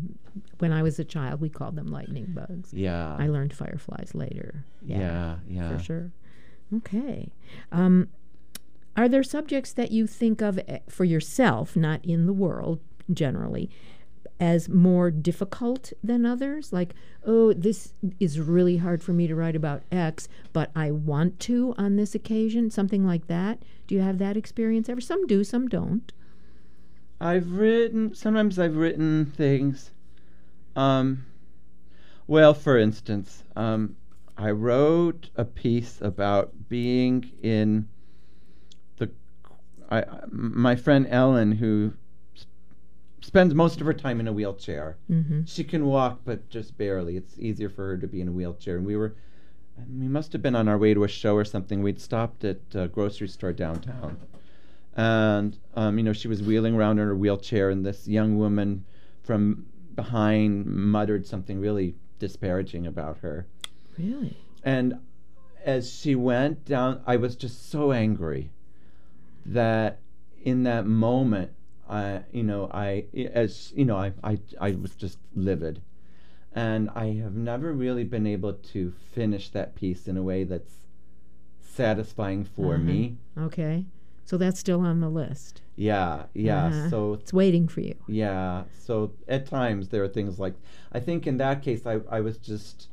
when 0.60 0.72
I 0.72 0.84
was 0.84 1.00
a 1.00 1.04
child, 1.04 1.42
we 1.42 1.50
called 1.50 1.76
them 1.76 1.88
lightning 1.88 2.28
bugs. 2.30 2.74
Yeah. 2.74 3.16
I 3.18 3.28
learned 3.28 3.54
fireflies 3.54 4.12
later. 4.14 4.66
yeah, 4.86 5.38
yeah. 5.48 5.76
for 5.76 5.84
sure. 5.84 6.12
Okay. 6.78 7.32
Um, 7.72 8.10
are 8.96 9.10
there 9.10 9.24
subjects 9.24 9.74
that 9.74 9.92
you 9.92 10.08
think 10.08 10.42
of 10.42 10.60
eh, 10.68 10.80
for 10.88 11.04
yourself, 11.04 11.76
not 11.76 12.04
in 12.06 12.28
the 12.28 12.34
world 12.34 12.80
generally, 13.12 13.70
as 14.40 14.68
more 14.68 15.12
difficult 15.12 15.94
than 16.04 16.26
others? 16.26 16.74
Like, 16.74 16.94
oh, 17.26 17.54
this 17.54 17.94
is 18.20 18.40
really 18.40 18.78
hard 18.78 19.02
for 19.02 19.14
me 19.14 19.28
to 19.28 19.36
write 19.36 19.56
about 19.56 19.84
X, 19.92 20.28
but 20.54 20.72
I 20.76 20.92
want 20.92 21.40
to 21.42 21.74
on 21.78 21.96
this 21.96 22.16
occasion, 22.16 22.70
something 22.70 23.06
like 23.06 23.28
that. 23.28 23.64
Do 23.88 23.96
you 23.96 24.02
have 24.02 24.18
that 24.20 24.38
experience 24.38 24.90
ever? 24.90 25.02
Some 25.02 25.26
do, 25.28 25.44
some 25.44 25.68
don't. 25.68 26.12
I've 27.20 27.54
written 27.54 28.14
sometimes 28.14 28.60
I've 28.60 28.76
written 28.76 29.26
things. 29.26 29.92
Um 30.76 31.26
well, 32.28 32.54
for 32.54 32.78
instance, 32.78 33.44
um 33.56 33.96
I 34.38 34.52
wrote 34.52 35.30
a 35.38 35.46
piece 35.46 36.02
about 36.02 36.68
being 36.68 37.32
in 37.42 37.88
the 38.98 39.12
I 39.90 40.04
my 40.30 40.76
friend 40.76 41.08
Ellen 41.10 41.54
who 41.54 41.94
spends 43.26 43.54
most 43.54 43.82
of 43.82 43.88
her 43.88 43.94
time 43.94 44.20
in 44.20 44.28
a 44.28 44.34
wheelchair. 44.34 44.98
Mm-hmm. 45.10 45.46
She 45.46 45.64
can 45.64 45.86
walk 45.86 46.22
but 46.24 46.50
just 46.50 46.78
barely. 46.78 47.18
It's 47.18 47.38
easier 47.40 47.70
for 47.70 47.88
her 47.88 47.98
to 47.98 48.08
be 48.08 48.22
in 48.22 48.28
a 48.28 48.32
wheelchair 48.32 48.78
and 48.78 48.86
we 48.86 48.96
were 48.96 49.16
we 50.00 50.08
must 50.08 50.32
have 50.32 50.42
been 50.42 50.56
on 50.56 50.70
our 50.70 50.78
way 50.78 50.94
to 50.94 51.04
a 51.04 51.08
show 51.08 51.36
or 51.36 51.44
something. 51.44 51.84
We'd 51.84 52.00
stopped 52.00 52.46
at 52.46 52.62
a 52.74 52.88
grocery 52.88 53.28
store 53.28 53.52
downtown 53.52 54.18
and 54.96 55.58
um, 55.76 55.98
you 55.98 56.04
know 56.04 56.14
she 56.14 56.28
was 56.28 56.42
wheeling 56.42 56.76
around 56.76 57.00
in 57.00 57.08
her 57.08 57.16
wheelchair, 57.16 57.70
and 57.70 57.86
this 57.86 58.08
young 58.08 58.38
woman 58.38 58.86
from 59.24 59.66
behind 59.96 60.66
muttered 60.66 61.26
something 61.26 61.60
really 61.60 61.96
disparaging 62.20 62.88
about 62.88 63.18
her. 63.20 63.46
Really? 63.98 64.38
And 64.64 65.00
as 65.64 65.94
she 65.94 66.16
went 66.16 66.66
down, 66.66 67.02
I 67.06 67.18
was 67.18 67.36
just 67.36 67.70
so 67.70 67.92
angry 67.92 68.52
that 69.46 70.00
in 70.44 70.64
that 70.64 70.86
moment, 70.86 71.52
I, 71.90 72.24
you 72.32 72.44
know, 72.44 72.70
I, 72.74 73.06
as 73.34 73.72
you 73.76 73.86
know, 73.86 73.98
I, 73.98 74.14
I, 74.24 74.40
I 74.60 74.72
was 74.72 74.96
just 74.96 75.20
livid, 75.36 75.82
and 76.54 76.90
I 76.96 77.08
have 77.24 77.36
never 77.36 77.74
really 77.74 78.04
been 78.04 78.26
able 78.26 78.54
to 78.54 78.92
finish 79.14 79.50
that 79.50 79.76
piece 79.76 80.08
in 80.08 80.18
a 80.18 80.24
way 80.24 80.44
that's 80.44 80.88
satisfying 81.60 82.44
for 82.46 82.76
Uh-huh. 82.76 82.84
me. 82.84 83.18
Okay. 83.38 83.86
So 84.26 84.38
that's 84.38 84.60
still 84.60 84.80
on 84.82 85.02
the 85.02 85.10
list. 85.10 85.62
Yeah, 85.76 86.24
yeah. 86.34 86.66
Uh-huh. 86.68 86.90
So 86.90 87.14
It's 87.16 87.34
waiting 87.34 87.68
for 87.68 87.82
you. 87.82 87.96
yeah, 88.08 88.64
so 88.80 89.12
at 89.28 89.46
times 89.46 89.90
there 89.90 90.04
are 90.04 90.08
things 90.08 90.40
like 90.40 90.56
I 90.92 91.00
think 91.00 91.28
in 91.28 91.38
that 91.38 91.62
case 91.62 91.86
I 91.86 92.00
I 92.10 92.22
was 92.22 92.38
just 92.38 92.88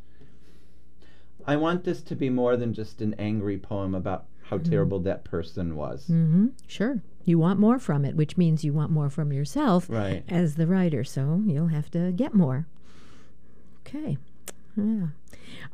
I 1.46 1.56
want 1.56 1.84
this 1.84 2.02
to 2.02 2.14
be 2.16 2.28
more 2.28 2.56
than 2.56 2.74
just 2.74 3.00
an 3.00 3.14
angry 3.18 3.56
poem 3.58 3.94
about 3.94 4.26
how 4.44 4.58
terrible 4.58 5.00
that 5.00 5.24
person 5.24 5.74
was. 5.76 6.04
Mm-hmm. 6.08 6.48
Sure. 6.66 7.00
You 7.24 7.38
want 7.38 7.60
more 7.60 7.78
from 7.78 8.04
it, 8.04 8.16
which 8.16 8.36
means 8.36 8.64
you 8.64 8.72
want 8.72 8.90
more 8.90 9.08
from 9.10 9.32
yourself 9.32 9.88
Right. 9.88 10.24
as 10.28 10.56
the 10.56 10.66
writer. 10.66 11.04
So 11.04 11.42
you'll 11.46 11.68
have 11.68 11.90
to 11.92 12.12
get 12.12 12.34
more. 12.34 12.66
Okay. 13.86 14.18
Yeah. 14.76 15.08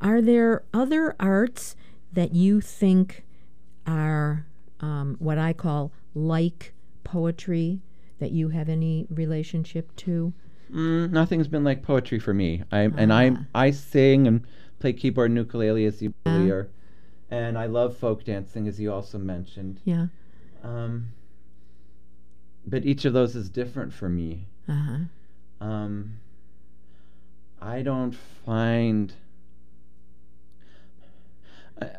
Are 0.01 0.21
there 0.21 0.65
other 0.75 1.15
arts 1.21 1.77
that 2.13 2.35
you 2.35 2.61
think 2.61 3.25
are 3.87 4.47
um, 4.81 5.17
what 5.19 5.39
I 5.39 5.53
call 5.53 5.93
like 6.15 6.75
poetry 7.05 7.81
that 8.19 8.33
you 8.33 8.49
have 8.51 8.69
any 8.69 9.07
relationship 9.11 9.95
to? 9.97 10.33
Mm, 10.73 11.11
nothing's 11.13 11.49
been 11.49 11.65
like 11.65 11.83
poetry 11.83 12.19
for 12.19 12.35
me. 12.35 12.63
I 12.71 12.81
and 12.81 13.13
I 13.13 13.31
Ah. 13.31 13.45
I 13.55 13.71
sing 13.71 14.27
and 14.27 14.43
play 14.81 14.93
keyboard 14.93 15.31
and 15.31 15.39
ukulele 15.39 15.87
as 15.87 16.03
you 16.03 16.13
earlier, 16.27 16.69
and 17.31 17.57
I 17.57 17.67
love 17.67 17.97
folk 17.97 18.25
dancing 18.25 18.69
as 18.69 18.79
you 18.79 18.93
also 18.93 19.17
mentioned. 19.19 19.81
Yeah. 19.85 20.09
Um, 20.63 21.09
but 22.71 22.85
each 22.85 23.05
of 23.05 23.13
those 23.13 23.35
is 23.35 23.49
different 23.49 23.93
for 23.93 24.09
me. 24.09 24.47
Uh 24.69 24.73
huh. 24.73 25.67
um, 25.67 26.13
I 27.61 27.83
don't 27.83 28.15
find. 28.45 29.13
I, 31.81 31.91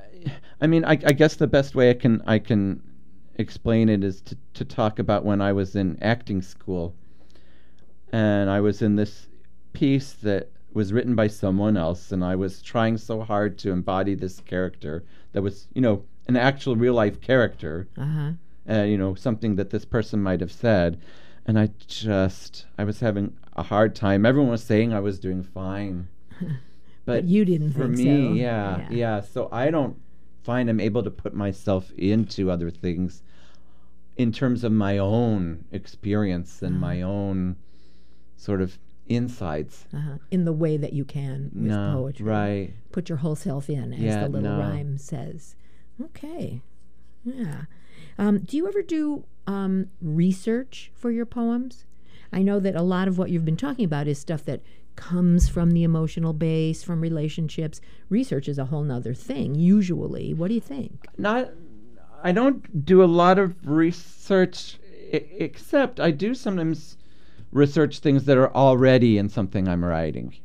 I 0.61 0.67
mean, 0.67 0.86
I, 0.86 0.91
I 0.91 1.13
guess 1.13 1.36
the 1.36 1.47
best 1.47 1.76
way 1.76 1.89
I 1.89 1.93
can 1.93 2.22
I 2.26 2.39
can 2.39 2.82
explain 3.36 3.89
it 3.89 4.03
is 4.03 4.22
to, 4.22 4.38
to 4.53 4.65
talk 4.65 4.99
about 4.99 5.24
when 5.26 5.41
I 5.41 5.53
was 5.53 5.76
in 5.76 5.97
acting 6.01 6.41
school, 6.41 6.93
and 8.11 8.49
I 8.49 8.59
was 8.61 8.82
in 8.82 8.95
this 8.95 9.28
piece 9.74 10.13
that 10.13 10.49
was 10.74 10.93
written 10.93 11.15
by 11.15 11.28
someone 11.28 11.78
else, 11.78 12.11
and 12.11 12.24
I 12.24 12.36
was 12.36 12.61
trying 12.61 12.97
so 12.97 13.22
hard 13.22 13.57
to 13.59 13.72
embody 13.72 14.13
this 14.13 14.39
character 14.41 15.03
that 15.32 15.41
was, 15.41 15.67
you 15.74 15.82
know, 15.82 16.03
an 16.28 16.36
actual 16.36 16.76
real 16.76 16.93
life 16.93 17.20
character 17.22 17.88
Uh 17.97 18.05
huh. 18.05 18.32
Uh, 18.70 18.84
you 18.84 18.97
know, 18.97 19.15
something 19.15 19.55
that 19.55 19.70
this 19.70 19.86
person 19.86 20.22
might 20.22 20.39
have 20.41 20.51
said. 20.51 20.99
And 21.45 21.57
I 21.57 21.70
just, 21.88 22.65
I 22.78 22.84
was 22.84 22.99
having 22.99 23.36
a 23.55 23.63
hard 23.63 23.95
time. 23.95 24.26
Everyone 24.26 24.51
was 24.51 24.63
saying 24.63 24.93
I 24.93 24.99
was 24.99 25.20
doing 25.20 25.43
fine. 25.43 26.07
But, 27.05 27.24
you 27.24 27.43
didn't 27.43 27.72
for 27.72 27.88
me, 27.88 28.03
so. 28.03 28.34
yeah, 28.34 28.78
Yeah. 28.78 28.88
yeah, 28.91 29.22
So 29.22 29.49
I 29.51 29.72
don't 29.72 29.97
find 30.43 30.70
I'm 30.70 30.80
able 30.80 31.01
to 31.01 31.09
put 31.09 31.34
myself 31.34 31.91
into 31.97 32.51
other 32.51 32.70
things 32.70 33.24
in 34.15 34.32
terms 34.32 34.63
of 34.63 34.72
my 34.72 34.99
own 34.99 35.65
experience 35.72 36.61
and 36.61 36.74
Uh-huh. 36.76 36.82
my 36.86 37.01
own 37.01 37.55
sort 38.36 38.61
of 38.61 38.78
insights. 39.07 39.88
Uh-huh. 39.91 40.17
In 40.30 40.45
the 40.45 40.53
way 40.53 40.78
that 40.78 40.93
you 40.93 41.03
can 41.03 41.45
with 41.45 41.63
no, 41.72 41.93
poetry. 41.95 42.26
right. 42.28 42.74
Put 42.91 43.09
your 43.09 43.17
whole 43.17 43.36
self 43.36 43.72
in, 43.72 43.91
as 43.93 43.99
Yeah, 43.99 44.24
the 44.28 44.30
little 44.30 44.51
no. 44.57 44.59
rhyme 44.59 44.99
says. 44.99 45.55
Okay. 45.99 46.61
Yeah. 47.24 47.61
Um, 48.20 48.39
do 48.39 48.57
you 48.57 48.67
ever 48.67 48.82
do 48.82 49.24
um, 49.47 49.89
research 50.01 50.91
for 50.93 51.09
your 51.09 51.26
poems? 51.26 51.86
I 52.32 52.43
know 52.43 52.59
that 52.59 52.76
a 52.76 52.82
lot 52.84 53.07
of 53.07 53.17
what 53.17 53.30
you've 53.32 53.45
been 53.45 53.57
talking 53.57 53.86
about 53.86 54.07
is 54.07 54.20
stuff 54.20 54.43
that 54.45 54.61
comes 54.97 55.47
from 55.47 55.72
the 55.72 55.84
emotional 55.84 56.34
base, 56.34 56.84
from 56.84 56.99
relationships. 56.99 57.80
Research 58.09 58.49
is 58.49 58.59
a 58.59 58.65
whole 58.65 58.84
nother 58.84 59.13
thing, 59.13 59.55
usually. 59.55 60.34
What 60.34 60.49
do 60.49 60.53
you 60.53 60.61
think? 60.61 61.07
not 61.17 61.49
I 62.22 62.34
don't 62.34 62.86
do 62.86 63.01
a 63.01 63.05
lot 63.05 63.39
of 63.39 63.55
research 63.65 64.78
I- 65.13 65.26
except 65.38 66.01
I 66.01 66.11
do 66.11 66.36
sometimes 66.36 66.97
research 67.53 67.99
things 67.99 68.26
that 68.26 68.38
are 68.38 68.53
already 68.53 69.17
in 69.17 69.30
something 69.30 69.67
I'm 69.70 69.86
writing. 69.86 70.36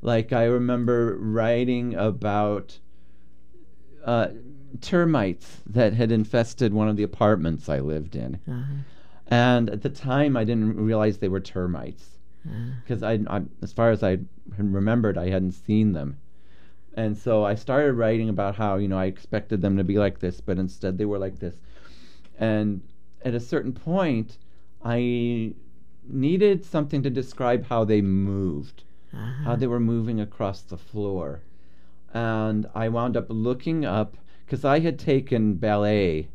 Like 0.00 0.32
I 0.32 0.44
remember 0.44 1.18
writing 1.18 1.96
about 1.96 2.78
uh, 4.04 4.28
termites 4.80 5.62
that 5.66 5.92
had 5.94 6.10
infested 6.12 6.72
one 6.72 6.88
of 6.88 6.96
the 6.96 7.02
apartments 7.02 7.68
I 7.68 7.80
lived 7.80 8.14
in. 8.16 8.40
Uh-huh. 8.48 8.74
And 9.28 9.68
at 9.70 9.82
the 9.82 9.90
time, 9.90 10.36
I 10.36 10.44
didn't 10.44 10.76
realize 10.76 11.18
they 11.18 11.28
were 11.28 11.40
termites 11.40 12.18
because 12.82 13.02
I, 13.02 13.18
I, 13.28 13.42
as 13.62 13.72
far 13.72 13.90
as 13.90 14.02
I 14.02 14.18
remembered, 14.56 15.18
I 15.18 15.28
hadn't 15.28 15.52
seen 15.52 15.92
them. 15.92 16.16
And 16.94 17.16
so 17.16 17.44
I 17.44 17.54
started 17.54 17.92
writing 17.92 18.28
about 18.30 18.56
how 18.56 18.76
you 18.76 18.88
know 18.88 18.98
I 18.98 19.04
expected 19.04 19.60
them 19.60 19.76
to 19.76 19.84
be 19.84 19.98
like 19.98 20.18
this, 20.20 20.40
but 20.40 20.58
instead 20.58 20.96
they 20.96 21.04
were 21.04 21.18
like 21.18 21.38
this. 21.40 21.56
And 22.38 22.80
at 23.22 23.34
a 23.34 23.40
certain 23.40 23.72
point, 23.72 24.38
I 24.82 25.52
needed 26.08 26.64
something 26.64 27.02
to 27.02 27.10
describe 27.10 27.66
how 27.66 27.84
they 27.84 28.00
moved, 28.00 28.84
Uh-huh. 29.12 29.44
how 29.44 29.56
they 29.56 29.66
were 29.66 29.80
moving 29.80 30.20
across 30.20 30.62
the 30.62 30.78
floor. 30.78 31.40
And 32.14 32.66
I 32.74 32.88
wound 32.88 33.16
up 33.16 33.26
looking 33.28 33.84
up 33.84 34.16
because 34.48 34.64
I 34.64 34.78
had 34.78 34.98
taken 34.98 35.54
ballet 35.54 36.28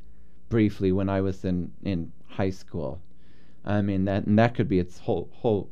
briefly 0.48 0.92
when 0.92 1.10
I 1.10 1.22
was 1.22 1.44
in, 1.44 1.72
in 1.84 2.12
high 2.28 2.52
school. 2.52 3.02
I 3.66 3.82
mean 3.82 4.06
that 4.06 4.28
and 4.28 4.38
that 4.38 4.54
could 4.54 4.68
be 4.70 4.78
its 4.78 5.00
whole 5.00 5.30
whole 5.32 5.72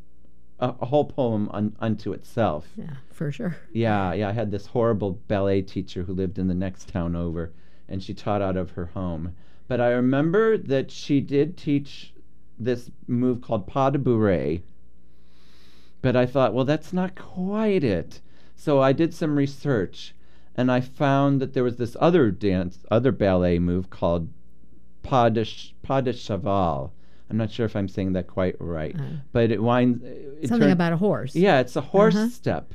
a, 0.59 0.73
a 0.81 0.85
whole 0.87 1.05
poem 1.05 1.49
un, 1.53 1.75
unto 1.79 2.13
itself. 2.13 2.67
Yeah, 2.75 2.95
for 3.11 3.31
sure. 3.31 3.57
Yeah, 3.73 4.13
yeah. 4.13 4.29
I 4.29 4.31
had 4.31 4.49
this 4.49 4.65
horrible 4.65 5.19
ballet 5.27 5.61
teacher 5.61 6.01
who 6.01 6.13
lived 6.13 6.39
in 6.39 6.47
the 6.47 6.55
next 6.55 6.89
town 6.89 7.15
over, 7.15 7.51
and 7.87 8.01
she 8.01 8.15
taught 8.15 8.41
out 8.41 8.57
of 8.57 8.71
her 8.71 8.87
home. 8.87 9.35
But 9.67 9.79
I 9.79 9.91
remember 9.91 10.57
that 10.57 10.89
she 10.89 11.21
did 11.21 11.57
teach 11.57 12.11
this 12.57 12.89
move 13.07 13.41
called 13.41 13.67
pas 13.67 13.91
de 13.91 13.99
bourrée. 13.99 14.61
But 16.01 16.15
I 16.15 16.25
thought, 16.25 16.55
well, 16.55 16.65
that's 16.65 16.91
not 16.91 17.13
quite 17.13 17.83
it. 17.83 18.19
So 18.55 18.81
I 18.81 18.93
did 18.93 19.13
some 19.13 19.35
research, 19.37 20.15
and 20.55 20.71
I 20.71 20.81
found 20.81 21.39
that 21.41 21.53
there 21.53 21.63
was 21.63 21.77
this 21.77 21.95
other 21.99 22.31
dance, 22.31 22.79
other 22.91 23.11
ballet 23.11 23.59
move 23.59 23.89
called 23.89 24.27
pas 25.03 25.31
de, 25.31 25.45
pas 25.81 26.01
de 26.03 26.13
cheval. 26.13 26.91
I'm 27.29 27.37
not 27.37 27.49
sure 27.51 27.65
if 27.65 27.75
I'm 27.75 27.87
saying 27.87 28.13
that 28.13 28.27
quite 28.27 28.55
right, 28.59 28.95
Uh, 28.95 29.03
but 29.31 29.51
it 29.51 29.63
winds. 29.63 30.03
It 30.41 30.49
something 30.49 30.69
about 30.71 30.91
a 30.93 30.97
horse. 30.97 31.33
yeah, 31.35 31.59
it's 31.61 31.75
a 31.77 31.81
horse 31.81 32.15
Uh-huh. 32.15 32.27
step, 32.29 32.73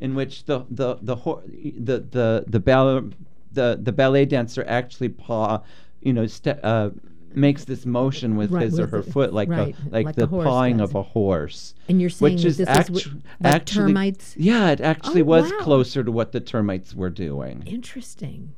in 0.00 0.14
which 0.14 0.44
the 0.46 0.64
the 0.70 0.96
the 1.00 1.14
hor- 1.16 1.42
the 1.46 1.98
the 2.00 2.44
the 2.48 2.58
ballet 2.60 3.08
the 3.52 3.78
the 3.80 3.92
ballet 3.92 4.24
dancer 4.24 4.64
actually 4.66 5.08
paw, 5.10 5.60
you 6.00 6.12
know, 6.12 6.26
ste- 6.26 6.58
uh, 6.64 6.90
makes 7.36 7.64
this 7.64 7.84
motion 7.86 8.36
with 8.36 8.50
Right, 8.50 8.64
his 8.64 8.78
or 8.78 8.82
with 8.82 8.90
her 8.92 9.02
the- 9.02 9.12
foot 9.12 9.32
like 9.32 9.48
right, 9.48 9.74
a, 9.86 9.88
like, 9.90 10.06
like 10.06 10.16
the, 10.16 10.26
pawing 10.28 10.78
does. 10.78 10.90
of 10.90 10.94
a 10.96 11.02
horse. 11.02 11.74
And 11.88 12.00
you're 12.00 12.10
saying 12.10 12.34
Which 12.34 12.42
that 12.42 12.48
is 12.48 12.56
this 12.58 12.68
actu- 12.68 12.92
is 12.94 13.02
wi- 13.04 13.22
like 13.40 13.54
actually- 13.54 13.86
termites. 13.92 14.34
Yeah, 14.36 14.70
it 14.70 14.80
actually 14.80 15.22
Oh, 15.22 15.26
was 15.26 15.50
wow. 15.50 15.58
closer 15.60 16.02
to 16.04 16.10
what 16.12 16.32
the 16.32 16.40
termites 16.40 16.94
were 16.94 17.10
doing. 17.10 17.62
Interesting. 17.66 18.54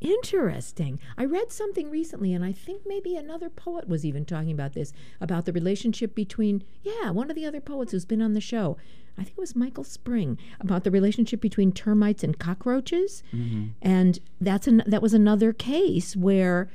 Interesting. 0.00 0.98
I 1.18 1.26
read 1.26 1.50
something 1.52 1.90
recently, 1.90 2.32
and 2.32 2.42
I 2.42 2.52
think 2.52 2.82
maybe 2.86 3.16
another 3.16 3.50
poet 3.50 3.86
was 3.86 4.02
even 4.06 4.24
talking 4.24 4.50
about 4.52 4.72
this 4.72 4.94
about 5.20 5.44
the 5.44 5.52
relationship 5.52 6.14
between, 6.14 6.64
yeah, 6.82 7.10
one 7.10 7.28
of 7.28 7.36
the 7.36 7.44
other 7.44 7.60
poets 7.60 7.92
who's 7.92 8.06
been 8.06 8.22
on 8.22 8.32
the 8.32 8.40
show. 8.40 8.78
I 9.18 9.24
think 9.24 9.36
it 9.36 9.40
was 9.40 9.54
Michael 9.54 9.84
Spring 9.84 10.38
about 10.58 10.84
the 10.84 10.90
relationship 10.90 11.42
between 11.42 11.70
termites 11.72 12.24
and 12.24 12.38
cockroaches, 12.38 13.22
mm-hmm. 13.30 13.68
and 13.82 14.18
that's 14.40 14.66
an, 14.66 14.82
that 14.86 15.02
was 15.02 15.12
another 15.12 15.52
case 15.52 16.16
where 16.16 16.70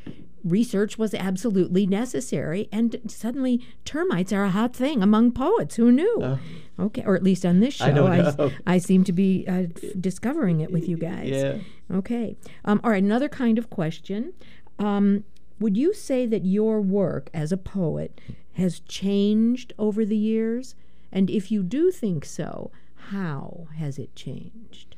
research 0.45 0.97
was 0.97 1.13
absolutely 1.13 1.85
necessary, 1.87 2.69
and 2.71 3.01
suddenly 3.07 3.65
termites 3.83 4.31
are 4.31 4.43
a 4.43 4.51
hot 4.51 4.75
thing 4.75 5.01
among 5.01 5.31
poets. 5.31 5.75
Who 5.75 5.91
knew? 5.91 6.37
Okay, 6.79 7.03
or 7.05 7.15
at 7.15 7.23
least 7.23 7.45
on 7.45 7.59
this 7.59 7.73
show, 7.73 7.85
I 7.85 7.91
know. 7.91 8.51
I 8.67 8.77
seem 8.77 9.03
to 9.05 9.11
be 9.11 9.45
uh, 9.47 9.63
discovering 9.99 10.61
it 10.61 10.71
with 10.71 10.87
you 10.87 10.97
guys. 10.97 11.29
Yeah. 11.29 11.57
Okay. 11.91 12.37
Um, 12.63 12.79
all 12.83 12.91
right. 12.91 13.03
Another 13.03 13.29
kind 13.29 13.57
of 13.57 13.69
question. 13.69 14.33
Um, 14.79 15.23
would 15.59 15.77
you 15.77 15.93
say 15.93 16.25
that 16.25 16.45
your 16.45 16.81
work 16.81 17.29
as 17.33 17.51
a 17.51 17.57
poet 17.57 18.19
has 18.53 18.79
changed 18.81 19.73
over 19.79 20.05
the 20.05 20.17
years? 20.17 20.75
And 21.11 21.29
if 21.29 21.51
you 21.51 21.63
do 21.63 21.91
think 21.91 22.25
so, 22.25 22.71
how 23.09 23.67
has 23.77 23.97
it 23.97 24.15
changed? 24.15 24.95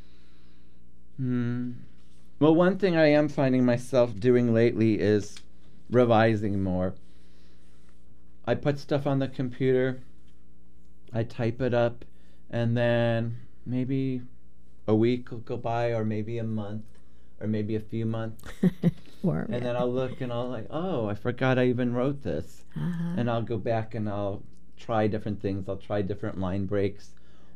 Hmm. 1.18 1.72
Well, 2.40 2.54
one 2.54 2.78
thing 2.78 2.96
I 2.96 3.08
am 3.08 3.30
finding 3.30 3.66
myself 3.66 4.20
doing 4.20 4.54
lately 4.54 5.00
is 5.00 5.38
revising 5.90 6.62
more. 6.62 6.94
I 8.46 8.54
put 8.54 8.78
stuff 8.78 9.08
on 9.08 9.18
the 9.20 9.28
computer, 9.28 10.02
I 11.12 11.24
type 11.24 11.62
it 11.62 11.74
up, 11.74 12.06
and 12.50 12.78
then 12.78 13.38
maybe 13.66 14.22
a 14.88 14.94
week 14.96 15.32
will 15.32 15.40
go 15.40 15.58
by, 15.58 15.94
or 15.94 16.06
maybe 16.06 16.38
a 16.38 16.44
month, 16.44 16.86
or 17.42 17.48
maybe 17.48 17.76
a 17.76 17.80
few 17.80 18.06
months, 18.06 18.44
and 19.24 19.64
then 19.64 19.76
I'll 19.76 19.92
look 19.92 20.22
and 20.22 20.32
I'll 20.32 20.48
like, 20.48 20.68
oh, 20.70 21.08
I 21.08 21.16
forgot 21.16 21.58
I 21.58 21.66
even 21.66 21.94
wrote 21.94 22.22
this, 22.22 22.64
uh 22.78 23.16
and 23.18 23.30
I'll 23.32 23.42
go 23.42 23.58
back 23.58 23.96
and 23.96 24.08
I'll 24.08 24.44
try 24.78 25.08
different 25.08 25.42
things. 25.42 25.68
I'll 25.68 25.78
try 25.78 26.04
different 26.04 26.40
line 26.40 26.68
breaks, 26.68 27.10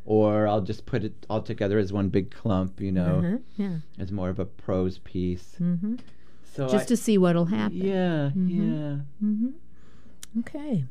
or 0.05 0.47
I'll 0.47 0.61
just 0.61 0.85
put 0.85 1.03
it 1.03 1.25
all 1.29 1.41
together 1.41 1.77
as 1.77 1.93
one 1.93 2.09
big 2.09 2.31
clump, 2.31 2.81
you 2.81 2.91
know 2.91 3.19
uh-huh, 3.19 3.37
yeah. 3.57 3.75
as 3.99 4.11
more 4.11 4.29
of 4.29 4.39
a 4.39 4.45
prose 4.45 4.97
piece. 4.99 5.55
hmm 5.57 5.95
So 6.53 6.67
Just 6.67 6.85
I- 6.85 6.87
to 6.89 6.97
see 6.97 7.17
what'll 7.17 7.45
happen. 7.45 7.77
yeah, 7.77 8.31
Mhm. 8.35 8.49
yeah. 8.49 8.95
hmm 9.19 9.49
Okay. 10.39 10.85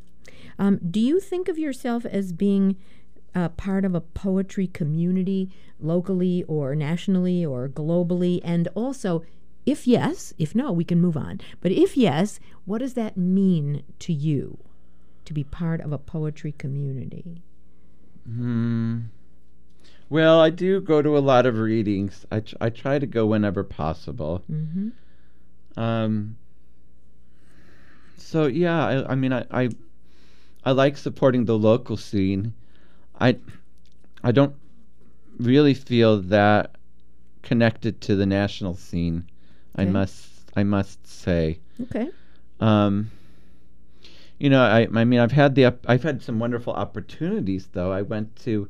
Um, 0.59 0.79
do 0.91 1.01
you 1.01 1.19
think 1.21 1.49
of 1.49 1.59
yourself 1.59 2.05
as 2.05 2.33
being 2.33 2.77
uh, 3.35 3.49
part 3.51 3.85
of 3.85 3.95
a 3.95 4.01
poetry 4.01 4.67
community 4.67 5.51
locally 5.81 6.43
or 6.45 6.75
nationally 6.75 7.45
or 7.45 7.69
globally? 7.69 8.41
And 8.45 8.69
also, 8.75 9.23
if 9.65 9.87
yes, 9.87 10.35
if 10.39 10.55
no, 10.55 10.73
we 10.73 10.85
can 10.85 11.01
move 11.01 11.17
on. 11.17 11.41
But 11.61 11.73
if 11.73 11.97
yes, 11.97 12.39
what 12.65 12.79
does 12.79 12.95
that 12.95 13.17
mean 13.17 13.83
to 14.01 14.13
you 14.13 14.59
to 15.25 15.33
be 15.33 15.45
part 15.45 15.81
of 15.81 15.93
a 15.93 15.99
poetry 15.99 16.53
community? 16.53 17.43
Hmm. 18.25 19.01
Well, 20.09 20.41
I 20.41 20.51
do 20.51 20.81
go 20.81 21.03
to 21.03 21.17
a 21.17 21.21
lot 21.21 21.47
of 21.47 21.59
readings. 21.59 22.27
I 22.33 22.41
tr- 22.41 22.57
I 22.61 22.71
try 22.71 22.99
to 22.99 23.07
go 23.07 23.27
whenever 23.27 23.63
possible. 23.63 24.43
Mm-hmm. 24.51 25.81
Um. 25.81 26.37
So 28.17 28.47
yeah, 28.47 28.87
I, 28.87 29.13
I 29.13 29.15
mean, 29.15 29.33
I, 29.33 29.45
I 29.51 29.69
I 30.65 30.73
like 30.73 30.97
supporting 30.97 31.45
the 31.45 31.57
local 31.57 31.97
scene. 31.97 32.55
I 33.21 33.39
I 34.23 34.33
don't 34.33 34.55
really 35.39 35.75
feel 35.75 36.21
that 36.23 36.77
connected 37.43 38.01
to 38.03 38.17
the 38.17 38.27
national 38.27 38.75
scene. 38.75 39.31
I 39.77 39.85
must 39.85 40.29
I 40.57 40.65
must 40.65 41.07
say. 41.07 41.61
Okay. 41.83 42.11
Um, 42.61 43.11
you 44.41 44.49
know, 44.49 44.63
I 44.63 44.89
I 44.93 45.05
mean, 45.05 45.21
I've 45.21 45.33
had 45.33 45.55
the 45.55 45.67
I've 45.87 46.03
had 46.03 46.23
some 46.23 46.41
wonderful 46.41 46.73
opportunities 46.73 47.69
though. 47.73 47.93
I 47.93 48.03
went 48.03 48.35
to 48.45 48.69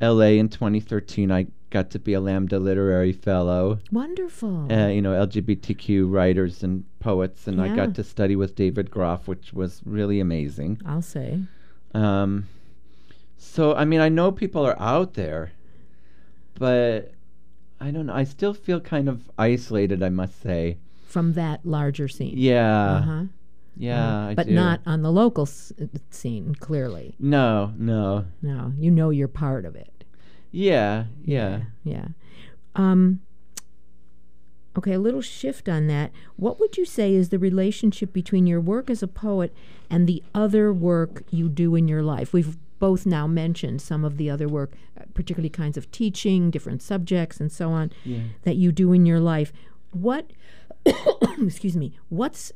L.A. 0.00 0.38
in 0.38 0.48
2013. 0.48 1.30
I 1.30 1.46
got 1.70 1.90
to 1.90 1.98
be 1.98 2.14
a 2.14 2.20
Lambda 2.20 2.58
Literary 2.58 3.12
Fellow. 3.12 3.78
Wonderful. 3.92 4.72
Uh, 4.72 4.88
you 4.88 5.02
know, 5.02 5.12
LGBTQ 5.26 6.10
writers 6.10 6.62
and 6.62 6.84
poets, 7.00 7.46
and 7.46 7.60
I 7.60 7.76
got 7.76 7.94
to 7.96 8.02
study 8.04 8.34
with 8.34 8.56
David 8.56 8.90
Groff, 8.90 9.28
which 9.28 9.52
was 9.52 9.82
really 9.84 10.20
amazing. 10.20 10.80
I'll 10.86 11.02
say. 11.02 11.40
Um, 11.92 12.48
so 13.36 13.74
I 13.74 13.84
mean, 13.84 14.00
I 14.00 14.08
know 14.08 14.32
people 14.32 14.64
are 14.66 14.78
out 14.80 15.14
there, 15.14 15.52
but 16.58 17.12
I 17.78 17.90
don't 17.90 18.06
know. 18.06 18.14
I 18.14 18.24
still 18.24 18.54
feel 18.54 18.80
kind 18.80 19.08
of 19.08 19.30
isolated. 19.36 20.02
I 20.02 20.08
must 20.08 20.40
say. 20.40 20.78
From 21.06 21.34
that 21.34 21.64
larger 21.64 22.08
scene. 22.08 22.34
Yeah. 22.36 22.86
Uh-huh. 22.96 23.24
Yeah. 23.76 24.28
I 24.28 24.34
but 24.34 24.48
not 24.48 24.80
on 24.86 25.02
the 25.02 25.10
local 25.12 25.42
s- 25.44 25.72
scene, 26.10 26.54
clearly. 26.54 27.16
No. 27.18 27.72
No. 27.76 28.26
No, 28.42 28.72
you 28.78 28.90
know 28.90 29.10
you're 29.10 29.28
part 29.28 29.64
of 29.64 29.74
it. 29.76 30.04
Yeah. 30.50 31.04
Yeah. 31.24 31.62
Yeah. 31.82 32.08
Um, 32.76 33.20
okay, 34.78 34.92
a 34.92 34.98
little 34.98 35.20
shift 35.20 35.68
on 35.68 35.86
that. 35.88 36.10
What 36.36 36.58
would 36.60 36.76
you 36.76 36.84
say 36.84 37.14
is 37.14 37.28
the 37.28 37.38
relationship 37.38 38.12
between 38.12 38.46
your 38.46 38.60
work 38.60 38.90
as 38.90 39.02
a 39.02 39.08
poet 39.08 39.54
and 39.90 40.06
the 40.06 40.22
other 40.34 40.72
work 40.72 41.22
you 41.30 41.48
do 41.48 41.74
in 41.74 41.88
your 41.88 42.02
life? 42.02 42.32
We've 42.32 42.56
both 42.80 43.06
now 43.06 43.26
mentioned 43.26 43.80
some 43.80 44.04
of 44.04 44.16
the 44.16 44.28
other 44.28 44.48
work, 44.48 44.72
uh, 45.00 45.04
particularly 45.14 45.48
kinds 45.48 45.76
of 45.76 45.90
teaching, 45.90 46.50
different 46.50 46.82
subjects, 46.82 47.40
and 47.40 47.50
so 47.50 47.70
on, 47.70 47.92
Yeah. 48.04 48.18
that 48.42 48.56
you 48.56 48.72
do 48.72 48.92
in 48.92 49.06
your 49.06 49.20
life. 49.20 49.52
What, 49.92 50.30
excuse 51.40 51.76
me, 51.76 51.96
what's 52.08 52.52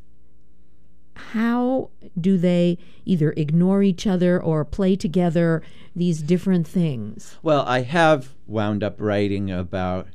how 1.33 1.91
do 2.21 2.39
they 2.39 2.79
either 3.05 3.33
ignore 3.37 3.83
each 3.83 4.07
other 4.07 4.41
or 4.43 4.65
play 4.65 4.97
together 4.97 5.63
these 5.95 6.23
different 6.23 6.67
things? 6.67 7.37
Well, 7.43 7.63
I 7.67 7.83
have 7.83 8.35
wound 8.47 8.83
up 8.83 9.01
writing 9.01 9.51
about 9.51 10.07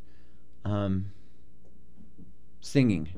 um, 0.66 1.12
singing. 2.62 3.10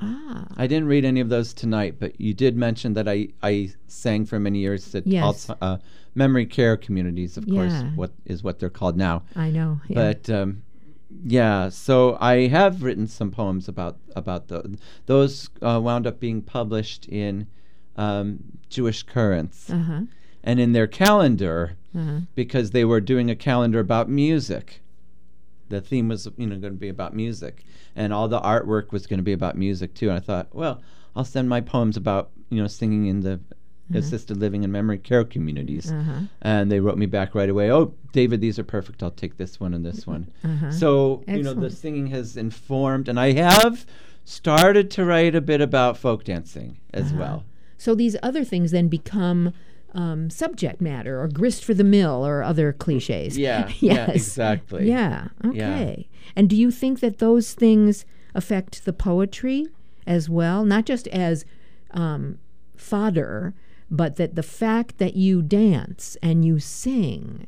Ah, 0.00 0.46
I 0.56 0.66
didn't 0.66 0.88
read 0.88 1.04
any 1.04 1.20
of 1.20 1.28
those 1.28 1.52
tonight, 1.52 1.96
but 1.98 2.20
you 2.20 2.34
did 2.34 2.56
mention 2.56 2.94
that 2.94 3.08
I, 3.08 3.28
I 3.42 3.70
sang 3.86 4.26
for 4.26 4.38
many 4.40 4.58
years 4.58 4.94
at 4.94 5.06
Yes. 5.06 5.48
Uh, 5.60 5.78
memory 6.14 6.44
care 6.46 6.76
communities, 6.76 7.36
of 7.36 7.46
course, 7.48 7.72
Yeah. 7.72 7.90
what 7.94 8.10
is 8.24 8.42
what 8.42 8.58
they're 8.58 8.68
called 8.70 8.96
now. 8.96 9.22
I 9.36 9.50
know. 9.50 9.80
Yeah. 9.88 9.94
But 9.94 10.30
um, 10.30 10.62
yeah, 11.24 11.68
so 11.68 12.16
I 12.20 12.46
have 12.48 12.82
written 12.82 13.06
some 13.06 13.30
poems 13.30 13.68
about 13.68 13.98
about 14.16 14.48
the, 14.48 14.78
those 15.06 15.50
uh, 15.60 15.80
wound 15.82 16.06
up 16.06 16.20
being 16.20 16.42
published 16.42 17.06
in 17.08 17.46
um, 17.96 18.38
Jewish 18.68 19.02
currents. 19.02 19.70
Uh 19.70 19.78
huh. 19.78 20.00
And 20.44 20.58
in 20.58 20.72
their 20.72 20.86
calendar, 20.88 21.76
Uh 21.94 22.04
huh. 22.04 22.18
because 22.34 22.70
they 22.70 22.84
were 22.84 23.00
doing 23.00 23.30
a 23.30 23.36
calendar 23.36 23.78
about 23.80 24.08
music. 24.08 24.80
The 25.68 25.80
theme 25.80 26.08
was, 26.08 26.28
you 26.36 26.46
know, 26.46 26.56
going 26.56 26.74
to 26.74 26.78
be 26.78 26.88
about 26.88 27.14
music, 27.14 27.64
and 27.96 28.12
all 28.12 28.28
the 28.28 28.40
artwork 28.40 28.92
was 28.92 29.06
going 29.06 29.18
to 29.18 29.24
be 29.24 29.32
about 29.32 29.56
music 29.56 29.94
too. 29.94 30.08
And 30.08 30.16
I 30.18 30.20
thought, 30.20 30.48
well, 30.54 30.82
I'll 31.16 31.24
send 31.24 31.48
my 31.48 31.60
poems 31.60 31.96
about, 31.96 32.30
you 32.50 32.60
know, 32.60 32.66
singing 32.68 33.06
in 33.06 33.20
the 33.20 33.40
assisted 33.94 34.36
living 34.38 34.64
and 34.64 34.72
memory 34.72 34.98
care 34.98 35.24
communities. 35.24 35.90
Uh 35.90 36.02
huh. 36.02 36.20
And 36.42 36.70
they 36.70 36.80
wrote 36.80 36.98
me 36.98 37.06
back 37.06 37.34
right 37.34 37.48
away. 37.48 37.70
Oh, 37.70 37.94
David, 38.12 38.40
these 38.40 38.58
are 38.58 38.64
perfect. 38.64 39.02
I'll 39.02 39.10
take 39.10 39.36
this 39.36 39.58
one 39.60 39.74
and 39.74 39.84
this 39.84 40.06
one. 40.06 40.30
Uh-huh. 40.44 40.70
So 40.70 41.24
you 41.28 41.42
know, 41.42 41.54
the 41.54 41.70
singing 41.70 42.08
has 42.08 42.36
informed, 42.36 43.08
and 43.08 43.18
I 43.18 43.32
have 43.32 43.86
started 44.24 44.90
to 44.92 45.04
write 45.04 45.34
a 45.34 45.40
bit 45.40 45.60
about 45.60 45.96
folk 45.96 46.24
dancing 46.24 46.78
as 46.94 47.10
Uh-huh. 47.12 47.20
well. 47.20 47.44
So 47.78 47.94
these 47.94 48.16
other 48.22 48.44
things 48.44 48.70
then 48.70 48.88
become 48.88 49.52
um, 49.94 50.30
subject 50.30 50.80
matter 50.80 51.20
or 51.20 51.28
grist 51.28 51.64
for 51.64 51.74
the 51.74 51.84
mill 51.84 52.24
or 52.26 52.42
other 52.42 52.72
cliches. 52.72 53.36
Yeah, 53.36 53.68
yeah, 53.80 54.06
yes. 54.06 54.08
exactly. 54.14 54.88
Yeah. 54.88 55.28
Okay. 55.44 56.08
And 56.36 56.48
do 56.48 56.56
you 56.56 56.70
think 56.70 57.00
that 57.00 57.18
those 57.18 57.52
things 57.54 58.04
affect 58.34 58.84
the 58.86 58.92
poetry 58.92 59.66
as 60.06 60.30
well, 60.30 60.64
not 60.64 60.86
just 60.86 61.08
as 61.08 61.44
um, 61.90 62.38
fodder, 62.76 63.54
but 63.92 64.16
that 64.16 64.34
the 64.34 64.42
fact 64.42 64.96
that 64.98 65.14
you 65.14 65.42
dance 65.42 66.16
and 66.22 66.44
you 66.44 66.58
sing, 66.58 67.46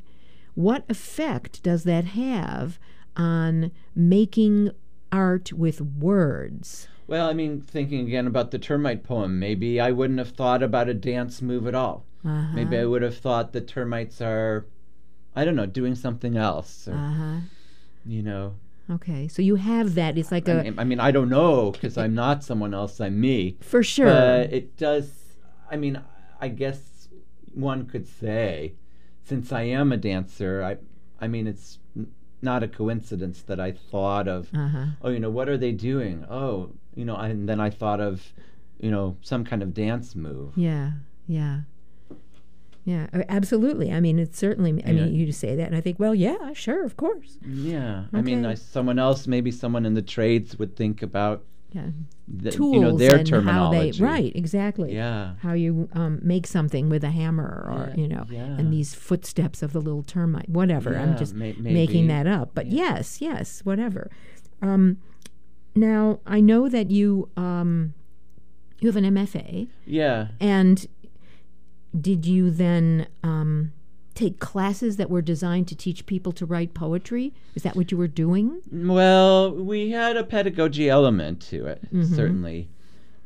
what 0.55 0.85
effect 0.89 1.63
does 1.65 1.83
that 1.85 2.05
have 2.05 2.79
on 3.17 3.73
making 3.97 4.71
art 5.11 5.53
with 5.53 5.81
words? 5.81 6.87
Well, 7.07 7.29
I 7.29 7.33
mean, 7.33 7.61
thinking 7.61 8.07
again 8.07 8.27
about 8.27 8.51
the 8.51 8.59
termite 8.59 9.03
poem, 9.03 9.39
maybe 9.39 9.81
I 9.81 9.91
wouldn't 9.91 10.19
have 10.19 10.31
thought 10.31 10.63
about 10.63 10.89
a 10.89 10.95
dance 10.95 11.43
move 11.43 11.67
at 11.67 11.75
all. 11.75 12.05
Uh-huh. 12.25 12.55
Maybe 12.55 12.79
I 12.79 12.85
would 12.85 13.03
have 13.03 13.17
thought 13.19 13.53
the 13.53 13.61
termites 13.61 14.21
are, 14.21 14.67
I 15.37 15.45
don't 15.45 15.57
know, 15.57 15.67
doing 15.67 15.95
something 15.95 16.37
else. 16.37 16.87
Or, 16.89 16.95
Uh 16.95 17.11
huh. 17.13 17.37
you 18.07 18.23
know, 18.23 18.55
Okay, 18.91 19.29
so 19.29 19.41
you 19.41 19.55
have 19.57 19.95
that. 19.95 20.19
It's 20.19 20.31
like 20.31 20.47
I 20.47 20.53
a 20.53 20.63
mean, 20.65 20.79
I 20.79 20.85
mean, 20.85 21.01
I 21.01 21.11
don't 21.11 21.31
know 21.31 21.71
because 21.71 21.97
I'm 21.97 22.15
not 22.15 22.45
someone 22.45 22.75
else. 22.75 23.01
I'm 23.01 23.19
me. 23.19 23.57
for 23.63 23.83
sure. 23.83 24.05
But 24.07 24.53
it 24.53 24.77
does. 24.77 25.11
I 25.71 25.77
mean, 25.79 26.03
I 26.45 26.49
guess 26.49 27.09
one 27.55 27.87
could 27.87 28.07
say, 28.07 28.75
since 29.31 29.51
I 29.53 29.63
am 29.63 29.93
a 29.93 29.97
dancer, 29.97 30.63
I, 30.63 30.77
I 31.25 31.27
mean, 31.29 31.47
it's 31.47 31.79
not 32.43 32.63
a 32.63 32.69
coincidence 32.69 33.41
that 33.43 33.59
I 33.59 33.73
thought 33.73 34.29
of, 34.29 34.51
uh 34.55 34.69
huh. 34.69 34.87
oh, 35.03 35.09
you 35.15 35.21
know, 35.21 35.31
what 35.31 35.49
are 35.49 35.57
they 35.57 35.73
doing? 35.73 36.27
Oh, 36.29 36.71
you 36.95 37.05
know, 37.07 37.17
and 37.17 37.49
then 37.49 37.61
I 37.61 37.71
thought 37.71 38.01
of, 38.01 38.33
you 38.79 38.91
know, 38.91 39.17
some 39.23 39.43
kind 39.45 39.63
of 39.63 39.73
dance 39.73 40.15
move. 40.15 40.53
Yeah, 40.57 40.91
yeah, 41.27 41.61
yeah. 42.85 43.07
Absolutely. 43.31 43.91
I 43.91 44.01
mean, 44.01 44.19
it's 44.19 44.39
certainly. 44.39 44.73
I 44.85 44.91
Yeah. 44.91 45.05
mean, 45.05 45.15
you 45.15 45.25
just 45.27 45.41
say 45.41 45.57
that, 45.57 45.67
and 45.69 45.77
I 45.77 45.81
think, 45.81 45.99
well, 45.99 46.15
yeah, 46.15 46.53
sure, 46.53 46.85
of 46.85 46.97
course. 46.99 47.39
Yeah, 47.47 48.05
I 48.13 48.21
mean, 48.21 48.41
Okay. 48.45 48.53
I, 48.53 48.55
someone 48.55 48.99
else, 48.99 49.27
maybe 49.27 49.51
someone 49.51 49.87
in 49.87 49.95
the 49.95 50.03
trades, 50.03 50.59
would 50.59 50.77
think 50.77 51.01
about 51.03 51.45
Yeah, 51.75 51.87
the, 52.29 52.53
tools 52.53 52.75
you 52.75 52.81
know 52.81 52.97
their 52.97 53.17
and 53.19 53.27
terminology. 53.27 53.77
how 53.77 53.93
they 53.93 54.01
right 54.01 54.33
exactly. 54.37 54.95
Yeah. 54.95 55.35
How 55.41 55.55
you 55.55 55.89
um, 55.93 56.21
make 56.23 56.47
something 56.47 56.89
with 56.89 57.03
a 57.03 57.11
hammer, 57.11 57.67
or 57.69 57.89
Yeah, 57.89 58.01
you 58.01 58.07
know, 58.09 58.25
yeah. 58.31 58.45
and 58.45 58.73
these 58.73 58.95
footsteps 58.95 59.61
of 59.61 59.73
the 59.73 59.81
little 59.81 60.05
termite, 60.05 60.49
whatever. 60.49 60.97
I'm 60.97 61.17
just 61.17 61.35
may- 61.35 61.57
making 61.59 62.07
that 62.07 62.29
up, 62.29 62.51
but 62.55 62.67
Yeah. 62.67 62.95
yes, 62.95 63.21
yes, 63.21 63.61
whatever. 63.65 64.09
Um, 64.63 64.99
now 65.75 66.21
I 66.27 66.41
know 66.41 66.69
that 66.69 66.93
you 66.93 67.29
um, 67.37 67.95
you 68.81 68.89
have 68.89 68.97
an 68.97 69.05
MFA. 69.05 69.67
Yeah. 69.85 70.29
And 70.41 70.87
did 72.01 72.25
you 72.27 72.51
then 72.51 73.09
um, 73.25 73.73
take 74.15 74.39
classes 74.39 74.97
that 74.97 75.11
were 75.11 75.23
designed 75.23 75.67
to 75.69 75.75
teach 75.77 76.07
people 76.07 76.33
to 76.33 76.47
write 76.47 76.75
poetry? 76.75 77.33
Is 77.55 77.63
that 77.65 77.77
what 77.77 77.91
you 77.91 77.99
were 77.99 78.09
doing? 78.09 78.61
Well, 78.73 79.53
we 79.53 79.91
had 79.91 80.17
a 80.17 80.25
pedagogy 80.25 80.89
element 80.89 81.41
to 81.51 81.67
it, 81.67 81.83
Mhm. 81.93 82.15
certainly. 82.15 82.69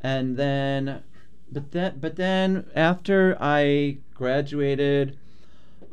And 0.03 0.37
then 0.37 1.03
but 1.51 1.71
then 1.73 1.95
but 2.01 2.17
then 2.17 2.65
after 2.75 3.37
I 3.41 3.99
graduated 4.15 5.17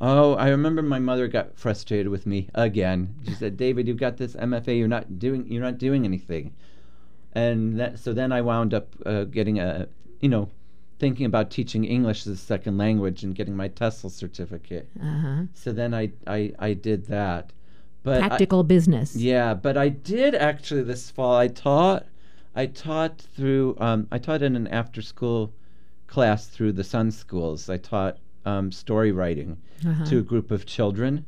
Oh, 0.02 0.34
I 0.34 0.50
remember 0.50 0.82
my 0.82 1.00
mother 1.00 1.30
got 1.30 1.58
frustrated 1.58 2.10
with 2.10 2.26
me 2.28 2.50
again. 2.54 3.16
She 3.26 3.32
said, 3.32 3.56
"David, 3.56 3.88
you've 3.88 3.96
got 3.96 4.18
this 4.18 4.36
MFA. 4.36 4.78
You're 4.78 4.90
not 4.90 5.18
doing. 5.20 5.50
You're 5.50 5.62
not 5.64 5.78
doing 5.78 6.04
anything." 6.04 6.52
And 7.32 7.80
that, 7.80 7.98
so 8.00 8.12
then 8.12 8.34
I 8.34 8.42
wound 8.42 8.74
up 8.74 8.94
uh, 9.06 9.24
getting 9.24 9.58
a, 9.58 9.88
you 10.20 10.28
know, 10.28 10.50
thinking 11.00 11.26
about 11.26 11.50
teaching 11.52 11.84
English 11.86 12.22
as 12.28 12.34
a 12.34 12.38
second 12.38 12.78
language 12.78 13.24
and 13.24 13.36
getting 13.36 13.56
my 13.56 13.68
TESOL 13.70 14.10
certificate. 14.12 14.88
Uh 15.02 15.20
huh. 15.20 15.42
So 15.54 15.72
then 15.74 15.94
I 15.94 16.12
I, 16.28 16.54
I 16.60 16.74
did 16.74 17.06
that. 17.08 17.52
But 18.04 18.22
I- 18.22 18.28
Practical 18.28 18.64
business. 18.64 19.16
yeah, 19.16 19.54
but 19.56 19.78
I 19.78 19.90
did 19.90 20.36
actually 20.36 20.84
this 20.84 21.10
fall. 21.10 21.36
I 21.38 21.48
taught, 21.48 22.06
I 22.56 22.68
taught 22.68 23.18
through, 23.36 23.76
um, 23.80 24.08
I 24.12 24.20
taught 24.20 24.44
in 24.44 24.56
an 24.56 24.68
after-school 24.68 25.52
class 26.08 26.46
through 26.46 26.74
the 26.74 26.84
Sun 26.84 27.12
Schools. 27.12 27.68
I 27.68 27.78
taught 27.78 28.18
um, 28.46 28.72
story 28.72 29.12
writing 29.12 29.58
Uh-huh. 29.86 30.06
to 30.06 30.20
a 30.20 30.22
group 30.22 30.52
of 30.52 30.68
children, 30.68 31.26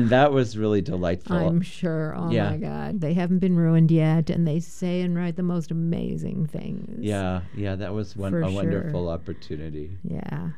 and 0.00 0.08
that 0.10 0.32
was 0.32 0.56
really 0.56 0.80
delightful. 0.82 1.36
I'm 1.36 1.60
sure. 1.62 2.14
Oh 2.16 2.30
Yeah. 2.30 2.50
my 2.50 2.56
God, 2.58 3.00
they 3.00 3.14
haven't 3.14 3.38
been 3.40 3.56
ruined 3.56 3.90
yet, 3.90 4.30
and 4.30 4.46
they 4.46 4.60
say 4.60 5.00
and 5.02 5.16
write 5.16 5.36
the 5.36 5.42
most 5.42 5.70
amazing 5.70 6.46
things. 6.46 6.98
yeah, 7.04 7.40
yeah, 7.54 7.74
that 7.76 7.92
was 7.94 8.16
one 8.16 8.34
a 8.34 8.42
sure. 8.42 8.50
wonderful 8.50 9.08
opportunity. 9.08 9.90
Yeah. 10.04 10.50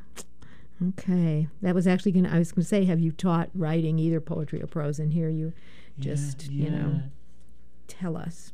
Okay, 0.90 1.48
that 1.62 1.74
was 1.74 1.86
actually 1.88 2.12
gonna. 2.12 2.30
I 2.32 2.38
was 2.38 2.52
gonna 2.52 2.64
say, 2.64 2.84
have 2.84 3.00
you 3.00 3.10
taught 3.10 3.50
writing 3.54 3.98
either 3.98 4.20
poetry 4.20 4.62
or 4.62 4.68
prose? 4.68 5.00
And 5.00 5.12
here 5.12 5.28
you 5.28 5.52
just, 5.98 6.48
you 6.50 6.70
know, 6.70 6.92
yeah. 6.94 7.00
Tell 7.88 8.16
us. 8.16 8.52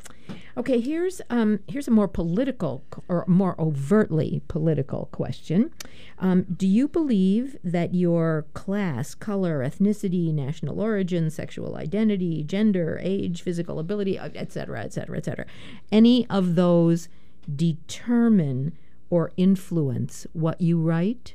Okay, 0.57 0.81
here's 0.81 1.21
um, 1.29 1.61
here's 1.67 1.89
a 1.89 1.91
more 1.91 2.09
political 2.09 2.83
or 3.09 3.25
more 3.27 3.61
overtly 3.61 4.41
political 4.49 5.09
question. 5.13 5.71
Um, 6.19 6.47
do 6.57 6.67
you 6.67 6.89
believe 6.89 7.57
that 7.63 7.95
your 7.95 8.47
class, 8.55 9.15
color, 9.15 9.63
ethnicity, 9.63 10.33
national 10.33 10.81
origin, 10.81 11.29
sexual 11.29 11.77
identity, 11.77 12.43
gender, 12.45 12.99
age, 13.03 13.43
physical 13.43 13.79
ability, 13.79 14.19
uh, 14.19 14.31
et 14.35 14.53
cetera, 14.53 14.83
et 14.83 14.93
cetera, 14.93 15.19
et 15.19 15.25
cetera, 15.25 15.47
any 15.93 16.27
of 16.31 16.55
those 16.55 17.09
determine 17.55 18.73
or 19.11 19.33
influence 19.37 20.27
what 20.33 20.61
you 20.61 20.81
write? 20.81 21.35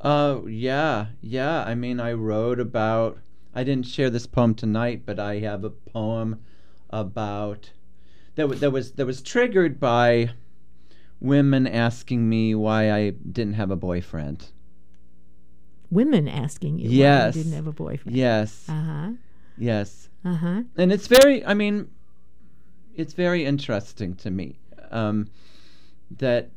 Uh, 0.00 0.40
yeah, 0.46 1.06
yeah. 1.22 1.64
I 1.64 1.74
mean, 1.74 2.00
I 2.00 2.12
wrote 2.12 2.60
about. 2.60 3.18
I 3.54 3.62
didn't 3.62 3.86
share 3.86 4.10
this 4.10 4.26
poem 4.26 4.54
tonight, 4.54 5.02
but 5.06 5.20
I 5.20 5.38
have 5.38 5.62
a 5.62 5.70
poem 5.70 6.40
about 6.90 7.70
that. 8.36 8.48
That 8.60 8.70
was 8.72 8.92
that 8.92 9.06
was 9.06 9.22
triggered 9.22 9.78
by 9.80 10.30
women 11.20 11.66
asking 11.66 12.28
me 12.28 12.54
why 12.54 12.90
I 12.92 13.10
didn't 13.10 13.54
have 13.54 13.70
a 13.70 13.76
boyfriend. 13.76 14.46
Women 15.90 16.26
asking 16.28 16.78
you 16.78 16.88
why 16.88 16.94
Yes. 16.94 17.36
you 17.36 17.42
didn't 17.44 17.56
have 17.56 17.66
a 17.66 17.72
boyfriend. 17.72 18.16
Yes, 18.16 18.66
Uh 18.68 18.72
huh. 18.82 19.10
yes, 19.56 20.08
Uh 20.24 20.34
huh. 20.34 20.62
and 20.76 20.92
it's 20.92 21.06
very. 21.06 21.44
I 21.44 21.54
mean, 21.54 21.88
it's 22.94 23.12
very 23.12 23.44
interesting 23.44 24.14
to 24.16 24.30
me 24.30 24.58
um, 24.90 25.28
that 26.18 26.50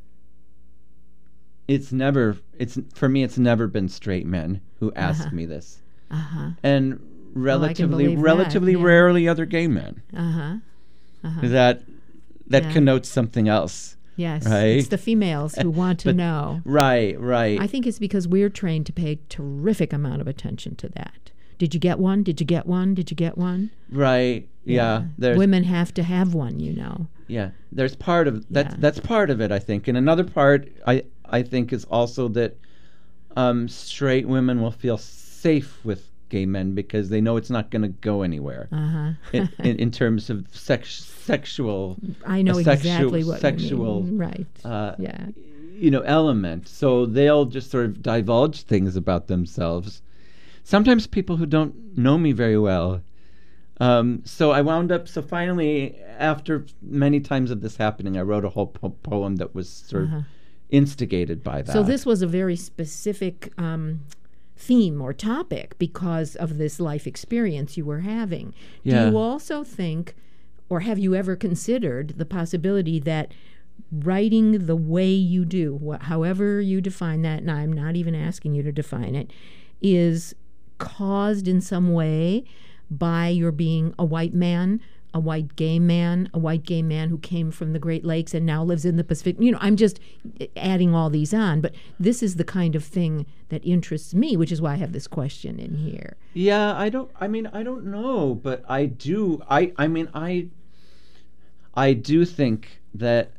it's 1.68 1.92
never. 1.92 2.38
It's 2.58 2.80
for 2.96 3.08
me. 3.10 3.24
It's 3.24 3.38
never 3.38 3.68
been 3.68 3.90
straight 3.90 4.26
men 4.26 4.62
who 4.80 4.92
ask 4.96 5.22
Uh-huh. 5.28 5.36
me 5.36 5.46
this. 5.46 5.82
Uh 6.10 6.16
huh. 6.16 6.50
and 6.64 7.00
relatively 7.44 8.04
believe 8.06 8.18
that, 8.18 8.24
relatively 8.24 8.74
yeah. 8.74 8.84
rarely 8.84 9.28
other 9.28 9.46
gay 9.46 9.68
men. 9.68 10.02
Uh 10.16 10.32
huh. 10.32 10.56
Uh-huh. 11.24 11.42
That 11.48 11.82
that 12.48 12.64
Yeah. 12.64 12.74
connotes 12.74 13.10
something 13.10 13.48
else. 13.48 13.96
Yes, 14.16 14.48
Right? 14.48 14.78
it's 14.78 14.88
the 14.88 14.98
females 14.98 15.54
who 15.56 15.70
want 15.84 16.00
to 16.00 16.08
But- 16.10 16.16
know. 16.16 16.62
Right, 16.66 17.20
right. 17.20 17.60
I 17.60 17.68
think 17.68 17.86
it's 17.86 18.00
because 18.00 18.28
we're 18.28 18.50
trained 18.50 18.86
to 18.88 18.94
pay 18.94 19.20
terrific 19.30 19.94
amount 19.94 20.22
of 20.22 20.28
attention 20.28 20.76
to 20.78 20.90
that. 20.90 21.32
Did 21.60 21.74
you 21.74 21.80
get 21.80 22.00
one? 22.00 22.24
Did 22.24 22.40
you 22.40 22.46
get 22.46 22.66
one? 22.66 22.94
Did 22.94 23.12
you 23.12 23.16
get 23.18 23.38
one? 23.38 23.70
right. 23.92 24.48
Yeah. 24.64 25.04
There's 25.18 25.38
Women 25.38 25.64
have 25.64 25.94
to 25.94 26.04
have 26.04 26.34
one, 26.34 26.60
you 26.60 26.74
know. 26.74 27.08
yeah. 27.28 27.52
There's 27.72 27.96
part 27.96 28.28
of 28.28 28.46
that's 28.50 28.74
Yeah. 28.74 28.80
that's 28.82 29.00
part 29.00 29.30
of 29.30 29.40
it, 29.40 29.50
I 29.52 29.60
think. 29.60 29.88
And 29.88 29.98
another 29.98 30.24
part 30.26 30.68
I 30.86 31.04
I 31.30 31.42
think 31.42 31.72
is 31.72 31.86
also 31.86 32.28
that 32.30 32.58
um, 33.38 33.68
straight 33.70 34.28
women 34.28 34.62
will 34.62 34.72
feel 34.72 34.98
safe 34.98 35.80
with 35.86 36.07
gay 36.30 36.46
men 36.46 36.74
because 36.76 37.10
they 37.10 37.22
know 37.22 37.38
it's 37.38 37.50
not 37.50 37.72
going 37.72 37.82
to 37.84 37.88
go 37.88 38.22
anywhere 38.22 38.68
Uh 38.72 38.88
huh. 38.88 39.12
in, 39.34 39.50
in, 39.60 39.76
in 39.80 39.92
terms 39.92 40.30
of 40.30 40.46
sex, 40.52 41.04
sexual 41.04 41.98
I 42.26 42.42
know 42.42 42.54
sexu- 42.56 42.74
exactly 42.74 43.24
what 43.24 43.40
sexual, 43.42 44.00
you 44.00 44.12
mean. 44.12 44.18
Right. 44.18 44.48
uh, 44.66 44.96
yeah. 45.00 45.28
you 45.76 45.92
know 45.92 46.02
element 46.02 46.68
so 46.68 47.06
they'll 47.06 47.46
just 47.46 47.70
sort 47.72 47.86
of 47.86 48.02
divulge 48.02 48.64
things 48.64 48.96
about 48.96 49.28
themselves 49.28 50.02
sometimes 50.64 51.08
people 51.08 51.38
who 51.38 51.46
don't 51.46 51.98
know 51.98 52.18
me 52.18 52.32
very 52.32 52.58
well 52.58 53.02
um, 53.80 54.22
so 54.26 54.52
i 54.52 54.62
wound 54.62 54.92
up 54.92 55.08
so 55.08 55.22
finally 55.22 55.96
after 56.18 56.66
many 56.82 57.20
times 57.20 57.52
of 57.52 57.62
this 57.62 57.78
happening 57.78 58.18
i 58.18 58.22
wrote 58.22 58.44
a 58.46 58.50
whole 58.50 58.68
po- 58.68 58.90
poem 59.04 59.36
that 59.38 59.54
was 59.54 59.70
sort 59.70 60.04
Uh-huh. 60.06 60.18
of 60.18 60.24
instigated 60.70 61.42
by 61.46 61.62
that. 61.62 61.72
So 61.72 61.82
this 61.82 62.06
was 62.06 62.22
a 62.22 62.28
very 62.28 62.58
specific 62.58 63.54
um, 63.58 64.02
theme 64.58 65.02
or 65.02 65.14
topic 65.14 65.78
because 65.78 66.36
of 66.36 66.58
this 66.58 66.80
life 66.80 67.06
experience 67.08 67.78
you 67.78 67.86
were 67.86 68.00
having. 68.02 68.54
Yeah. 68.84 69.06
Do 69.06 69.12
you 69.12 69.18
also 69.18 69.64
think, 69.64 70.16
or 70.68 70.82
have 70.82 70.98
you 71.00 71.16
ever 71.16 71.36
considered 71.36 72.16
the 72.18 72.26
possibility 72.26 73.00
that 73.00 73.34
writing 73.92 74.66
the 74.66 74.76
way 74.76 75.10
you 75.10 75.46
do, 75.46 75.80
wh- 75.80 76.04
however 76.06 76.60
you 76.60 76.82
define 76.82 77.22
that, 77.22 77.40
and 77.40 77.52
I'm 77.52 77.72
not 77.72 77.96
even 77.96 78.16
asking 78.16 78.56
you 78.56 78.64
to 78.64 78.72
define 78.72 79.16
it, 79.16 79.32
is 79.82 80.34
caused 80.80 81.48
in 81.48 81.62
some 81.62 81.94
way 81.94 82.44
by 82.90 83.28
your 83.28 83.52
being 83.52 83.94
a 84.00 84.06
white 84.06 84.34
man, 84.34 84.82
a 85.14 85.20
white 85.20 85.56
gay 85.56 85.80
man, 85.80 86.30
a 86.34 86.40
white 86.40 86.64
gay 86.64 86.82
man 86.82 87.10
who 87.10 87.18
came 87.18 87.52
from 87.52 87.74
the 87.74 87.80
Great 87.80 88.06
Lakes 88.06 88.34
and 88.34 88.46
now 88.46 88.64
lives 88.64 88.86
in 88.86 88.98
the 88.98 89.04
Pacific. 89.04 89.38
You 89.40 89.52
know, 89.52 89.58
I'm 89.62 89.76
just 89.76 90.00
adding 90.56 90.94
all 90.94 91.10
these 91.10 91.34
on, 91.34 91.62
but 91.62 91.74
this 92.00 92.22
is 92.22 92.36
the 92.36 92.44
kind 92.44 92.76
of 92.76 92.84
thing 92.84 93.26
that 93.50 93.66
interests 93.66 94.14
me, 94.14 94.36
which 94.36 94.52
is 94.52 94.62
why 94.62 94.74
I 94.74 94.78
have 94.78 94.92
this 94.92 95.08
question 95.08 95.60
in 95.60 95.76
here. 95.76 96.18
Yeah, 96.34 96.78
I 96.78 96.90
don't. 96.90 97.10
I 97.20 97.28
mean, 97.28 97.48
I 97.48 97.64
don't 97.64 97.86
know, 97.86 98.36
but 98.36 98.64
I 98.70 98.86
do. 98.86 99.42
I. 99.50 99.74
I 99.78 99.88
mean, 99.88 100.10
I. 100.14 100.48
I 101.74 101.94
do 101.94 102.26
think 102.26 102.82
that 102.96 103.32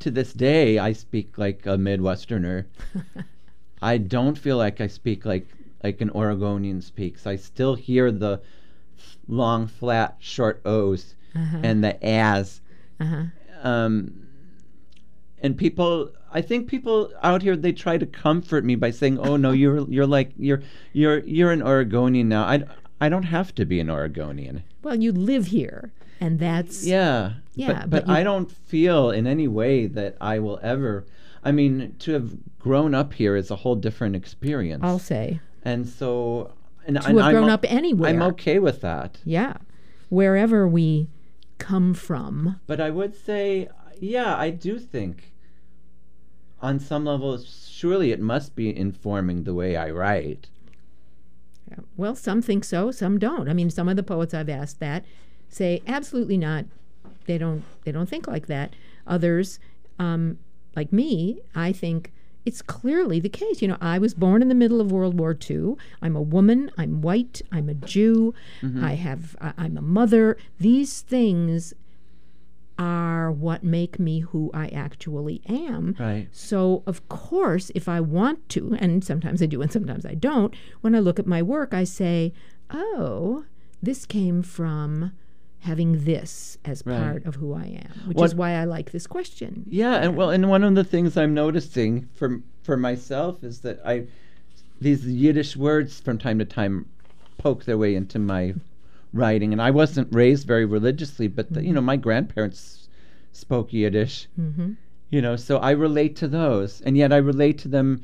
to 0.00 0.10
this 0.10 0.32
day 0.32 0.78
I 0.78 0.92
speak 0.92 1.38
like 1.38 1.64
a 1.64 1.78
Midwesterner. 1.78 2.66
I 3.82 3.98
don't 3.98 4.36
feel 4.36 4.56
like 4.56 4.80
I 4.80 4.86
speak 4.86 5.24
like 5.24 5.46
like 5.82 6.00
an 6.00 6.10
Oregonian 6.10 6.80
speaks. 6.80 7.26
I 7.26 7.36
still 7.36 7.74
hear 7.74 8.10
the 8.10 8.40
long, 9.28 9.66
flat, 9.66 10.16
short 10.18 10.60
O's 10.64 11.14
and 11.34 11.82
the 11.82 12.04
as. 12.04 12.60
Uh-huh. 13.00 13.24
Um, 13.62 14.26
and 15.42 15.56
people, 15.58 16.10
I 16.32 16.40
think 16.40 16.68
people 16.68 17.12
out 17.22 17.42
here 17.42 17.56
they 17.56 17.72
try 17.72 17.98
to 17.98 18.06
comfort 18.06 18.64
me 18.64 18.76
by 18.76 18.90
saying, 18.90 19.18
"Oh 19.18 19.36
no, 19.36 19.50
you're 19.52 19.80
you're 19.90 20.06
like 20.06 20.32
you're 20.38 20.62
you're 20.92 21.18
you're 21.20 21.50
an 21.52 21.62
Oregonian 21.62 22.28
now." 22.28 22.44
I 22.44 22.62
I 23.00 23.08
don't 23.08 23.24
have 23.24 23.54
to 23.56 23.64
be 23.64 23.80
an 23.80 23.90
Oregonian. 23.90 24.62
Well, 24.82 24.94
you 24.96 25.12
live 25.12 25.46
here, 25.46 25.92
and 26.20 26.38
that's 26.38 26.86
Yeah. 26.86 27.34
Yeah, 27.56 27.68
But, 27.68 27.90
but 27.90 28.06
but 28.06 28.12
I 28.12 28.22
don't 28.22 28.50
feel 28.50 29.10
in 29.10 29.26
any 29.26 29.46
way 29.48 29.86
that 29.86 30.16
I 30.20 30.38
will 30.38 30.58
ever. 30.62 31.06
I 31.44 31.52
mean, 31.52 31.94
to 32.00 32.12
have 32.12 32.36
grown 32.58 32.94
up 32.94 33.12
here 33.12 33.36
is 33.36 33.50
a 33.50 33.56
whole 33.56 33.76
different 33.76 34.16
experience. 34.16 34.82
I'll 34.82 34.98
say. 34.98 35.40
and 35.64 35.86
so, 35.86 36.52
and 36.86 37.00
To 37.00 37.08
and 37.08 37.18
have 37.18 37.26
I'm 37.26 37.34
grown 37.34 37.50
up 37.50 37.64
anywhere. 37.68 38.10
I'm 38.10 38.22
okay 38.22 38.58
with 38.58 38.80
that. 38.82 39.18
Yeah. 39.24 39.54
Wherever 40.08 40.66
we 40.68 41.08
come 41.58 41.94
from. 41.94 42.60
But 42.66 42.80
I 42.80 42.90
would 42.90 43.14
say, 43.14 43.68
yeah, 44.00 44.36
I 44.36 44.50
do 44.50 44.78
think 44.78 45.32
on 46.60 46.80
some 46.80 47.04
level, 47.04 47.38
surely 47.38 48.10
it 48.10 48.20
must 48.20 48.54
be 48.54 48.74
informing 48.74 49.44
the 49.44 49.54
way 49.54 49.76
I 49.76 49.90
write. 49.90 50.48
Well, 51.96 52.14
some 52.14 52.40
think 52.40 52.64
so, 52.64 52.90
some 52.90 53.18
don't. 53.18 53.48
I 53.48 53.52
mean, 53.52 53.70
some 53.70 53.88
of 53.88 53.96
the 53.96 54.02
poets 54.02 54.32
I've 54.32 54.48
asked 54.48 54.80
that 54.80 55.04
say 55.48 55.82
absolutely 55.86 56.36
not. 56.36 56.66
They 57.26 57.38
don't. 57.38 57.64
They 57.84 57.92
don't 57.92 58.08
think 58.08 58.26
like 58.26 58.46
that. 58.46 58.74
Others, 59.06 59.58
um, 59.98 60.38
like 60.76 60.92
me, 60.92 61.40
I 61.54 61.72
think 61.72 62.12
it's 62.44 62.62
clearly 62.62 63.20
the 63.20 63.28
case. 63.28 63.62
You 63.62 63.68
know, 63.68 63.78
I 63.80 63.98
was 63.98 64.14
born 64.14 64.42
in 64.42 64.48
the 64.48 64.54
middle 64.54 64.80
of 64.80 64.92
World 64.92 65.18
War 65.18 65.36
II. 65.48 65.74
I'm 66.02 66.16
a 66.16 66.22
woman. 66.22 66.70
I'm 66.76 67.00
white. 67.00 67.42
I'm 67.50 67.68
a 67.68 67.74
Jew. 67.74 68.34
Mm-hmm. 68.62 68.84
I 68.84 68.94
have. 68.94 69.36
I, 69.40 69.52
I'm 69.56 69.76
a 69.76 69.82
mother. 69.82 70.36
These 70.58 71.02
things 71.02 71.74
are 72.78 73.30
what 73.30 73.62
make 73.62 73.98
me 73.98 74.20
who 74.20 74.50
I 74.52 74.68
actually 74.68 75.40
am. 75.48 75.94
Right. 75.98 76.28
So, 76.32 76.82
of 76.86 77.08
course, 77.08 77.70
if 77.74 77.88
I 77.88 78.00
want 78.00 78.48
to, 78.50 78.76
and 78.80 79.04
sometimes 79.04 79.42
I 79.42 79.46
do 79.46 79.62
and 79.62 79.70
sometimes 79.70 80.04
I 80.04 80.14
don't, 80.14 80.54
when 80.80 80.94
I 80.94 80.98
look 80.98 81.18
at 81.18 81.26
my 81.26 81.40
work, 81.40 81.72
I 81.72 81.84
say, 81.84 82.32
oh, 82.70 83.44
this 83.80 84.06
came 84.06 84.42
from 84.42 85.12
having 85.64 86.04
this 86.04 86.58
as 86.64 86.82
Right. 86.84 86.96
part 86.98 87.24
of 87.24 87.36
who 87.36 87.54
I 87.54 87.64
am, 87.84 88.00
which 88.06 88.20
is 88.22 88.34
why 88.34 88.52
I 88.52 88.64
like 88.64 88.92
this 88.92 89.06
question. 89.06 89.64
Yeah, 89.68 89.94
and 89.96 90.14
well, 90.16 90.30
and 90.30 90.48
one 90.50 90.62
of 90.62 90.74
the 90.74 90.84
things 90.84 91.16
I'm 91.16 91.34
noticing 91.34 92.08
for 92.14 92.40
for 92.62 92.76
myself 92.76 93.42
is 93.42 93.60
that 93.60 93.80
I 93.84 94.06
these 94.80 95.06
Yiddish 95.06 95.56
words 95.56 96.00
from 96.00 96.18
time 96.18 96.38
to 96.38 96.44
time 96.44 96.86
poke 97.38 97.64
their 97.64 97.78
way 97.78 97.94
into 97.94 98.18
my 98.18 98.54
writing, 99.12 99.52
and 99.52 99.62
I 99.62 99.70
wasn't 99.70 100.08
raised 100.14 100.46
very 100.46 100.64
religiously, 100.66 101.28
but 101.28 101.52
the, 101.52 101.64
you 101.64 101.72
know 101.72 101.80
my 101.80 101.96
grandparents 101.96 102.88
spoke 103.32 103.72
Yiddish, 103.72 104.28
hmm 104.36 104.72
you 105.10 105.22
know, 105.22 105.36
so 105.36 105.58
I 105.58 105.70
relate 105.70 106.16
to 106.16 106.26
those, 106.28 106.80
and 106.80 106.96
yet 106.96 107.12
I 107.12 107.18
relate 107.18 107.56
to 107.58 107.68
them 107.68 108.02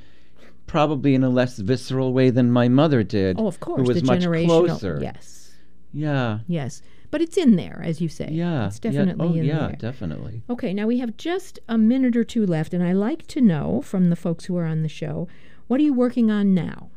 probably 0.69 1.15
in 1.15 1.25
a 1.25 1.29
less 1.29 1.59
visceral 1.59 2.13
way 2.13 2.31
than 2.31 2.53
my 2.53 2.69
mother 2.69 3.03
did, 3.03 3.37
Oh, 3.39 3.49
of 3.49 3.59
course, 3.59 3.81
who 3.81 3.89
was 3.89 4.01
the 4.01 4.07
much 4.07 4.23
closer. 4.47 4.99
Yes, 5.03 5.57
Yeah, 5.93 6.41
yes, 6.47 6.83
but 7.11 7.21
it's 7.21 7.37
in 7.37 7.57
there, 7.57 7.81
as 7.85 8.01
you 8.01 8.09
say. 8.09 8.29
yeah, 8.31 8.67
it's 8.67 8.79
definitely 8.79 9.27
yeah. 9.29 9.33
Oh, 9.33 9.37
in 9.39 9.45
yeah, 9.45 9.67
there. 9.69 9.77
definitely. 9.77 10.43
Okay, 10.49 10.73
now 10.75 10.87
we 10.87 10.99
have 10.99 11.17
just 11.17 11.59
a 11.69 11.77
minute 11.79 12.17
or 12.17 12.25
two 12.25 12.47
left, 12.47 12.73
and 12.75 12.83
I 12.83 12.93
like 12.93 13.27
to 13.29 13.41
know 13.41 13.83
from 13.83 14.11
the 14.11 14.17
folks 14.17 14.45
who 14.47 14.57
are 14.57 14.67
on 14.67 14.83
the 14.83 14.89
show, 14.89 15.29
what 15.67 15.81
are 15.81 15.85
you 15.85 15.93
working 15.95 16.31
on 16.31 16.55
now? 16.55 16.89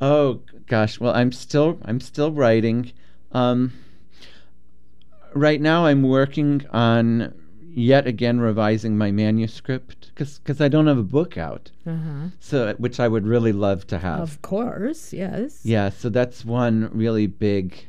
Oh 0.00 0.40
gosh, 0.66 0.98
well 0.98 1.14
I'm 1.14 1.30
still 1.32 1.78
I'm 1.84 2.00
still 2.00 2.32
writing. 2.32 2.92
Um, 3.32 3.72
right 5.34 5.60
now 5.60 5.86
I'm 5.86 6.02
working 6.02 6.64
on 6.70 7.34
yet 7.74 8.06
again 8.06 8.38
revising 8.40 8.98
my 8.98 9.10
manuscript 9.10 10.10
because 10.14 10.60
I 10.60 10.68
don't 10.68 10.86
have 10.88 10.98
a 10.98 11.02
book 11.02 11.38
out, 11.38 11.70
Uh 11.86 11.96
huh. 11.96 12.26
so 12.40 12.74
which 12.78 13.00
I 13.00 13.08
would 13.08 13.26
really 13.26 13.52
love 13.52 13.86
to 13.88 13.98
have. 13.98 14.20
Of 14.20 14.42
course, 14.42 15.12
yes. 15.12 15.60
yeah, 15.64 15.88
so 15.88 16.08
that's 16.10 16.44
one 16.44 16.90
really 16.92 17.26
big, 17.26 17.86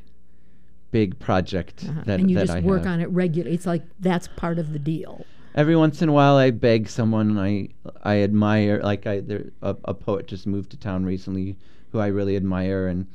big 0.99 1.09
project 1.19 1.83
Uh-huh. 1.89 2.01
that 2.05 2.19
and 2.19 2.29
you 2.29 2.35
that 2.37 2.47
just 2.47 2.57
I 2.57 2.61
work 2.61 2.83
have. 2.83 2.93
on 2.93 2.99
it 3.01 3.09
regularly. 3.09 3.55
It's 3.55 3.65
like 3.73 3.83
that's 3.99 4.27
part 4.43 4.57
of 4.59 4.71
the 4.73 4.79
deal. 4.79 5.25
Every 5.55 5.75
once 5.75 6.01
in 6.01 6.07
a 6.09 6.13
while, 6.19 6.37
I 6.47 6.49
beg 6.51 6.87
someone 6.89 7.37
I 7.37 7.69
I 8.13 8.15
admire, 8.27 8.79
like 8.91 9.03
I 9.13 9.19
there 9.29 9.45
a, 9.61 9.75
a 9.85 9.93
poet 9.93 10.27
just 10.33 10.45
moved 10.47 10.69
to 10.71 10.77
town 10.77 11.05
recently 11.05 11.57
who 11.91 11.99
I 11.99 12.07
really 12.07 12.35
admire, 12.35 12.87
and 12.87 13.05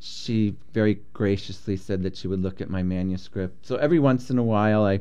she 0.00 0.54
very 0.72 0.94
graciously 1.12 1.76
said 1.76 2.02
that 2.04 2.16
she 2.16 2.28
would 2.28 2.42
look 2.42 2.60
at 2.60 2.70
my 2.70 2.82
manuscript. 2.82 3.66
So 3.66 3.76
every 3.76 3.98
once 4.10 4.30
in 4.30 4.38
a 4.38 4.42
while, 4.56 4.84
I 4.84 5.00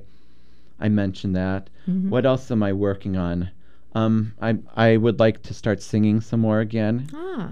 I 0.80 0.89
mention 0.89 1.34
that. 1.34 1.69
Mhm. 1.88 2.09
What 2.09 2.25
else 2.25 2.51
am 2.51 2.61
I 2.63 2.73
working 2.73 3.15
on? 3.17 3.49
Um, 3.95 4.34
I 4.41 4.57
I 4.75 4.97
would 4.97 5.19
like 5.19 5.41
to 5.43 5.53
start 5.53 5.82
singing 5.82 6.21
some 6.21 6.41
more 6.41 6.59
again. 6.59 7.07
Ah, 7.13 7.49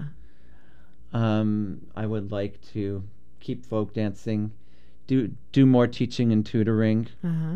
Um, 1.12 1.80
I 1.96 2.06
would 2.06 2.30
like 2.30 2.60
to 2.72 3.02
keep 3.46 3.64
folk 3.64 3.88
dancing, 3.94 4.40
do 5.06 5.30
do 5.52 5.64
more 5.66 5.86
teaching 5.86 6.32
and 6.32 6.44
tutoring. 6.44 7.06
uh 7.24 7.28
huh. 7.42 7.54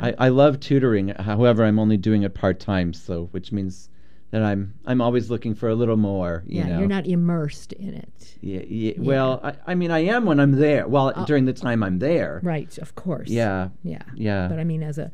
I, 0.00 0.14
I 0.26 0.28
love 0.28 0.60
tutoring. 0.60 1.08
However, 1.08 1.64
I'm 1.64 1.78
only 1.80 1.96
doing 1.96 2.22
it 2.22 2.32
part 2.32 2.60
time, 2.60 2.92
so 2.94 3.14
which 3.32 3.50
means 3.50 3.88
that 4.30 4.40
I'm 4.50 4.74
I'm 4.86 5.00
always 5.00 5.30
looking 5.30 5.54
for 5.56 5.68
a 5.68 5.74
little 5.74 5.96
more. 5.96 6.44
You 6.46 6.58
Yeah, 6.60 6.66
know? 6.68 6.78
you're 6.78 6.88
not 6.98 7.06
immersed 7.06 7.72
in 7.72 7.94
it. 7.94 8.36
Yeah, 8.40 8.62
yeah, 8.68 8.92
Well, 8.98 9.40
I, 9.42 9.52
I 9.72 9.74
mean, 9.74 9.90
I 9.90 10.00
am 10.14 10.24
when 10.26 10.38
I'm 10.38 10.52
there. 10.52 10.86
Well, 10.86 11.12
Uh, 11.16 11.24
during 11.24 11.44
the 11.46 11.52
time 11.52 11.82
I'm 11.82 11.98
there. 11.98 12.38
Right, 12.42 12.78
of 12.78 12.94
course. 12.94 13.28
Yeah. 13.28 13.70
Yeah. 13.82 14.02
Yeah. 14.14 14.46
But 14.48 14.58
I 14.60 14.64
mean, 14.64 14.82
as 14.84 14.96
a 14.98 15.10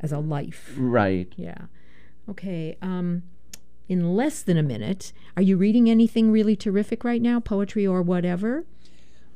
as 0.00 0.12
a 0.12 0.18
life. 0.20 0.72
right. 0.78 1.30
Yeah. 1.36 1.62
Okay. 2.30 2.76
Um, 2.80 3.22
in 3.88 4.14
less 4.16 4.42
than 4.42 4.56
a 4.56 4.62
minute, 4.74 5.12
are 5.36 5.42
you 5.42 5.56
reading 5.58 5.90
anything 5.90 6.30
really 6.30 6.56
terrific 6.56 7.02
right 7.04 7.20
now, 7.30 7.40
poetry 7.40 7.84
or 7.86 8.00
whatever? 8.00 8.64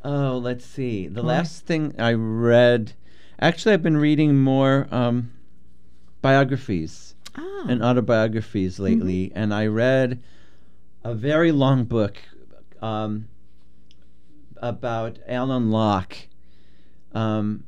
Oh, 0.05 0.39
let's 0.39 0.65
see. 0.65 1.07
The 1.09 1.23
last 1.23 1.67
thing 1.67 1.95
I 1.99 2.13
read, 2.13 2.93
actually, 3.41 3.75
I've 3.75 3.83
been 3.83 3.97
reading 3.97 4.39
more 4.39 4.87
um, 4.91 5.33
biographies 6.23 7.15
Ah. 7.37 7.67
and 7.69 7.83
autobiographies 7.83 8.79
lately, 8.81 9.31
and 9.35 9.53
I 9.55 9.67
read 9.67 10.21
a 11.05 11.15
very 11.15 11.53
long 11.53 11.85
book 11.85 12.17
um, 12.83 13.29
about 14.57 15.19
Alain 15.29 15.71
Locke 15.71 16.17
um, 17.13 17.65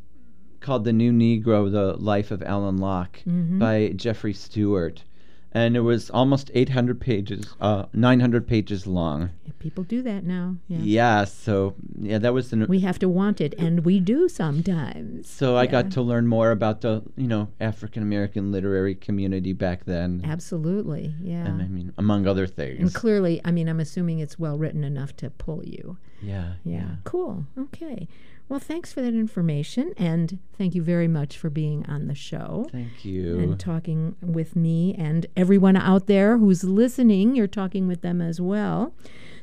called 0.61 0.85
The 0.85 0.93
New 0.93 1.13
Negro 1.13 1.71
The 1.71 1.95
Life 1.97 2.31
of 2.31 2.43
Alain 2.43 2.79
Locke 2.79 3.23
Mhm. 3.27 3.59
by 3.59 3.89
Jeffrey 3.95 4.33
Stewart. 4.33 5.05
And 5.53 5.77
it 5.77 5.81
was 5.81 6.11
almost 6.11 6.51
800 6.55 7.01
pages, 7.01 7.55
uh, 7.61 7.87
900 7.93 8.47
pages 8.47 8.87
long. 8.87 9.31
Yeah, 9.45 9.53
people 9.59 9.83
do 9.83 10.01
that 10.03 10.23
now. 10.25 10.57
Yeah. 10.69 10.79
Yeah, 10.81 11.25
so 11.25 11.75
yeah, 12.01 12.19
that 12.19 12.33
was 12.33 12.51
the. 12.51 12.67
We 12.69 12.81
have 12.81 13.01
to 13.01 13.09
want 13.09 13.41
it, 13.41 13.55
and 13.59 13.85
we 13.85 13.99
do 13.99 14.29
sometimes. 14.29 15.29
so 15.29 15.57
I 15.57 15.67
got 15.67 15.91
to 15.93 16.03
learn 16.03 16.29
more 16.29 16.53
about 16.53 16.83
the 16.83 17.03
you 17.17 17.27
know 17.27 17.49
African 17.61 18.03
American 18.03 18.53
literary 18.53 18.95
community 18.95 19.53
back 19.53 19.87
then. 19.87 20.23
Absolutely, 20.25 21.15
yeah. 21.21 21.47
And 21.47 21.61
I 21.61 21.67
mean, 21.67 21.93
among 21.99 22.27
other 22.29 22.47
things. 22.47 22.79
And 22.79 22.91
things. 22.91 22.97
clearly, 22.97 23.41
I 23.45 23.51
mean, 23.51 23.69
I'm 23.69 23.81
assuming 23.81 24.21
it's 24.21 24.39
well 24.39 24.57
written 24.57 24.85
enough 24.85 25.17
to 25.17 25.31
pull 25.31 25.65
you. 25.65 25.99
yeah, 26.23 26.55
Yeah. 26.65 26.97
Cool. 27.05 27.45
Okay. 27.59 28.07
Well, 28.51 28.59
thanks 28.59 28.93
for 28.93 29.01
that 29.01 29.15
information, 29.15 29.95
and 29.97 30.41
thank 30.59 30.75
you 30.75 30.83
very 30.83 31.07
much 31.07 31.39
for 31.39 31.49
being 31.49 31.87
on 31.87 32.09
the 32.09 32.17
show. 32.17 32.67
Thank 32.73 33.05
you. 33.05 33.39
and 33.39 33.61
talking 33.61 34.17
with 34.21 34.57
me 34.57 34.93
and 34.99 35.27
everyone 35.37 35.77
out 35.77 36.09
there 36.09 36.37
who's 36.37 36.65
listening. 36.65 37.37
You're 37.37 37.47
talking 37.47 37.87
with 37.87 38.01
them 38.01 38.21
as 38.21 38.41
well. 38.41 38.93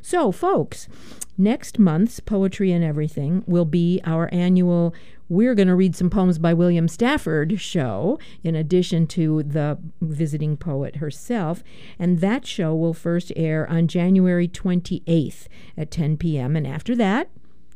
So, 0.01 0.34
folks, 0.34 0.89
next 1.38 1.80
month's 1.80 2.20
Poetry 2.20 2.74
and 2.74 2.84
Everything 2.84 3.45
will 3.47 3.64
be 3.64 4.01
our 4.03 4.28
annual 4.34 4.93
We're 5.30 5.55
going 5.55 5.70
to 5.70 5.76
read 5.76 5.95
some 5.95 6.10
poems 6.10 6.38
by 6.38 6.53
William 6.53 6.89
Stafford 6.89 7.62
show, 7.62 8.20
in 8.43 8.55
addition 8.55 9.08
to 9.08 9.41
the 9.43 9.78
visiting 10.01 10.58
poet 10.58 10.97
herself. 10.97 11.64
And 11.97 12.20
that 12.20 12.45
show 12.45 12.76
will 12.76 12.93
first 12.93 13.32
air 13.38 13.70
on 13.70 13.88
January 13.88 14.49
28th 14.49 15.47
at 15.78 15.91
10 15.91 16.18
p.m. 16.18 16.58
And 16.58 16.68
after 16.68 16.93
that, 16.97 17.30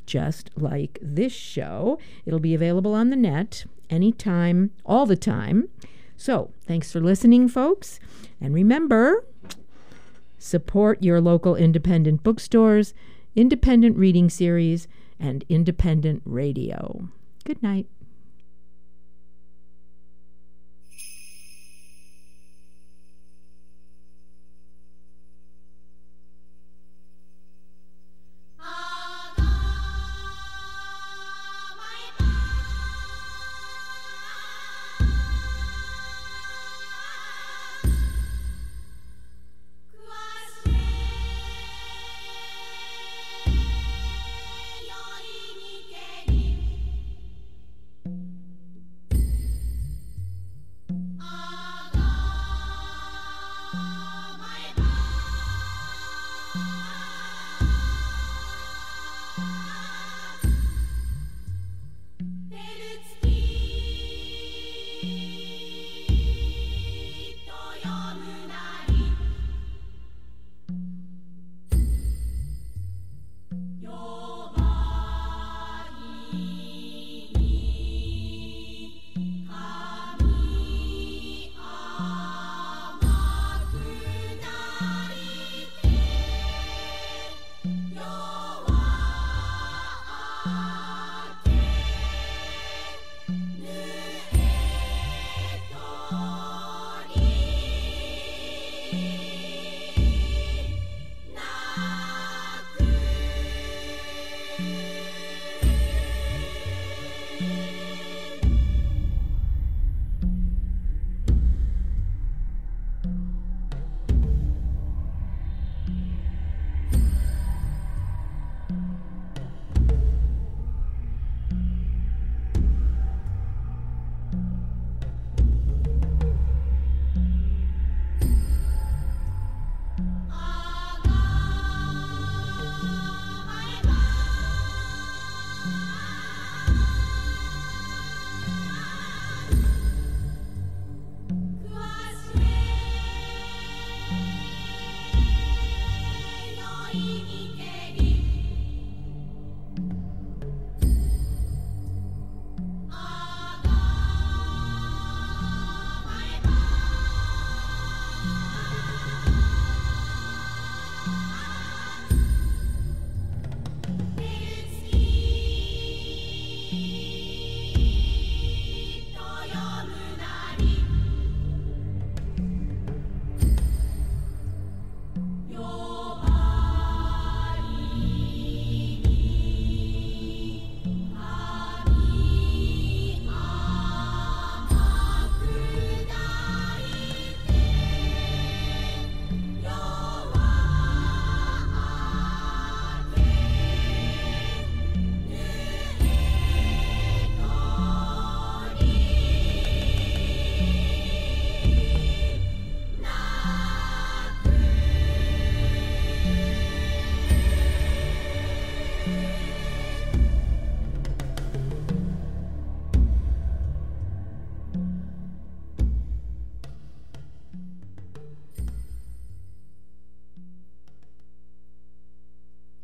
just 0.06 0.50
like 0.56 1.00
this 1.02 1.34
show. 1.34 2.00
It'll 2.26 2.40
be 2.40 2.56
available 2.56 2.94
on 2.94 3.10
the 3.10 3.16
net 3.16 3.66
anytime, 3.90 4.72
all 4.86 5.06
the 5.06 5.16
time. 5.16 5.70
So, 6.16 6.52
thanks 6.66 6.92
for 6.92 7.00
listening, 7.00 7.48
folks. 7.48 8.00
And 8.40 8.54
remember, 8.54 9.26
support 10.38 11.04
your 11.04 11.20
local 11.20 11.56
independent 11.56 12.24
bookstores, 12.24 12.94
independent 13.36 13.98
reading 13.98 14.30
series, 14.30 14.88
and 15.20 15.44
independent 15.50 16.22
radio. 16.26 17.08
Good 17.44 17.62
night. 17.64 17.88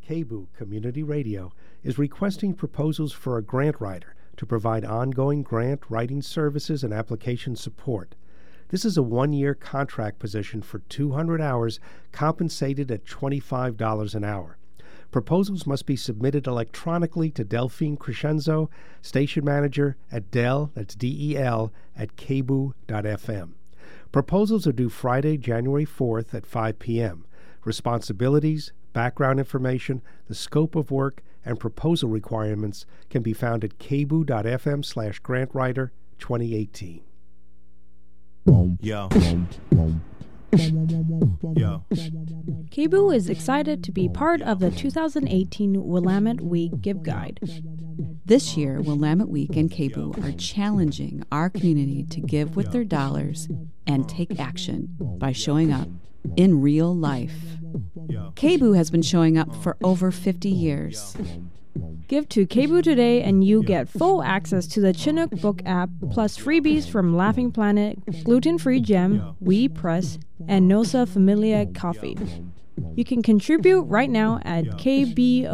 KBOO 0.08 0.46
Community 0.56 1.02
Radio 1.02 1.52
is 1.84 1.98
requesting 1.98 2.54
proposals 2.54 3.12
for 3.12 3.36
a 3.36 3.42
grant 3.42 3.76
writer 3.78 4.14
to 4.38 4.46
provide 4.46 4.82
ongoing 4.82 5.42
grant 5.42 5.82
writing 5.90 6.22
services 6.22 6.82
and 6.82 6.94
application 6.94 7.54
support. 7.54 8.14
This 8.70 8.86
is 8.86 8.96
a 8.96 9.02
one 9.02 9.34
year 9.34 9.54
contract 9.54 10.18
position 10.18 10.62
for 10.62 10.78
200 10.78 11.42
hours, 11.42 11.78
compensated 12.10 12.90
at 12.90 13.04
$25 13.04 14.14
an 14.14 14.24
hour. 14.24 14.56
Proposals 15.10 15.66
must 15.66 15.84
be 15.84 15.96
submitted 15.96 16.46
electronically 16.46 17.30
to 17.32 17.44
Delphine 17.44 17.98
Crescenzo, 17.98 18.70
station 19.02 19.44
manager 19.44 19.98
at 20.10 20.30
Del, 20.30 20.70
that's 20.74 20.94
D 20.94 21.32
E 21.32 21.36
L, 21.36 21.70
at 21.94 22.16
kboo.fm. 22.16 23.50
Proposals 24.10 24.66
are 24.66 24.72
due 24.72 24.88
Friday, 24.88 25.36
January 25.36 25.84
4th 25.84 26.32
at 26.32 26.46
5 26.46 26.78
p.m. 26.78 27.26
Responsibilities, 27.66 28.72
background 28.98 29.38
information, 29.38 30.02
the 30.26 30.34
scope 30.34 30.74
of 30.74 30.90
work, 30.90 31.22
and 31.44 31.60
proposal 31.60 32.08
requirements 32.08 32.84
can 33.10 33.22
be 33.22 33.32
found 33.32 33.62
at 33.62 33.78
kboo.fm 33.78 34.84
slash 34.84 35.22
grantwriter 35.22 35.90
2018. 36.18 37.02
Yo. 38.80 39.08
Yo. 41.54 41.84
KBOO 42.72 43.14
is 43.14 43.28
excited 43.28 43.84
to 43.84 43.92
be 43.92 44.08
part 44.08 44.42
of 44.42 44.58
the 44.58 44.72
2018 44.72 45.86
Willamette 45.86 46.40
Week 46.40 46.72
Give 46.80 47.00
Guide. 47.04 47.38
This 48.26 48.56
year, 48.56 48.80
Willamette 48.80 49.28
Week 49.28 49.54
and 49.54 49.70
KBOO 49.70 50.24
are 50.24 50.36
challenging 50.36 51.22
our 51.30 51.48
community 51.48 52.02
to 52.10 52.20
give 52.20 52.56
with 52.56 52.72
their 52.72 52.82
dollars 52.82 53.46
and 53.86 54.08
take 54.08 54.40
action 54.40 54.96
by 54.98 55.30
showing 55.30 55.72
up 55.72 55.86
in 56.36 56.60
real 56.60 56.94
life. 56.94 57.34
KBOO 58.34 58.76
has 58.76 58.90
been 58.90 59.02
showing 59.02 59.36
up 59.36 59.54
for 59.56 59.76
over 59.82 60.10
50 60.10 60.48
years. 60.48 61.16
Give 62.08 62.28
to 62.30 62.46
KBOO 62.46 62.82
today 62.82 63.22
and 63.22 63.44
you 63.44 63.62
get 63.62 63.88
full 63.88 64.22
access 64.22 64.66
to 64.68 64.80
the 64.80 64.92
Chinook 64.94 65.30
book 65.30 65.60
app, 65.66 65.90
plus 66.10 66.38
freebies 66.38 66.88
from 66.88 67.16
Laughing 67.16 67.52
Planet, 67.52 67.98
Gluten 68.24 68.58
Free 68.58 68.80
Gem, 68.80 69.36
We 69.40 69.68
Press, 69.68 70.18
and 70.46 70.66
Nossa 70.66 71.06
Familia 71.06 71.66
Coffee. 71.66 72.16
You 72.94 73.04
can 73.04 73.22
contribute 73.22 73.82
right 73.82 74.10
now 74.10 74.40
at 74.42 74.64
kboo.fm 74.64 75.48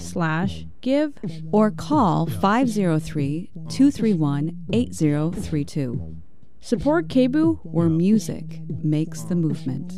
slash 0.00 0.66
give 0.80 1.12
or 1.50 1.70
call 1.70 2.26
503 2.26 3.50
231 3.68 4.66
8032. 4.72 6.21
Support 6.64 7.08
KBOO 7.08 7.58
where 7.64 7.88
music 7.88 8.60
makes 8.84 9.22
the 9.22 9.34
movement. 9.34 9.94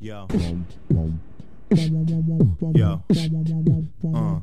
Yo. 0.00 0.26
Yo. 2.74 3.02
Uh. 4.14 4.40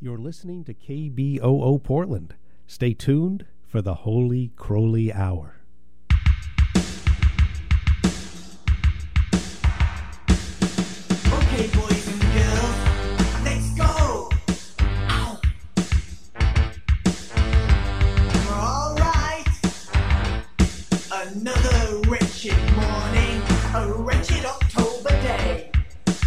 You're 0.00 0.18
listening 0.18 0.64
to 0.64 0.74
KBOO 0.74 1.80
Portland. 1.84 2.34
Stay 2.66 2.94
tuned 2.94 3.46
for 3.64 3.80
the 3.80 3.94
Holy 3.94 4.50
Crowley 4.56 5.12
Hour. 5.12 5.61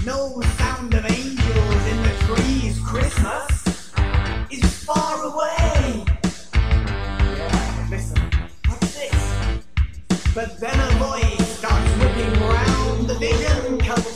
No 0.06 0.40
sound 0.60 0.94
of 0.94 1.04
angels 1.04 1.88
in 1.88 2.04
the 2.04 2.14
trees. 2.28 2.80
Christmas 2.86 3.66
is 4.52 4.84
far 4.84 5.24
away. 5.24 6.06
Yeah, 6.54 7.88
listen, 7.90 8.22
what's 8.68 8.94
this? 8.94 10.36
But 10.36 10.60
then 10.60 10.80
a 10.80 10.92
voice 10.98 11.58
starts 11.58 11.90
whipping 11.98 12.40
round, 12.40 13.08
the 13.08 13.16
vision 13.16 13.80
comes 13.80 14.15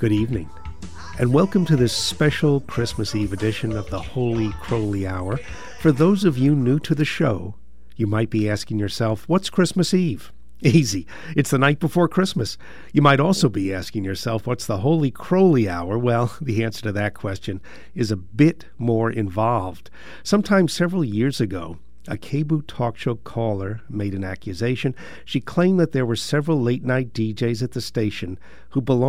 Good 0.00 0.12
evening, 0.12 0.48
and 1.18 1.30
welcome 1.30 1.66
to 1.66 1.76
this 1.76 1.92
special 1.92 2.60
Christmas 2.62 3.14
Eve 3.14 3.34
edition 3.34 3.76
of 3.76 3.90
the 3.90 4.00
Holy 4.00 4.48
Crowley 4.52 5.06
Hour. 5.06 5.36
For 5.78 5.92
those 5.92 6.24
of 6.24 6.38
you 6.38 6.54
new 6.54 6.78
to 6.78 6.94
the 6.94 7.04
show, 7.04 7.56
you 7.96 8.06
might 8.06 8.30
be 8.30 8.48
asking 8.48 8.78
yourself, 8.78 9.28
what's 9.28 9.50
Christmas 9.50 9.92
Eve? 9.92 10.32
Easy. 10.62 11.06
It's 11.36 11.50
the 11.50 11.58
night 11.58 11.80
before 11.80 12.08
Christmas. 12.08 12.56
You 12.94 13.02
might 13.02 13.20
also 13.20 13.50
be 13.50 13.74
asking 13.74 14.04
yourself, 14.04 14.46
what's 14.46 14.64
the 14.64 14.78
Holy 14.78 15.10
Crowley 15.10 15.68
Hour? 15.68 15.98
Well, 15.98 16.34
the 16.40 16.64
answer 16.64 16.80
to 16.84 16.92
that 16.92 17.12
question 17.12 17.60
is 17.94 18.10
a 18.10 18.16
bit 18.16 18.64
more 18.78 19.10
involved. 19.10 19.90
Sometime 20.22 20.66
several 20.66 21.04
years 21.04 21.42
ago, 21.42 21.76
a 22.08 22.16
KBOO 22.16 22.66
talk 22.66 22.96
show 22.96 23.14
caller 23.16 23.82
made 23.88 24.14
an 24.14 24.24
accusation. 24.24 24.94
She 25.24 25.40
claimed 25.40 25.78
that 25.78 25.92
there 25.92 26.06
were 26.06 26.16
several 26.16 26.60
late 26.60 26.82
night 26.82 27.12
DJs 27.12 27.62
at 27.62 27.72
the 27.72 27.80
station 27.80 28.38
who 28.70 28.80
belonged 28.80 29.08